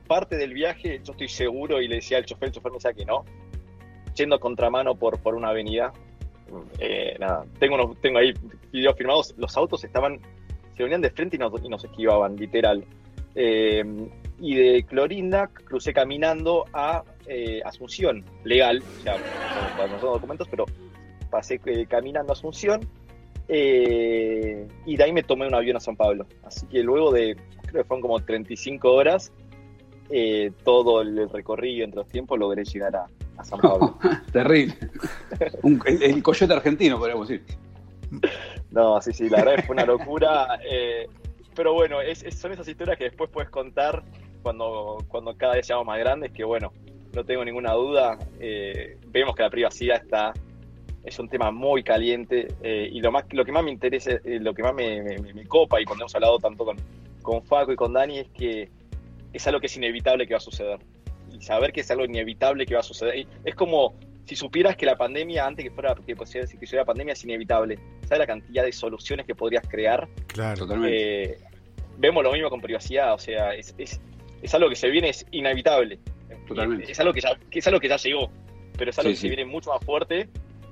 parte 0.09 0.37
del 0.37 0.53
viaje, 0.53 0.99
yo 1.03 1.11
estoy 1.13 1.27
seguro, 1.27 1.79
y 1.79 1.87
le 1.87 1.97
decía 1.97 2.17
al 2.17 2.25
chofer, 2.25 2.47
el 2.47 2.55
chofer 2.55 2.71
me 2.71 2.77
decía 2.77 2.93
que 2.93 3.05
no, 3.05 3.23
yendo 4.15 4.39
contramano 4.39 4.95
por, 4.95 5.19
por 5.19 5.35
una 5.35 5.49
avenida. 5.49 5.93
Eh, 6.79 7.15
nada, 7.19 7.45
tengo, 7.59 7.95
tengo 8.01 8.17
ahí 8.17 8.33
videos 8.71 8.97
firmados, 8.97 9.35
los 9.37 9.55
autos 9.55 9.83
estaban, 9.83 10.19
se 10.75 10.81
venían 10.81 11.01
de 11.01 11.11
frente 11.11 11.35
y 11.35 11.39
nos, 11.39 11.53
y 11.63 11.69
nos 11.69 11.85
esquivaban, 11.85 12.35
literal. 12.35 12.83
Eh, 13.35 13.85
y 14.39 14.55
de 14.55 14.83
Clorinda 14.83 15.47
crucé 15.47 15.93
caminando 15.93 16.65
a 16.73 17.03
eh, 17.27 17.61
Asunción, 17.63 18.25
legal, 18.43 18.81
o 18.81 19.03
sea, 19.03 19.15
no 19.87 19.99
son 19.99 20.13
documentos, 20.13 20.47
pero 20.49 20.65
pasé 21.29 21.59
caminando 21.87 22.31
a 22.31 22.33
Asunción. 22.33 22.81
Y 23.55 24.95
de 24.97 25.03
ahí 25.03 25.11
me 25.11 25.23
tomé 25.23 25.47
un 25.47 25.55
avión 25.55 25.77
a 25.77 25.79
San 25.79 25.95
Pablo. 25.95 26.27
Así 26.43 26.67
que 26.67 26.83
luego 26.83 27.11
de, 27.11 27.35
creo 27.63 27.83
que 27.83 27.87
fueron 27.87 28.01
como 28.01 28.19
35 28.19 28.93
horas, 28.93 29.31
eh, 30.11 30.51
todo 30.63 31.01
el 31.01 31.29
recorrido 31.29 31.85
entre 31.85 31.99
los 31.99 32.07
tiempos 32.07 32.39
logré 32.39 32.63
llegar 32.65 32.95
a, 32.95 33.07
San 33.43 33.59
Pablo. 33.59 33.97
Terrible. 34.33 34.75
el, 35.85 36.21
coyote 36.21 36.53
argentino, 36.53 36.99
podríamos 36.99 37.29
decir. 37.29 37.45
No, 38.71 39.01
sí, 39.01 39.13
sí, 39.13 39.29
la 39.29 39.45
verdad 39.45 39.63
fue 39.65 39.75
una 39.75 39.85
locura. 39.85 40.59
Eh, 40.69 41.07
pero 41.55 41.73
bueno, 41.73 41.97
son 42.35 42.51
esas 42.51 42.67
historias 42.67 42.97
que 42.97 43.05
después 43.05 43.29
puedes 43.31 43.49
contar 43.49 44.03
cuando, 44.41 44.97
cuando 45.07 45.37
cada 45.37 45.53
vez 45.53 45.67
seamos 45.67 45.85
más 45.85 45.99
grandes, 45.99 46.31
que 46.33 46.43
bueno, 46.43 46.73
no 47.13 47.23
tengo 47.23 47.45
ninguna 47.45 47.73
duda. 47.73 48.17
Eh, 48.39 48.97
vemos 49.07 49.35
que 49.35 49.43
la 49.43 49.49
privacidad 49.49 50.01
está 50.03 50.33
es 51.03 51.17
un 51.19 51.29
tema 51.29 51.51
muy 51.51 51.83
caliente 51.83 52.47
y 52.63 52.99
lo 52.99 53.11
más 53.11 53.25
lo 53.31 53.45
que 53.45 53.51
más 53.51 53.63
me 53.63 53.71
interesa, 53.71 54.11
lo 54.23 54.53
que 54.53 54.63
más 54.63 54.73
me, 54.73 55.01
me, 55.01 55.45
copa 55.45 55.81
y 55.81 55.85
cuando 55.85 56.03
hemos 56.03 56.15
hablado 56.15 56.39
tanto 56.39 56.65
con, 56.65 56.77
con 57.21 57.43
Faco 57.43 57.71
y 57.71 57.75
con 57.75 57.93
Dani 57.93 58.19
es 58.19 58.27
que 58.29 58.69
es 59.33 59.47
algo 59.47 59.59
que 59.59 59.67
es 59.67 59.77
inevitable 59.77 60.27
que 60.27 60.33
va 60.33 60.37
a 60.37 60.41
suceder. 60.41 60.79
Y 61.31 61.41
saber 61.41 61.71
que 61.71 61.81
es 61.81 61.91
algo 61.91 62.05
inevitable 62.05 62.65
que 62.65 62.73
va 62.73 62.79
a 62.79 62.83
suceder. 62.83 63.27
Es 63.45 63.55
como 63.55 63.93
si 64.25 64.35
supieras 64.35 64.75
que 64.75 64.85
la 64.85 64.97
pandemia, 64.97 65.45
antes 65.45 65.65
que 65.65 65.71
fuera 65.71 65.95
que 65.95 66.15
que 66.15 66.75
la 66.75 66.85
pandemia, 66.85 67.13
es 67.13 67.23
inevitable. 67.23 67.79
¿Sabes 68.03 68.19
la 68.19 68.27
cantidad 68.27 68.63
de 68.63 68.71
soluciones 68.71 69.25
que 69.25 69.35
podrías 69.35 69.67
crear? 69.67 70.07
Claro, 70.27 70.59
totalmente. 70.59 71.23
Eh, 71.23 71.37
vemos 71.97 72.23
lo 72.23 72.31
mismo 72.31 72.49
con 72.49 72.61
privacidad, 72.61 73.13
o 73.13 73.19
sea, 73.19 73.53
es, 73.53 73.75
es, 73.77 73.99
algo 74.53 74.69
que 74.69 74.75
se 74.75 74.89
viene, 74.89 75.09
es 75.09 75.25
inevitable. 75.31 75.99
Totalmente. 76.47 76.91
Es, 76.91 76.99
algo 76.99 77.13
que 77.13 77.21
ya, 77.21 77.37
es 77.51 77.67
algo 77.67 77.79
que 77.79 77.89
ya 77.89 77.97
llegó, 77.97 78.29
pero 78.77 78.91
es 78.91 78.99
algo 78.99 79.11
que 79.11 79.17
se 79.17 79.27
viene 79.27 79.45
mucho 79.45 79.71
más 79.71 79.83
fuerte 79.83 80.29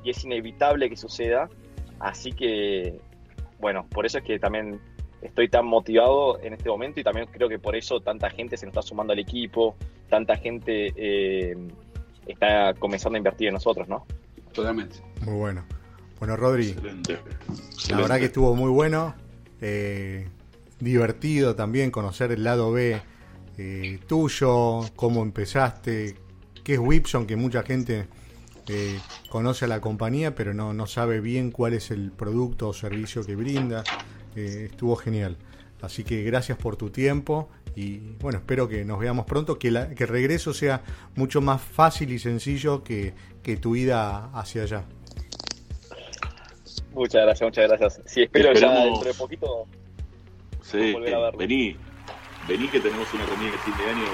y 0.08 0.12
es 0.12 0.24
inevitable 0.24 0.90
que 0.90 0.96
suceda. 0.96 1.50
Así 2.00 2.32
que, 2.32 2.98
bueno, 3.60 3.86
por 3.90 4.06
eso 4.06 4.20
es 4.20 4.24
que 4.24 4.40
también 4.40 4.80
estoy 5.22 5.50
tan 5.50 5.66
motivado 5.66 6.40
en 6.40 6.54
este 6.54 6.70
momento 6.70 7.02
y 7.02 7.04
también 7.04 7.28
creo 7.30 7.50
que 7.50 7.60
por 7.60 7.76
eso 7.76 8.00
tanta 8.00 8.30
gente 8.30 8.56
se 8.56 8.66
nos 8.66 8.72
está 8.72 8.82
sumando 8.82 9.12
al 9.12 9.20
equipo, 9.20 9.76
tanta 10.10 10.38
gente 10.38 10.94
eh, 10.96 11.58
está 12.26 12.74
comenzando 12.76 13.16
a 13.16 13.18
invertir 13.18 13.50
en 13.50 13.56
nosotros, 13.56 13.90
¿no? 13.90 14.06
Totalmente. 14.54 14.96
Muy 15.26 15.36
bueno. 15.36 15.66
Bueno, 16.20 16.38
Rodri, 16.38 16.74
la 17.90 17.98
verdad 17.98 18.18
que 18.18 18.26
estuvo 18.26 18.56
muy 18.56 18.72
bueno, 18.72 19.14
eh, 19.60 20.30
divertido 20.80 21.56
también 21.56 21.92
conocer 21.92 22.32
el 22.32 22.44
lado 22.46 22.72
B 22.72 23.00
eh, 23.58 24.00
tuyo, 24.08 24.86
cómo 24.96 25.22
empezaste, 25.22 26.16
qué 26.64 26.76
es 26.76 26.80
Whipson, 26.80 27.28
que 27.28 27.36
mucha 27.36 27.62
gente 27.64 28.08
conoce 29.30 29.66
a 29.66 29.68
la 29.68 29.82
compañía, 29.82 30.36
pero 30.36 30.54
no, 30.54 30.74
no 30.74 30.88
sabe 30.88 31.22
bien 31.22 31.52
cuál 31.52 31.74
es 31.74 31.92
el 31.92 32.12
producto 32.12 32.70
o 32.70 32.74
servicio 32.74 33.26
que 33.26 33.36
brinda 33.36 33.84
estuvo 34.36 34.96
genial. 34.96 35.38
Así 35.82 36.04
que 36.04 36.24
gracias 36.24 36.58
por 36.58 36.76
tu 36.76 36.90
tiempo 36.90 37.50
y 37.76 38.00
bueno, 38.20 38.40
espero 38.40 38.68
que 38.68 38.84
nos 38.84 39.00
veamos 39.00 39.26
pronto, 39.26 39.60
que, 39.60 39.70
que 39.96 40.04
el 40.04 40.10
regreso 40.10 40.54
sea 40.54 40.82
mucho 41.16 41.42
más 41.42 41.62
fácil 41.62 42.12
y 42.12 42.20
sencillo 42.20 42.84
que, 42.84 43.14
tu 43.62 43.76
ida 43.76 44.30
hacia 44.34 44.64
allá. 44.64 44.84
Muchas 46.94 47.22
gracias, 47.22 47.48
muchas 47.48 47.68
gracias. 47.70 48.02
Sí, 48.06 48.24
espero 48.24 48.52
ya 48.54 48.84
dentro 48.84 49.08
de 49.08 49.14
poquito 49.14 49.68
sí, 50.62 50.92
volver 50.92 51.14
a 51.14 51.20
verlo. 51.20 51.38
Vení, 51.38 51.78
vení 52.48 52.68
que 52.68 52.80
tenemos 52.80 53.14
una 53.14 53.26
reunión 53.26 53.52
de 53.52 53.58
fin 53.60 53.74
de 53.78 53.90
año 53.90 54.06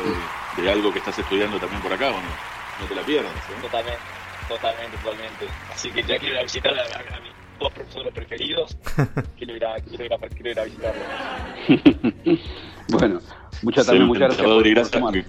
de, 0.58 0.70
algo 0.70 0.92
que 0.92 1.00
estás 1.00 1.18
estudiando 1.18 1.58
también 1.58 1.82
por 1.82 1.94
acá, 1.94 2.10
¿o 2.10 2.12
no? 2.12 2.30
No 2.82 2.88
te 2.88 2.96
la 2.96 3.02
pierdas. 3.04 3.32
¿eh? 3.32 3.62
Totalmente, 3.62 4.00
totalmente, 4.48 4.98
totalmente. 4.98 5.48
Así 5.72 5.92
que 5.92 6.04
ya 6.04 6.18
quiero 6.20 6.42
visitar 6.44 6.74
a, 6.74 6.84
a, 6.84 7.20
mí 7.22 7.30
dos 7.60 7.72
profesores 7.74 8.14
preferidos, 8.14 8.78
quiero 9.38 9.56
ir 9.56 9.66
a, 9.66 9.76
quiero 9.76 10.06
ir 10.06 10.14
a, 10.14 10.18
quiero 10.18 10.50
ir 10.52 10.60
a 10.60 10.64
visitarlos. 10.64 11.04
bueno, 12.90 13.20
muchas, 13.62 13.86
también, 13.86 14.08
muchas 14.08 14.38
gracias. 14.38 14.92
gracias 14.92 15.26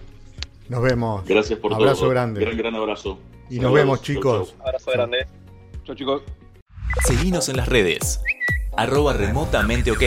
nos 0.69 0.83
vemos. 0.83 1.25
Gracias 1.27 1.59
por 1.59 1.75
abrazo 1.75 2.01
todo. 2.01 2.11
grande. 2.11 2.41
Gran, 2.41 2.57
gran 2.57 2.75
abrazo. 2.75 3.19
Y 3.51 3.59
nos 3.59 3.73
vemos, 3.73 4.03
chicos. 4.03 4.55
Abrazo 4.61 4.91
grande. 4.91 5.27
Chau, 5.85 5.95
chicos. 5.95 6.23
Seguinos 7.05 7.49
en 7.49 7.57
las 7.59 7.69
redes. 7.69 8.21
Arroba 8.77 9.13
remotamente 9.13 9.91
ok. 9.91 10.03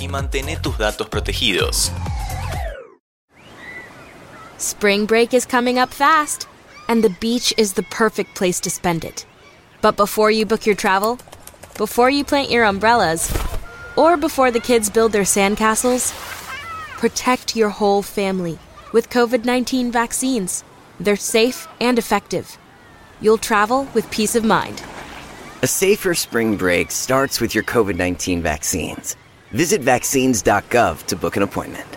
Y 0.00 0.08
mantén 0.08 0.46
tus 0.60 0.76
datos 0.78 1.08
protegidos. 1.08 1.92
Spring 4.58 5.06
break 5.06 5.32
is 5.32 5.46
coming 5.46 5.78
up 5.78 5.90
fast. 5.90 6.46
And 6.88 7.02
the 7.02 7.10
beach 7.10 7.52
is 7.56 7.72
the 7.72 7.82
perfect 7.82 8.34
place 8.34 8.60
to 8.60 8.70
spend 8.70 9.04
it. 9.04 9.26
But 9.80 9.96
before 9.96 10.30
you 10.30 10.46
book 10.46 10.66
your 10.66 10.74
travel, 10.74 11.18
before 11.76 12.10
you 12.10 12.24
plant 12.24 12.50
your 12.50 12.64
umbrellas, 12.64 13.30
or 13.96 14.16
before 14.16 14.50
the 14.50 14.60
kids 14.60 14.90
build 14.90 15.12
their 15.12 15.22
sandcastles, 15.22 16.12
protect 16.98 17.56
your 17.56 17.70
whole 17.70 18.02
family 18.02 18.58
with 18.92 19.10
COVID 19.10 19.44
19 19.44 19.90
vaccines. 19.90 20.64
They're 21.00 21.16
safe 21.16 21.68
and 21.80 21.98
effective. 21.98 22.56
You'll 23.20 23.38
travel 23.38 23.88
with 23.94 24.10
peace 24.10 24.34
of 24.34 24.44
mind. 24.44 24.82
A 25.62 25.66
safer 25.66 26.14
spring 26.14 26.56
break 26.56 26.90
starts 26.90 27.40
with 27.40 27.54
your 27.54 27.64
COVID 27.64 27.96
19 27.96 28.42
vaccines. 28.42 29.16
Visit 29.52 29.80
vaccines.gov 29.80 31.06
to 31.06 31.16
book 31.16 31.36
an 31.36 31.42
appointment. 31.42 31.95